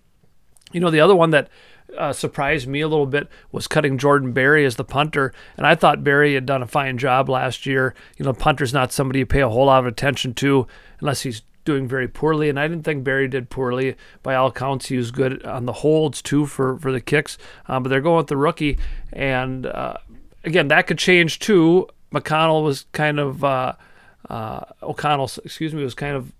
you 0.72 0.80
know 0.80 0.90
the 0.90 1.00
other 1.00 1.14
one 1.14 1.30
that 1.30 1.48
uh, 1.96 2.12
surprised 2.12 2.66
me 2.66 2.80
a 2.80 2.88
little 2.88 3.06
bit 3.06 3.28
was 3.50 3.66
cutting 3.66 3.98
Jordan 3.98 4.32
Berry 4.32 4.64
as 4.64 4.76
the 4.76 4.84
punter, 4.84 5.32
and 5.56 5.66
I 5.66 5.74
thought 5.74 6.04
Berry 6.04 6.34
had 6.34 6.46
done 6.46 6.62
a 6.62 6.66
fine 6.66 6.98
job 6.98 7.28
last 7.28 7.66
year. 7.66 7.94
You 8.16 8.24
know, 8.24 8.32
punter's 8.32 8.72
not 8.72 8.92
somebody 8.92 9.20
you 9.20 9.26
pay 9.26 9.40
a 9.40 9.48
whole 9.48 9.66
lot 9.66 9.80
of 9.80 9.86
attention 9.86 10.34
to 10.34 10.66
unless 11.00 11.22
he's 11.22 11.42
doing 11.64 11.86
very 11.86 12.08
poorly, 12.08 12.48
and 12.48 12.58
I 12.58 12.66
didn't 12.66 12.84
think 12.84 13.04
Berry 13.04 13.28
did 13.28 13.50
poorly. 13.50 13.96
By 14.22 14.34
all 14.34 14.48
accounts, 14.48 14.86
he 14.86 14.96
was 14.96 15.10
good 15.10 15.44
on 15.44 15.66
the 15.66 15.72
holds 15.72 16.22
too 16.22 16.46
for 16.46 16.78
for 16.78 16.92
the 16.92 17.00
kicks, 17.00 17.38
um, 17.66 17.82
but 17.82 17.88
they're 17.88 18.00
going 18.00 18.18
with 18.18 18.28
the 18.28 18.36
rookie, 18.36 18.78
and 19.12 19.66
uh, 19.66 19.98
again 20.44 20.68
that 20.68 20.86
could 20.86 20.98
change 20.98 21.38
too. 21.38 21.88
McConnell 22.12 22.62
was 22.62 22.84
kind 22.92 23.18
of 23.18 23.42
uh, 23.42 23.74
uh, 24.28 24.64
O'Connell, 24.82 25.30
excuse 25.44 25.74
me, 25.74 25.82
was 25.82 25.94
kind 25.94 26.16
of 26.16 26.32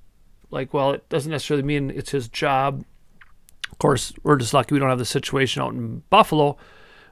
like, 0.51 0.75
well, 0.75 0.93
it 0.93 1.09
doesn't 1.09 1.31
necessarily 1.31 1.63
mean 1.63 1.91
it's 1.91 2.11
his 2.11 2.29
job. 2.29 2.85
Of 3.73 3.79
course, 3.79 4.13
we're 4.23 4.37
just 4.37 4.55
lucky 4.55 4.75
we 4.75 4.79
don't 4.79 4.91
have 4.91 4.99
the 4.99 5.05
situation 5.05 5.63
out 5.63 5.73
in 5.73 6.03
Buffalo 6.11 6.57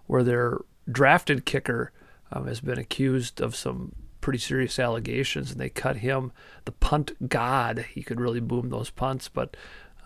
where 0.06 0.22
their 0.22 0.58
drafted 0.90 1.44
kicker 1.44 1.92
um, 2.32 2.46
has 2.46 2.60
been 2.60 2.78
accused 2.78 3.40
of 3.40 3.56
some 3.56 3.94
pretty 4.20 4.38
serious 4.38 4.78
allegations, 4.78 5.50
and 5.50 5.60
they 5.60 5.68
cut 5.68 5.96
him. 5.96 6.32
The 6.64 6.72
punt 6.72 7.28
god, 7.28 7.86
he 7.92 8.02
could 8.02 8.20
really 8.20 8.40
boom 8.40 8.70
those 8.70 8.90
punts, 8.90 9.28
but 9.28 9.56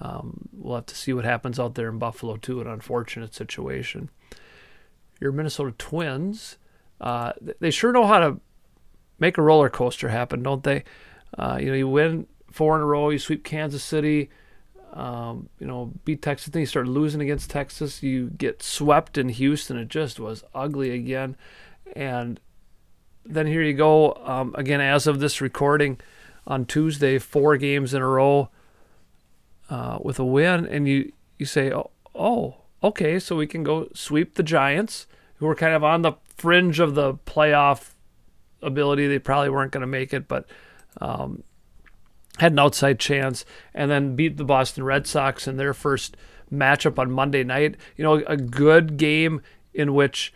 um, 0.00 0.48
we'll 0.52 0.76
have 0.76 0.86
to 0.86 0.96
see 0.96 1.12
what 1.12 1.24
happens 1.24 1.58
out 1.58 1.74
there 1.74 1.88
in 1.88 1.98
Buffalo 1.98 2.36
too. 2.36 2.60
An 2.60 2.66
unfortunate 2.66 3.34
situation. 3.34 4.10
Your 5.20 5.32
Minnesota 5.32 5.74
Twins, 5.78 6.58
uh, 7.00 7.32
they 7.60 7.70
sure 7.70 7.92
know 7.92 8.06
how 8.06 8.18
to 8.18 8.40
make 9.18 9.38
a 9.38 9.42
roller 9.42 9.68
coaster 9.68 10.08
happen, 10.08 10.42
don't 10.42 10.64
they? 10.64 10.84
Uh, 11.36 11.58
you 11.60 11.66
know, 11.66 11.74
you 11.74 11.88
win 11.88 12.26
four 12.50 12.76
in 12.76 12.82
a 12.82 12.86
row, 12.86 13.10
you 13.10 13.18
sweep 13.18 13.44
Kansas 13.44 13.82
City, 13.82 14.30
um, 14.94 15.48
you 15.58 15.66
know, 15.66 15.92
beat 16.04 16.22
Texas, 16.22 16.48
then 16.48 16.60
you 16.60 16.66
start 16.66 16.88
losing 16.88 17.20
against 17.20 17.50
Texas, 17.50 18.02
you 18.02 18.30
get 18.30 18.62
swept 18.62 19.18
in 19.18 19.28
Houston. 19.28 19.76
It 19.76 19.88
just 19.88 20.18
was 20.18 20.44
ugly 20.54 20.90
again, 20.90 21.36
and 21.94 22.40
then 23.26 23.46
here 23.46 23.62
you 23.62 23.74
go 23.74 24.14
um, 24.24 24.54
again. 24.56 24.80
As 24.80 25.06
of 25.06 25.20
this 25.20 25.40
recording, 25.40 26.00
on 26.46 26.64
Tuesday, 26.64 27.18
four 27.18 27.56
games 27.56 27.94
in 27.94 28.02
a 28.02 28.08
row 28.08 28.50
uh, 29.70 29.98
with 30.02 30.18
a 30.18 30.24
win, 30.24 30.66
and 30.66 30.86
you 30.86 31.12
you 31.38 31.46
say, 31.46 31.72
oh, 31.72 31.90
oh, 32.14 32.56
okay, 32.82 33.18
so 33.18 33.36
we 33.36 33.46
can 33.46 33.64
go 33.64 33.88
sweep 33.94 34.34
the 34.34 34.42
Giants, 34.42 35.06
who 35.36 35.46
were 35.46 35.54
kind 35.54 35.74
of 35.74 35.82
on 35.82 36.02
the 36.02 36.12
fringe 36.36 36.78
of 36.80 36.94
the 36.94 37.14
playoff 37.14 37.90
ability. 38.62 39.08
They 39.08 39.18
probably 39.18 39.50
weren't 39.50 39.72
going 39.72 39.80
to 39.80 39.86
make 39.86 40.12
it, 40.12 40.28
but 40.28 40.46
um, 41.00 41.42
had 42.38 42.52
an 42.52 42.58
outside 42.58 42.98
chance, 42.98 43.44
and 43.74 43.90
then 43.90 44.16
beat 44.16 44.36
the 44.36 44.44
Boston 44.44 44.84
Red 44.84 45.06
Sox 45.06 45.46
in 45.46 45.56
their 45.56 45.74
first 45.74 46.16
matchup 46.52 46.98
on 46.98 47.10
Monday 47.10 47.44
night. 47.44 47.76
You 47.96 48.04
know, 48.04 48.14
a 48.26 48.36
good 48.36 48.96
game 48.96 49.40
in 49.72 49.94
which 49.94 50.32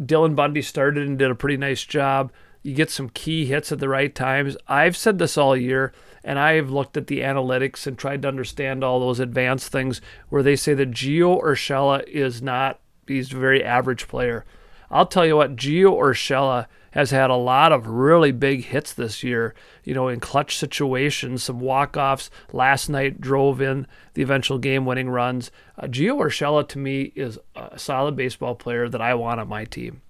Dylan 0.00 0.36
Bundy 0.36 0.62
started 0.62 1.06
and 1.06 1.18
did 1.18 1.30
a 1.30 1.34
pretty 1.34 1.56
nice 1.56 1.84
job. 1.84 2.32
You 2.62 2.74
get 2.74 2.90
some 2.90 3.10
key 3.10 3.46
hits 3.46 3.70
at 3.70 3.78
the 3.78 3.88
right 3.88 4.14
times. 4.14 4.56
I've 4.66 4.96
said 4.96 5.18
this 5.18 5.36
all 5.38 5.56
year, 5.56 5.92
and 6.24 6.38
I've 6.38 6.70
looked 6.70 6.96
at 6.96 7.06
the 7.06 7.20
analytics 7.20 7.86
and 7.86 7.96
tried 7.96 8.22
to 8.22 8.28
understand 8.28 8.82
all 8.82 8.98
those 8.98 9.20
advanced 9.20 9.70
things 9.70 10.00
where 10.28 10.42
they 10.42 10.56
say 10.56 10.74
that 10.74 10.90
Gio 10.90 11.40
Urshela 11.42 12.02
is 12.08 12.42
not, 12.42 12.80
he's 13.06 13.32
a 13.32 13.36
very 13.36 13.62
average 13.62 14.08
player. 14.08 14.44
I'll 14.90 15.06
tell 15.06 15.26
you 15.26 15.36
what, 15.36 15.56
Gio 15.56 15.96
Urshela 15.96 16.66
has 16.90 17.10
had 17.10 17.30
a 17.30 17.36
lot 17.36 17.72
of 17.72 17.86
really 17.86 18.32
big 18.32 18.64
hits 18.64 18.92
this 18.92 19.22
year, 19.22 19.54
you 19.86 19.94
know, 19.94 20.08
in 20.08 20.18
clutch 20.20 20.58
situations, 20.58 21.44
some 21.44 21.60
walk-offs. 21.60 22.28
Last 22.52 22.90
night 22.90 23.20
drove 23.20 23.62
in 23.62 23.86
the 24.14 24.22
eventual 24.22 24.58
game-winning 24.58 25.08
runs. 25.08 25.52
Uh, 25.78 25.86
Gio 25.86 26.18
Urshela, 26.18 26.68
to 26.68 26.78
me, 26.78 27.12
is 27.14 27.38
a 27.54 27.78
solid 27.78 28.16
baseball 28.16 28.56
player 28.56 28.88
that 28.88 29.00
I 29.00 29.14
want 29.14 29.40
on 29.40 29.48
my 29.48 29.64
team. 29.64 30.02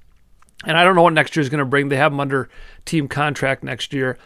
And 0.64 0.78
I 0.78 0.82
don't 0.82 0.96
know 0.96 1.02
what 1.02 1.12
next 1.12 1.36
year 1.36 1.42
is 1.42 1.50
going 1.50 1.58
to 1.58 1.66
bring. 1.66 1.90
They 1.90 1.96
have 1.96 2.12
him 2.12 2.20
under 2.20 2.48
team 2.86 3.06
contract 3.06 3.62
next 3.62 3.92
year. 3.92 4.18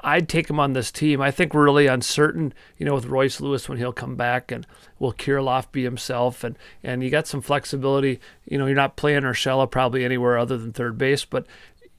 I'd 0.00 0.28
take 0.28 0.50
him 0.50 0.60
on 0.60 0.72
this 0.72 0.92
team. 0.92 1.20
I 1.20 1.30
think 1.30 1.54
we're 1.54 1.64
really 1.64 1.86
uncertain, 1.86 2.52
you 2.76 2.84
know, 2.84 2.94
with 2.94 3.06
Royce 3.06 3.40
Lewis 3.40 3.68
when 3.68 3.78
he'll 3.78 3.92
come 3.92 4.14
back 4.14 4.52
and 4.52 4.66
will 4.98 5.12
Kirilloff 5.12 5.72
be 5.72 5.84
himself 5.84 6.44
and 6.44 6.56
and 6.82 7.02
you 7.02 7.10
got 7.10 7.26
some 7.26 7.40
flexibility. 7.40 8.20
You 8.44 8.58
know, 8.58 8.66
you're 8.66 8.76
not 8.76 8.96
playing 8.96 9.22
Urshela 9.22 9.70
probably 9.70 10.04
anywhere 10.04 10.36
other 10.36 10.58
than 10.58 10.72
third 10.72 10.98
base, 10.98 11.24
but 11.24 11.46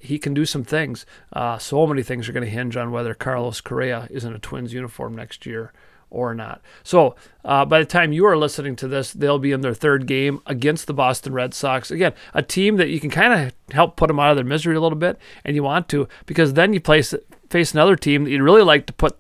he 0.08 0.18
can 0.18 0.34
do 0.34 0.46
some 0.46 0.64
things. 0.64 1.06
Uh, 1.34 1.58
so 1.58 1.86
many 1.86 2.02
things 2.02 2.28
are 2.28 2.34
going 2.34 2.46
to 2.46 2.50
hinge 2.50 2.78
on 2.78 2.92
whether 2.92 3.14
Carlos 3.14 3.62
Correa 3.62 4.08
is 4.10 4.24
in 4.24 4.34
a 4.34 4.40
Twins 4.40 4.74
uniform 4.74 5.16
next 5.16 5.46
year 5.46 5.74
or 6.10 6.34
not. 6.34 6.62
So 6.84 7.16
uh, 7.44 7.66
by 7.66 7.80
the 7.80 7.86
time 7.86 8.14
you 8.14 8.26
are 8.26 8.38
listening 8.38 8.78
to 8.78 8.88
this, 8.88 9.12
they'll 9.12 9.40
be 9.40 9.52
in 9.52 9.62
their 9.62 9.74
third 9.74 10.08
game 10.08 10.42
against 10.46 10.88
the 10.88 10.94
Boston 10.94 11.34
Red 11.34 11.54
Sox. 11.54 11.92
Again, 11.92 12.14
a 12.34 12.42
team 12.42 12.78
that 12.78 12.90
you 12.90 13.00
can 13.00 13.10
kind 13.10 13.34
of 13.34 13.54
help 13.74 13.98
put 13.98 14.08
them 14.08 14.20
out 14.20 14.32
of 14.32 14.38
their 14.38 14.46
misery 14.46 14.76
a 14.76 14.80
little 14.80 14.98
bit, 14.98 15.20
and 15.44 15.56
you 15.56 15.64
want 15.64 15.90
to 15.90 16.08
because 16.26 16.54
then 16.54 16.74
you 16.74 16.80
place, 16.80 17.14
face 17.50 17.74
another 17.74 17.98
team 17.98 18.24
that 18.24 18.32
you'd 18.32 18.42
really 18.42 18.64
like 18.64 18.86
to 18.86 18.94
put 18.94 19.18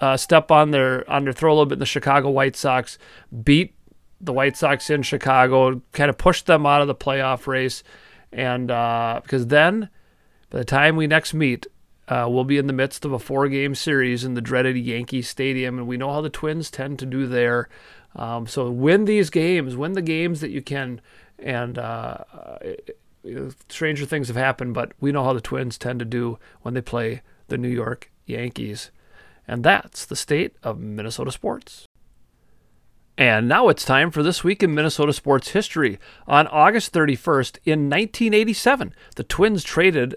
uh, 0.00 0.16
step 0.16 0.50
on 0.50 0.70
their 0.70 1.08
on 1.10 1.24
their 1.24 1.32
throw 1.34 1.52
a 1.52 1.54
little 1.54 1.66
bit. 1.66 1.74
in 1.74 1.80
The 1.80 1.86
Chicago 1.86 2.30
White 2.30 2.56
Sox 2.56 2.96
beat 3.44 3.74
the 4.20 4.32
White 4.32 4.56
Sox 4.56 4.90
in 4.90 5.02
Chicago, 5.02 5.80
kind 5.92 6.10
of 6.10 6.18
push 6.18 6.42
them 6.42 6.66
out 6.66 6.82
of 6.82 6.88
the 6.88 6.94
playoff 6.94 7.46
race, 7.46 7.82
and 8.32 8.70
uh, 8.70 9.20
because 9.22 9.48
then 9.48 9.88
by 10.50 10.58
the 10.58 10.64
time 10.64 10.96
we 10.96 11.06
next 11.06 11.34
meet, 11.34 11.66
uh, 12.08 12.26
we'll 12.28 12.44
be 12.44 12.58
in 12.58 12.66
the 12.66 12.72
midst 12.72 13.04
of 13.04 13.12
a 13.12 13.18
four 13.18 13.48
game 13.48 13.74
series 13.74 14.24
in 14.24 14.34
the 14.34 14.40
dreaded 14.40 14.76
Yankee 14.76 15.22
Stadium, 15.22 15.78
and 15.78 15.86
we 15.86 15.96
know 15.96 16.12
how 16.12 16.20
the 16.20 16.30
Twins 16.30 16.70
tend 16.70 16.98
to 16.98 17.06
do 17.06 17.26
there. 17.26 17.68
Um, 18.16 18.46
so 18.46 18.70
win 18.70 19.04
these 19.04 19.30
games, 19.30 19.76
win 19.76 19.92
the 19.92 20.02
games 20.02 20.40
that 20.40 20.50
you 20.50 20.62
can. 20.62 21.00
And 21.38 21.78
uh, 21.78 22.18
know, 23.24 23.50
stranger 23.68 24.06
things 24.06 24.28
have 24.28 24.36
happened, 24.36 24.74
but 24.74 24.92
we 25.00 25.12
know 25.12 25.24
how 25.24 25.32
the 25.32 25.40
Twins 25.40 25.78
tend 25.78 25.98
to 26.00 26.04
do 26.04 26.38
when 26.62 26.74
they 26.74 26.80
play 26.80 27.22
the 27.48 27.58
New 27.58 27.68
York 27.68 28.10
Yankees. 28.26 28.90
And 29.46 29.64
that's 29.64 30.04
the 30.06 30.16
state 30.16 30.56
of 30.62 30.78
Minnesota 30.78 31.32
sports. 31.32 31.86
And 33.20 33.46
now 33.46 33.68
it's 33.68 33.84
time 33.84 34.10
for 34.10 34.22
This 34.22 34.42
Week 34.42 34.62
in 34.62 34.74
Minnesota 34.74 35.12
Sports 35.12 35.50
History. 35.50 35.98
On 36.26 36.46
August 36.46 36.90
31st, 36.94 37.58
in 37.66 37.90
1987, 37.90 38.94
the 39.16 39.24
Twins 39.24 39.62
traded 39.62 40.14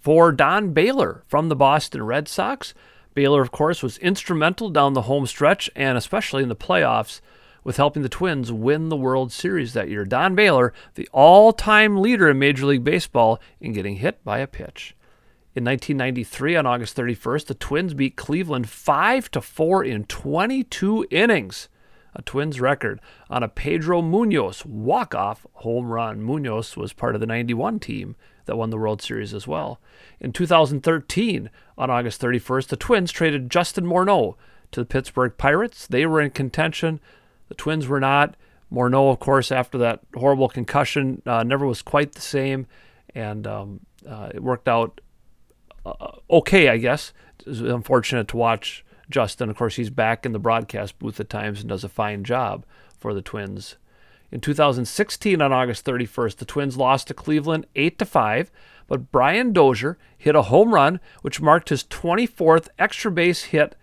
for 0.00 0.32
Don 0.32 0.72
Baylor 0.72 1.22
from 1.28 1.48
the 1.48 1.54
Boston 1.54 2.02
Red 2.02 2.26
Sox. 2.26 2.74
Baylor, 3.14 3.42
of 3.42 3.52
course, 3.52 3.80
was 3.80 3.96
instrumental 3.98 4.70
down 4.70 4.94
the 4.94 5.02
home 5.02 5.24
stretch 5.28 5.70
and 5.76 5.96
especially 5.96 6.42
in 6.42 6.48
the 6.48 6.56
playoffs 6.56 7.20
with 7.62 7.76
helping 7.76 8.02
the 8.02 8.08
Twins 8.08 8.50
win 8.50 8.88
the 8.88 8.96
World 8.96 9.30
Series 9.30 9.72
that 9.74 9.88
year. 9.88 10.04
Don 10.04 10.34
Baylor, 10.34 10.72
the 10.96 11.08
all 11.12 11.52
time 11.52 11.96
leader 11.96 12.28
in 12.28 12.40
Major 12.40 12.66
League 12.66 12.82
Baseball 12.82 13.40
in 13.60 13.72
getting 13.72 13.98
hit 13.98 14.24
by 14.24 14.40
a 14.40 14.48
pitch. 14.48 14.96
In 15.54 15.64
1993, 15.64 16.56
on 16.56 16.66
August 16.66 16.96
31st, 16.96 17.46
the 17.46 17.54
Twins 17.54 17.94
beat 17.94 18.16
Cleveland 18.16 18.68
5 18.68 19.30
to 19.30 19.40
4 19.40 19.84
in 19.84 20.02
22 20.06 21.06
innings, 21.12 21.68
a 22.16 22.22
Twins 22.22 22.60
record, 22.60 23.00
on 23.30 23.42
a 23.42 23.48
Pedro 23.48 24.02
Munoz 24.02 24.64
walk-off 24.64 25.46
home 25.52 25.88
run. 25.88 26.22
Munoz 26.22 26.76
was 26.76 26.92
part 26.92 27.14
of 27.14 27.20
the 27.20 27.26
91 27.26 27.78
team 27.78 28.16
that 28.46 28.56
won 28.56 28.70
the 28.70 28.78
World 28.78 29.02
Series 29.02 29.34
as 29.34 29.46
well. 29.46 29.80
In 30.18 30.32
2013, 30.32 31.50
on 31.76 31.90
August 31.90 32.20
31st, 32.20 32.68
the 32.68 32.76
Twins 32.76 33.12
traded 33.12 33.50
Justin 33.50 33.84
Morneau 33.84 34.34
to 34.72 34.80
the 34.80 34.86
Pittsburgh 34.86 35.36
Pirates. 35.36 35.86
They 35.86 36.06
were 36.06 36.20
in 36.20 36.30
contention. 36.30 37.00
The 37.48 37.54
Twins 37.54 37.86
were 37.86 38.00
not. 38.00 38.34
Morneau, 38.72 39.12
of 39.12 39.20
course, 39.20 39.52
after 39.52 39.78
that 39.78 40.00
horrible 40.14 40.48
concussion, 40.48 41.22
uh, 41.26 41.44
never 41.44 41.66
was 41.66 41.82
quite 41.82 42.12
the 42.12 42.20
same, 42.20 42.66
and 43.14 43.46
um, 43.46 43.80
uh, 44.08 44.30
it 44.34 44.42
worked 44.42 44.66
out 44.66 45.00
uh, 45.86 46.12
okay, 46.30 46.68
I 46.68 46.78
guess. 46.78 47.12
It 47.40 47.46
was 47.46 47.60
unfortunate 47.60 48.28
to 48.28 48.36
watch 48.36 48.84
Justin. 49.10 49.50
Of 49.50 49.56
course, 49.56 49.76
he's 49.76 49.90
back 49.90 50.26
in 50.26 50.32
the 50.32 50.38
broadcast 50.38 50.98
booth 50.98 51.20
at 51.20 51.28
times 51.28 51.60
and 51.60 51.68
does 51.68 51.84
a 51.84 51.88
fine 51.88 52.24
job 52.24 52.64
for 52.98 53.14
the 53.14 53.22
Twins 53.22 53.76
in 54.30 54.40
2016, 54.40 55.40
on 55.40 55.52
August 55.52 55.84
31st, 55.84 56.36
the 56.36 56.44
Twins 56.44 56.76
lost 56.76 57.08
to 57.08 57.14
Cleveland 57.14 57.66
8 57.76 57.98
to 57.98 58.04
5, 58.04 58.50
but 58.88 59.12
Brian 59.12 59.52
Dozier 59.52 59.98
hit 60.16 60.34
a 60.34 60.42
home 60.42 60.74
run, 60.74 61.00
which 61.22 61.40
marked 61.40 61.68
his 61.68 61.84
24th 61.84 62.68
extra 62.78 63.10
base 63.10 63.44
hit 63.44 63.76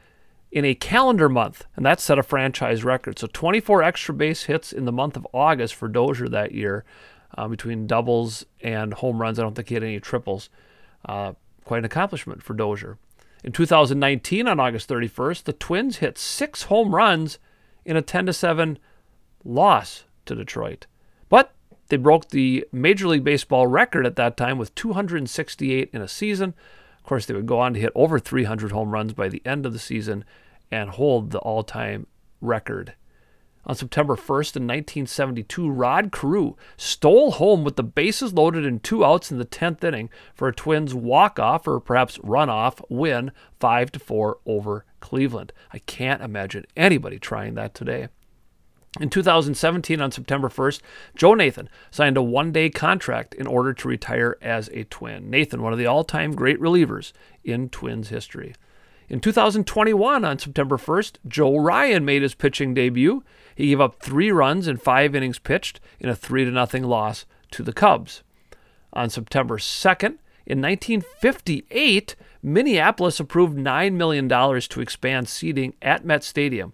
in 0.52 0.66
a 0.66 0.76
calendar 0.76 1.30
month, 1.30 1.66
and 1.76 1.86
that 1.86 2.00
set 2.00 2.20
a 2.20 2.24
franchise 2.24 2.84
record. 2.84 3.18
So 3.18 3.28
24 3.32 3.84
extra 3.84 4.14
base 4.14 4.44
hits 4.44 4.72
in 4.72 4.86
the 4.86 4.92
month 4.92 5.16
of 5.16 5.28
August 5.34 5.76
for 5.76 5.88
Dozier 5.88 6.28
that 6.30 6.52
year, 6.52 6.84
uh, 7.36 7.48
between 7.48 7.88
doubles 7.88 8.46
and 8.62 8.94
home 8.94 9.20
runs. 9.20 9.40
I 9.40 9.44
don't 9.44 9.56
think 9.56 9.70
he 9.70 9.74
had 9.74 9.84
any 9.84 10.00
triples. 10.00 10.50
Uh, 11.06 11.34
quite 11.64 11.80
an 11.80 11.86
accomplishment 11.86 12.44
for 12.44 12.54
Dozier. 12.54 12.98
In 13.44 13.52
2019, 13.52 14.48
on 14.48 14.60
August 14.60 14.90
31st, 14.90 15.44
the 15.44 15.54
Twins 15.54 15.98
hit 15.98 16.18
six 16.18 16.64
home 16.64 16.96
runs 16.96 17.40
in 17.84 17.98
a 17.98 18.02
10 18.02 18.32
7 18.32 18.80
loss 19.44 20.06
to 20.26 20.36
Detroit. 20.36 20.88
But 21.28 21.54
they 21.90 21.98
broke 21.98 22.30
the 22.30 22.66
Major 22.72 23.08
League 23.08 23.26
Baseball 23.26 23.68
record 23.68 24.06
at 24.06 24.16
that 24.16 24.38
time 24.38 24.58
with 24.58 24.74
268 24.76 25.90
in 25.92 26.02
a 26.02 26.08
season. 26.08 26.54
Of 26.98 27.04
course, 27.04 27.26
they 27.26 27.34
would 27.34 27.46
go 27.46 27.60
on 27.60 27.74
to 27.74 27.80
hit 27.80 27.92
over 27.96 28.18
300 28.18 28.72
home 28.72 28.92
runs 28.92 29.14
by 29.14 29.28
the 29.28 29.42
end 29.46 29.66
of 29.66 29.74
the 29.74 29.80
season 29.80 30.24
and 30.72 30.92
hold 30.92 31.32
the 31.32 31.40
all 31.40 31.64
time 31.64 32.08
record. 32.40 32.94
On 33.66 33.76
September 33.76 34.16
1st 34.16 34.58
in 34.58 34.68
1972, 34.68 35.70
Rod 35.70 36.12
Carew 36.12 36.56
stole 36.76 37.32
home 37.32 37.64
with 37.64 37.78
the 37.78 37.84
bases 37.84 38.34
loaded 38.34 38.66
and 38.66 38.84
two 38.84 39.06
outs 39.06 39.32
in 39.32 39.38
the 39.38 39.46
10th 39.46 39.84
inning 39.84 40.10
for 40.36 40.50
a 40.50 40.54
Twins 40.54 40.94
walk-off 40.94 41.66
or 41.66 41.80
perhaps 41.80 42.20
run-off 42.24 42.82
win 42.90 43.32
5 43.62 43.92
to 43.94 44.00
4 44.00 44.40
over 44.46 44.86
Cleveland. 45.00 45.54
I 45.72 45.80
can't 45.80 46.22
imagine 46.22 46.66
anybody 46.76 47.20
trying 47.20 47.54
that 47.56 47.74
today. 47.74 48.10
In 49.00 49.10
2017, 49.10 50.02
on 50.02 50.12
September 50.12 50.50
1st, 50.50 50.82
Joe 51.16 51.34
Nathan 51.34 51.68
signed 51.90 52.18
a 52.18 52.22
one 52.22 52.52
day 52.52 52.70
contract 52.70 53.34
in 53.34 53.48
order 53.48 53.74
to 53.74 53.88
retire 53.88 54.38
as 54.42 54.70
a 54.72 54.84
twin. 54.84 55.32
Nathan, 55.32 55.64
one 55.64 55.74
of 55.74 55.80
the 55.80 55.88
all 55.88 56.04
time 56.04 56.36
great 56.36 56.60
relievers 56.60 57.12
in 57.44 57.70
Twins 57.70 58.10
history. 58.10 58.54
In 59.14 59.20
2021, 59.20 60.26
on 60.26 60.40
September 60.40 60.76
1st, 60.76 61.18
Joe 61.28 61.56
Ryan 61.58 62.04
made 62.04 62.24
his 62.24 62.34
pitching 62.34 62.74
debut. 62.74 63.24
He 63.54 63.68
gave 63.68 63.80
up 63.80 64.02
three 64.02 64.32
runs 64.32 64.68
in 64.68 64.78
five 64.78 65.14
innings 65.14 65.38
pitched 65.38 65.80
in 66.00 66.10
a 66.10 66.16
3 66.16 66.46
0 66.46 66.88
loss 66.88 67.28
to 67.52 67.62
the 67.62 67.74
Cubs. 67.74 68.24
On 68.92 69.12
September 69.12 69.60
2nd, 69.60 70.18
in 70.48 70.64
1958, 70.64 72.16
Minneapolis 72.42 73.20
approved 73.20 73.56
$9 73.56 73.94
million 73.94 74.28
to 74.28 74.82
expand 74.82 75.30
seating 75.30 75.76
at 75.80 76.04
Met 76.04 76.24
Stadium 76.24 76.74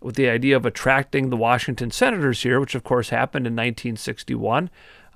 with 0.00 0.16
the 0.16 0.30
idea 0.30 0.56
of 0.56 0.64
attracting 0.64 1.28
the 1.28 1.36
Washington 1.36 1.90
Senators 1.90 2.42
here, 2.42 2.60
which 2.60 2.74
of 2.74 2.82
course 2.82 3.10
happened 3.10 3.46
in 3.46 3.52
1961. 3.52 4.70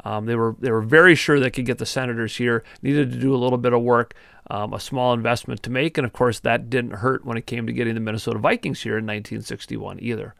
Um, 0.09 0.25
they 0.25 0.37
were 0.37 0.57
they 0.59 0.71
were 0.71 0.81
very 0.81 1.15
sure 1.15 1.39
they 1.39 1.51
could 1.51 1.67
get 1.67 1.77
the 1.77 1.85
Senators 1.85 2.39
here. 2.39 2.65
Needed 2.81 3.13
to 3.13 3.19
do 3.19 3.35
a 3.35 3.37
little 3.37 3.59
bit 3.59 3.75
of 3.75 3.83
work, 3.83 4.15
um, 4.49 4.73
a 4.73 4.81
small 4.81 5.13
investment 5.13 5.63
to 5.65 5.71
make, 5.71 5.99
and 5.99 6.07
of 6.07 6.15
course 6.15 6.41
that 6.41 6.71
didn't 6.71 6.93
hurt 6.93 7.27
when 7.27 7.37
it 7.37 7.45
came 7.45 7.67
to 7.67 7.75
getting 7.75 7.93
the 7.93 8.01
Minnesota 8.01 8.39
Vikings 8.39 8.81
here 8.81 8.95
in 8.95 9.05
1961 9.05 9.99
either. 10.01 10.35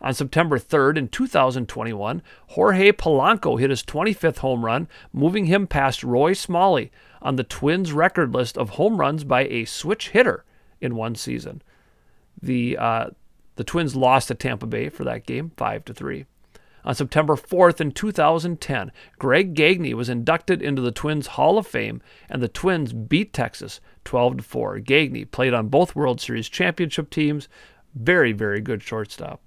On 0.00 0.14
September 0.14 0.58
3rd 0.58 0.96
in 0.96 1.08
2021, 1.08 2.22
Jorge 2.48 2.92
Polanco 2.92 3.60
hit 3.60 3.68
his 3.68 3.82
25th 3.82 4.38
home 4.38 4.64
run, 4.64 4.88
moving 5.12 5.46
him 5.46 5.66
past 5.66 6.02
Roy 6.02 6.32
Smalley 6.32 6.90
on 7.20 7.36
the 7.36 7.44
Twins' 7.44 7.92
record 7.92 8.32
list 8.32 8.56
of 8.56 8.70
home 8.70 8.98
runs 8.98 9.22
by 9.22 9.44
a 9.44 9.66
switch 9.66 10.10
hitter 10.10 10.46
in 10.80 10.96
one 10.96 11.14
season. 11.14 11.60
The 12.40 12.78
uh, 12.78 13.10
the 13.56 13.64
Twins 13.64 13.94
lost 13.94 14.28
to 14.28 14.34
Tampa 14.34 14.66
Bay 14.66 14.88
for 14.88 15.04
that 15.04 15.26
game, 15.26 15.52
5 15.58 15.84
to 15.84 15.92
3. 15.92 16.24
On 16.84 16.94
September 16.94 17.34
4th 17.34 17.80
in 17.80 17.92
2010, 17.92 18.92
Greg 19.18 19.54
Gagne 19.54 19.94
was 19.94 20.10
inducted 20.10 20.60
into 20.60 20.82
the 20.82 20.92
Twins 20.92 21.28
Hall 21.28 21.56
of 21.56 21.66
Fame 21.66 22.02
and 22.28 22.42
the 22.42 22.48
Twins 22.48 22.92
beat 22.92 23.32
Texas 23.32 23.80
12 24.04 24.44
4. 24.44 24.80
Gagne 24.80 25.24
played 25.26 25.54
on 25.54 25.68
both 25.68 25.96
World 25.96 26.20
Series 26.20 26.48
championship 26.48 27.08
teams. 27.08 27.48
Very, 27.94 28.32
very 28.32 28.60
good 28.60 28.82
shortstop. 28.82 29.40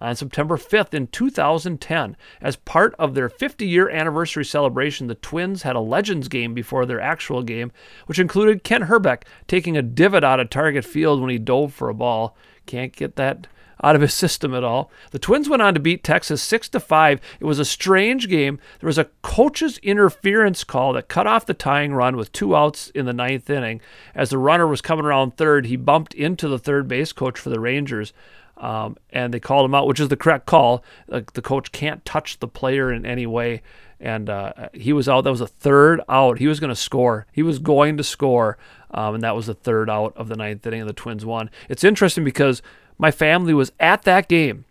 on 0.00 0.16
September 0.16 0.56
5th 0.56 0.92
in 0.92 1.06
2010. 1.06 2.16
As 2.40 2.56
part 2.56 2.96
of 2.98 3.14
their 3.14 3.28
50 3.28 3.64
year 3.64 3.88
anniversary 3.88 4.44
celebration, 4.44 5.06
the 5.06 5.14
Twins 5.14 5.62
had 5.62 5.76
a 5.76 5.80
Legends 5.80 6.26
game 6.26 6.54
before 6.54 6.86
their 6.86 7.00
actual 7.00 7.44
game, 7.44 7.70
which 8.06 8.18
included 8.18 8.64
Kent 8.64 8.84
Hrbek 8.84 9.22
taking 9.46 9.76
a 9.76 9.82
divot 9.82 10.24
out 10.24 10.40
of 10.40 10.50
target 10.50 10.84
field 10.84 11.20
when 11.20 11.30
he 11.30 11.38
dove 11.38 11.72
for 11.72 11.88
a 11.88 11.94
ball. 11.94 12.36
Can't 12.66 12.96
get 12.96 13.14
that 13.14 13.46
out 13.82 13.96
of 13.96 14.02
his 14.02 14.14
system 14.14 14.54
at 14.54 14.64
all. 14.64 14.90
The 15.10 15.18
Twins 15.18 15.48
went 15.48 15.62
on 15.62 15.74
to 15.74 15.80
beat 15.80 16.04
Texas 16.04 16.42
6 16.42 16.68
to 16.70 16.80
5. 16.80 17.20
It 17.40 17.44
was 17.44 17.58
a 17.58 17.64
strange 17.64 18.28
game. 18.28 18.58
There 18.80 18.86
was 18.86 18.98
a 18.98 19.08
coach's 19.22 19.78
interference 19.78 20.64
call 20.64 20.92
that 20.94 21.08
cut 21.08 21.26
off 21.26 21.46
the 21.46 21.54
tying 21.54 21.94
run 21.94 22.16
with 22.16 22.32
two 22.32 22.54
outs 22.54 22.90
in 22.90 23.06
the 23.06 23.12
ninth 23.12 23.48
inning. 23.50 23.80
As 24.14 24.30
the 24.30 24.38
runner 24.38 24.66
was 24.66 24.80
coming 24.80 25.04
around 25.04 25.36
third, 25.36 25.66
he 25.66 25.76
bumped 25.76 26.14
into 26.14 26.48
the 26.48 26.58
third 26.58 26.88
base 26.88 27.12
coach 27.12 27.38
for 27.38 27.50
the 27.50 27.60
Rangers. 27.60 28.12
Um, 28.56 28.96
and 29.10 29.34
they 29.34 29.40
called 29.40 29.64
him 29.64 29.74
out, 29.74 29.86
which 29.86 30.00
is 30.00 30.08
the 30.08 30.16
correct 30.16 30.46
call. 30.46 30.84
the 31.08 31.22
coach 31.42 31.72
can't 31.72 32.04
touch 32.04 32.38
the 32.38 32.48
player 32.48 32.92
in 32.92 33.04
any 33.04 33.26
way. 33.26 33.62
And 34.00 34.28
uh, 34.28 34.68
he 34.72 34.92
was 34.92 35.08
out. 35.08 35.22
That 35.22 35.30
was 35.30 35.40
a 35.40 35.46
third 35.46 36.00
out. 36.08 36.38
He 36.38 36.46
was 36.46 36.60
going 36.60 36.70
to 36.70 36.76
score. 36.76 37.26
He 37.32 37.42
was 37.42 37.58
going 37.58 37.96
to 37.96 38.04
score. 38.04 38.58
Um, 38.90 39.14
and 39.14 39.22
that 39.24 39.34
was 39.34 39.46
the 39.46 39.54
third 39.54 39.90
out 39.90 40.16
of 40.16 40.28
the 40.28 40.36
ninth 40.36 40.64
inning, 40.66 40.80
and 40.80 40.88
the 40.88 40.94
Twins 40.94 41.24
won. 41.26 41.50
It's 41.68 41.82
interesting 41.82 42.22
because 42.22 42.62
my 42.98 43.10
family 43.10 43.54
was 43.54 43.72
at 43.80 44.02
that 44.02 44.28
game. 44.28 44.64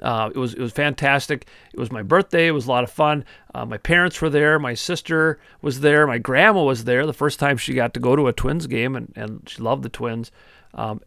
Uh, 0.00 0.30
it 0.32 0.38
was 0.38 0.54
it 0.54 0.60
was 0.60 0.72
fantastic. 0.72 1.46
It 1.72 1.80
was 1.80 1.90
my 1.90 2.02
birthday. 2.02 2.46
It 2.46 2.52
was 2.52 2.66
a 2.66 2.70
lot 2.70 2.84
of 2.84 2.90
fun. 2.90 3.24
Uh, 3.52 3.64
my 3.64 3.78
parents 3.78 4.20
were 4.20 4.30
there. 4.30 4.58
My 4.58 4.74
sister 4.74 5.40
was 5.60 5.80
there. 5.80 6.06
My 6.06 6.18
grandma 6.18 6.62
was 6.62 6.84
there. 6.84 7.04
The 7.04 7.12
first 7.12 7.40
time 7.40 7.56
she 7.56 7.74
got 7.74 7.94
to 7.94 8.00
go 8.00 8.14
to 8.14 8.28
a 8.28 8.32
Twins 8.32 8.68
game, 8.68 8.94
and, 8.94 9.12
and 9.16 9.48
she 9.48 9.60
loved 9.60 9.82
the 9.82 9.88
Twins. 9.88 10.30
Um, 10.72 11.00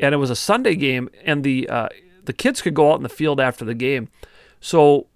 and 0.00 0.14
it 0.14 0.18
was 0.18 0.30
a 0.30 0.36
Sunday 0.36 0.76
game, 0.76 1.10
and 1.24 1.44
the 1.44 1.68
uh, 1.68 1.88
the 2.24 2.32
kids 2.32 2.62
could 2.62 2.74
go 2.74 2.92
out 2.92 2.96
in 2.96 3.02
the 3.02 3.08
field 3.08 3.38
after 3.38 3.66
the 3.66 3.74
game. 3.74 4.08
So 4.60 5.06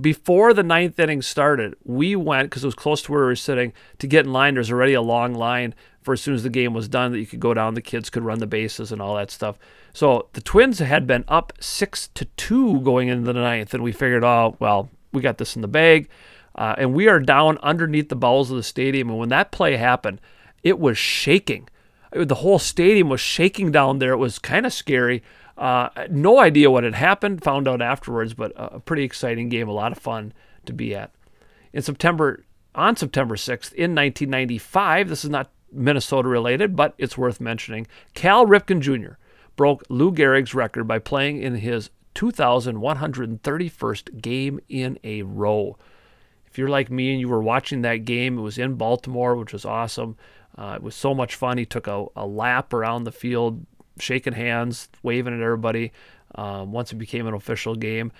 before 0.00 0.52
the 0.52 0.62
ninth 0.62 0.98
inning 0.98 1.22
started, 1.22 1.74
we 1.84 2.14
went 2.16 2.50
because 2.50 2.64
it 2.64 2.68
was 2.68 2.74
close 2.74 3.02
to 3.02 3.12
where 3.12 3.22
we 3.22 3.26
were 3.26 3.36
sitting 3.36 3.72
to 3.98 4.06
get 4.06 4.26
in 4.26 4.32
line. 4.32 4.54
There's 4.54 4.70
already 4.70 4.94
a 4.94 5.02
long 5.02 5.34
line 5.34 5.74
for 6.04 6.12
as 6.12 6.20
soon 6.20 6.34
as 6.34 6.42
the 6.42 6.50
game 6.50 6.74
was 6.74 6.86
done 6.86 7.12
that 7.12 7.18
you 7.18 7.26
could 7.26 7.40
go 7.40 7.54
down. 7.54 7.74
The 7.74 7.82
kids 7.82 8.10
could 8.10 8.22
run 8.22 8.38
the 8.38 8.46
bases 8.46 8.92
and 8.92 9.00
all 9.00 9.16
that 9.16 9.30
stuff. 9.30 9.58
So 9.92 10.28
the 10.34 10.42
Twins 10.42 10.78
had 10.78 11.06
been 11.06 11.24
up 11.26 11.52
six 11.58 12.08
to 12.14 12.26
two 12.36 12.80
going 12.82 13.08
into 13.08 13.24
the 13.24 13.40
ninth, 13.40 13.72
and 13.74 13.82
we 13.82 13.90
figured, 13.90 14.22
oh 14.22 14.56
well, 14.60 14.90
we 15.12 15.22
got 15.22 15.38
this 15.38 15.56
in 15.56 15.62
the 15.62 15.68
bag, 15.68 16.08
uh, 16.54 16.74
and 16.76 16.94
we 16.94 17.08
are 17.08 17.18
down 17.18 17.58
underneath 17.58 18.10
the 18.10 18.16
bowels 18.16 18.50
of 18.50 18.56
the 18.56 18.62
stadium. 18.62 19.08
And 19.08 19.18
when 19.18 19.30
that 19.30 19.50
play 19.50 19.76
happened, 19.76 20.20
it 20.62 20.78
was 20.78 20.98
shaking. 20.98 21.68
The 22.12 22.36
whole 22.36 22.58
stadium 22.58 23.08
was 23.08 23.20
shaking 23.20 23.72
down 23.72 23.98
there. 23.98 24.12
It 24.12 24.18
was 24.18 24.38
kind 24.38 24.66
of 24.66 24.72
scary. 24.72 25.22
Uh, 25.56 25.88
no 26.10 26.38
idea 26.38 26.70
what 26.70 26.84
had 26.84 26.94
happened. 26.94 27.42
Found 27.42 27.66
out 27.66 27.80
afterwards, 27.80 28.34
but 28.34 28.52
a 28.56 28.78
pretty 28.78 29.04
exciting 29.04 29.48
game. 29.48 29.68
A 29.68 29.72
lot 29.72 29.90
of 29.90 29.98
fun 29.98 30.32
to 30.66 30.72
be 30.72 30.94
at. 30.94 31.12
In 31.72 31.82
September, 31.82 32.44
on 32.74 32.96
September 32.96 33.36
6th, 33.36 33.72
in 33.72 33.94
1995, 33.94 35.08
this 35.08 35.24
is 35.24 35.30
not 35.30 35.50
Minnesota 35.74 36.28
related, 36.28 36.76
but 36.76 36.94
it's 36.98 37.18
worth 37.18 37.40
mentioning. 37.40 37.86
Cal 38.14 38.46
Ripken 38.46 38.80
Jr. 38.80 39.14
broke 39.56 39.82
Lou 39.88 40.12
Gehrig's 40.12 40.54
record 40.54 40.84
by 40.84 40.98
playing 40.98 41.42
in 41.42 41.56
his 41.56 41.90
2,131st 42.14 44.20
game 44.20 44.60
in 44.68 44.98
a 45.02 45.22
row. 45.22 45.76
If 46.46 46.58
you're 46.58 46.68
like 46.68 46.90
me 46.90 47.10
and 47.10 47.20
you 47.20 47.28
were 47.28 47.42
watching 47.42 47.82
that 47.82 48.04
game, 48.04 48.38
it 48.38 48.42
was 48.42 48.58
in 48.58 48.74
Baltimore, 48.74 49.34
which 49.34 49.52
was 49.52 49.64
awesome. 49.64 50.16
Uh, 50.56 50.74
it 50.76 50.82
was 50.82 50.94
so 50.94 51.14
much 51.14 51.34
fun. 51.34 51.58
He 51.58 51.66
took 51.66 51.88
a, 51.88 52.06
a 52.14 52.26
lap 52.26 52.72
around 52.72 53.04
the 53.04 53.12
field, 53.12 53.66
shaking 53.98 54.34
hands, 54.34 54.88
waving 55.02 55.34
at 55.34 55.42
everybody 55.42 55.92
um, 56.36 56.72
once 56.72 56.92
it 56.92 56.96
became 56.96 57.26
an 57.26 57.34
official 57.34 57.74
game. 57.74 58.12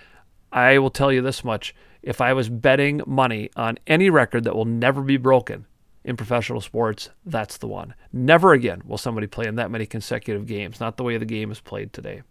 I 0.51 0.77
will 0.79 0.89
tell 0.89 1.11
you 1.11 1.21
this 1.21 1.43
much 1.43 1.73
if 2.01 2.21
I 2.21 2.33
was 2.33 2.49
betting 2.49 3.01
money 3.05 3.49
on 3.55 3.77
any 3.87 4.09
record 4.09 4.43
that 4.43 4.55
will 4.55 4.65
never 4.65 5.01
be 5.01 5.17
broken 5.17 5.65
in 6.05 6.15
professional 6.15 6.61
sports, 6.61 7.09
that's 7.25 7.57
the 7.57 7.67
one. 7.67 7.95
Never 8.13 8.53
again 8.53 8.83
will 8.85 8.97
somebody 8.97 9.25
play 9.27 9.47
in 9.47 9.55
that 9.55 9.71
many 9.71 9.87
consecutive 9.87 10.45
games, 10.45 10.79
not 10.79 10.97
the 10.97 11.03
way 11.03 11.17
the 11.17 11.25
game 11.25 11.51
is 11.51 11.59
played 11.59 11.91
today. 11.91 12.21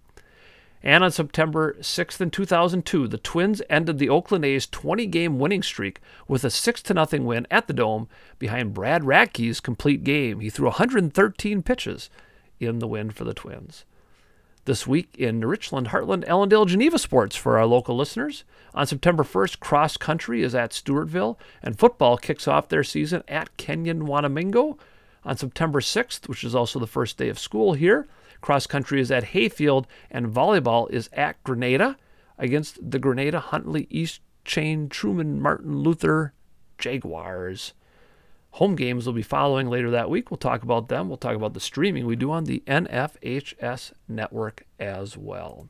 And 0.80 1.02
on 1.02 1.10
September 1.10 1.74
6th 1.80 2.20
in 2.20 2.30
2002, 2.30 3.08
the 3.08 3.18
Twins 3.18 3.62
ended 3.68 3.98
the 3.98 4.10
Oakland 4.10 4.44
A's 4.44 4.66
20 4.66 5.06
game 5.06 5.38
winning 5.38 5.62
streak 5.62 6.00
with 6.28 6.44
a 6.44 6.50
6 6.50 6.82
0 6.86 7.06
win 7.24 7.46
at 7.50 7.66
the 7.66 7.72
Dome 7.72 8.06
behind 8.38 8.74
Brad 8.74 9.04
Radke's 9.04 9.60
complete 9.60 10.04
game. 10.04 10.40
He 10.40 10.50
threw 10.50 10.66
113 10.66 11.62
pitches 11.62 12.10
in 12.60 12.78
the 12.78 12.86
win 12.86 13.10
for 13.10 13.24
the 13.24 13.34
Twins. 13.34 13.84
This 14.66 14.86
week 14.86 15.14
in 15.18 15.44
Richland, 15.44 15.88
Hartland, 15.88 16.24
Ellendale, 16.26 16.66
Geneva 16.66 16.98
sports 16.98 17.36
for 17.36 17.58
our 17.58 17.66
local 17.66 17.96
listeners. 17.96 18.44
On 18.74 18.86
September 18.86 19.22
1st, 19.22 19.60
cross 19.60 19.98
country 19.98 20.42
is 20.42 20.54
at 20.54 20.70
Stewartville, 20.70 21.36
and 21.62 21.78
football 21.78 22.16
kicks 22.16 22.48
off 22.48 22.70
their 22.70 22.82
season 22.82 23.22
at 23.28 23.54
Kenyon 23.58 24.06
Wanamingo. 24.06 24.78
On 25.22 25.36
September 25.36 25.80
6th, 25.80 26.28
which 26.28 26.42
is 26.44 26.54
also 26.54 26.78
the 26.78 26.86
first 26.86 27.18
day 27.18 27.28
of 27.28 27.38
school 27.38 27.74
here, 27.74 28.06
cross 28.40 28.66
country 28.66 29.02
is 29.02 29.10
at 29.10 29.24
Hayfield, 29.24 29.86
and 30.10 30.32
volleyball 30.32 30.90
is 30.90 31.10
at 31.12 31.42
Granada 31.44 31.98
against 32.38 32.90
the 32.90 32.98
Granada 32.98 33.40
Huntley 33.40 33.86
East 33.90 34.22
Chain 34.46 34.88
Truman 34.88 35.42
Martin 35.42 35.78
Luther 35.80 36.32
Jaguars. 36.78 37.74
Home 38.54 38.76
games 38.76 39.04
will 39.04 39.14
be 39.14 39.22
following 39.22 39.68
later 39.68 39.90
that 39.90 40.08
week. 40.08 40.30
We'll 40.30 40.38
talk 40.38 40.62
about 40.62 40.86
them. 40.86 41.08
We'll 41.08 41.16
talk 41.16 41.34
about 41.34 41.54
the 41.54 41.60
streaming 41.60 42.06
we 42.06 42.14
do 42.14 42.30
on 42.30 42.44
the 42.44 42.62
NFHS 42.68 43.94
network 44.06 44.64
as 44.78 45.16
well. 45.18 45.68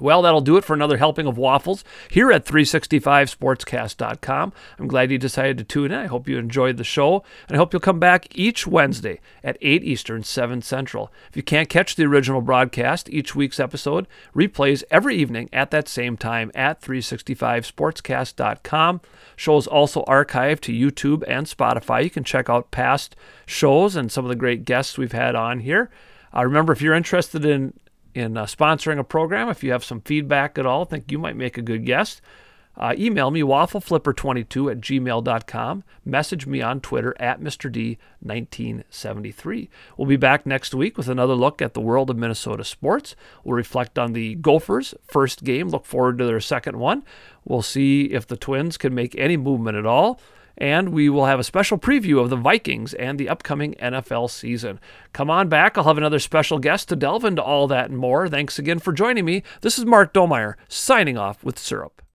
Well, 0.00 0.22
that'll 0.22 0.40
do 0.40 0.56
it 0.56 0.64
for 0.64 0.74
another 0.74 0.96
helping 0.96 1.26
of 1.26 1.38
waffles 1.38 1.84
here 2.10 2.32
at 2.32 2.44
365sportscast.com. 2.44 4.52
I'm 4.78 4.88
glad 4.88 5.10
you 5.10 5.18
decided 5.18 5.58
to 5.58 5.64
tune 5.64 5.92
in. 5.92 5.98
I 5.98 6.06
hope 6.06 6.28
you 6.28 6.38
enjoyed 6.38 6.76
the 6.76 6.84
show, 6.84 7.24
and 7.48 7.56
I 7.56 7.58
hope 7.58 7.72
you'll 7.72 7.80
come 7.80 7.98
back 7.98 8.28
each 8.36 8.64
Wednesday 8.66 9.20
at 9.42 9.56
8 9.60 9.82
Eastern, 9.84 10.22
7 10.22 10.62
Central. 10.62 11.12
If 11.28 11.36
you 11.36 11.42
can't 11.42 11.68
catch 11.68 11.96
the 11.96 12.04
original 12.04 12.40
broadcast, 12.40 13.10
each 13.10 13.34
week's 13.34 13.60
episode 13.60 14.06
replays 14.34 14.82
every 14.90 15.16
evening 15.16 15.50
at 15.52 15.70
that 15.70 15.88
same 15.88 16.16
time 16.16 16.50
at 16.54 16.80
365sportscast.com. 16.80 19.00
Shows 19.36 19.66
also 19.66 20.04
archived 20.04 20.60
to 20.60 20.72
YouTube 20.72 21.24
and 21.28 21.46
Spotify. 21.46 22.04
You 22.04 22.10
can 22.10 22.24
check 22.24 22.50
out 22.50 22.70
past 22.70 23.16
shows 23.46 23.96
and 23.96 24.10
some 24.10 24.24
of 24.24 24.28
the 24.28 24.36
great 24.36 24.64
guests 24.64 24.98
we've 24.98 25.12
had 25.12 25.34
on 25.34 25.60
here. 25.60 25.90
Uh, 26.36 26.44
remember, 26.44 26.72
if 26.72 26.82
you're 26.82 26.94
interested 26.94 27.44
in 27.44 27.72
in 28.18 28.36
uh, 28.36 28.44
sponsoring 28.44 28.98
a 28.98 29.04
program. 29.04 29.48
If 29.48 29.62
you 29.62 29.72
have 29.72 29.84
some 29.84 30.00
feedback 30.00 30.58
at 30.58 30.66
all, 30.66 30.84
think 30.84 31.10
you 31.10 31.18
might 31.18 31.36
make 31.36 31.56
a 31.56 31.62
good 31.62 31.84
guest, 31.86 32.20
uh, 32.78 32.94
email 32.96 33.30
me 33.32 33.40
waffleflipper22 33.40 34.70
at 34.70 34.80
gmail.com. 34.80 35.84
Message 36.04 36.46
me 36.46 36.62
on 36.62 36.80
Twitter 36.80 37.16
at 37.18 37.40
Mr. 37.40 37.98
D1973. 38.24 39.68
We'll 39.96 40.06
be 40.06 40.16
back 40.16 40.46
next 40.46 40.74
week 40.74 40.96
with 40.96 41.08
another 41.08 41.34
look 41.34 41.60
at 41.60 41.74
the 41.74 41.80
world 41.80 42.08
of 42.08 42.16
Minnesota 42.16 42.62
sports. 42.62 43.16
We'll 43.42 43.56
reflect 43.56 43.98
on 43.98 44.12
the 44.12 44.36
Gophers' 44.36 44.94
first 45.02 45.42
game, 45.42 45.68
look 45.68 45.86
forward 45.86 46.18
to 46.18 46.24
their 46.24 46.40
second 46.40 46.78
one. 46.78 47.02
We'll 47.44 47.62
see 47.62 48.04
if 48.04 48.28
the 48.28 48.36
Twins 48.36 48.76
can 48.76 48.94
make 48.94 49.16
any 49.18 49.36
movement 49.36 49.76
at 49.76 49.86
all 49.86 50.20
and 50.58 50.90
we 50.90 51.08
will 51.08 51.26
have 51.26 51.40
a 51.40 51.44
special 51.44 51.78
preview 51.78 52.20
of 52.20 52.28
the 52.28 52.36
Vikings 52.36 52.92
and 52.94 53.18
the 53.18 53.28
upcoming 53.28 53.74
NFL 53.74 54.28
season. 54.30 54.78
Come 55.12 55.30
on 55.30 55.48
back. 55.48 55.78
I'll 55.78 55.84
have 55.84 55.96
another 55.96 56.18
special 56.18 56.58
guest 56.58 56.88
to 56.90 56.96
delve 56.96 57.24
into 57.24 57.42
all 57.42 57.66
that 57.68 57.88
and 57.88 57.98
more. 57.98 58.28
Thanks 58.28 58.58
again 58.58 58.78
for 58.78 58.92
joining 58.92 59.24
me. 59.24 59.42
This 59.62 59.78
is 59.78 59.86
Mark 59.86 60.12
Domeyer 60.12 60.54
signing 60.68 61.16
off 61.16 61.42
with 61.42 61.58
Syrup. 61.58 62.02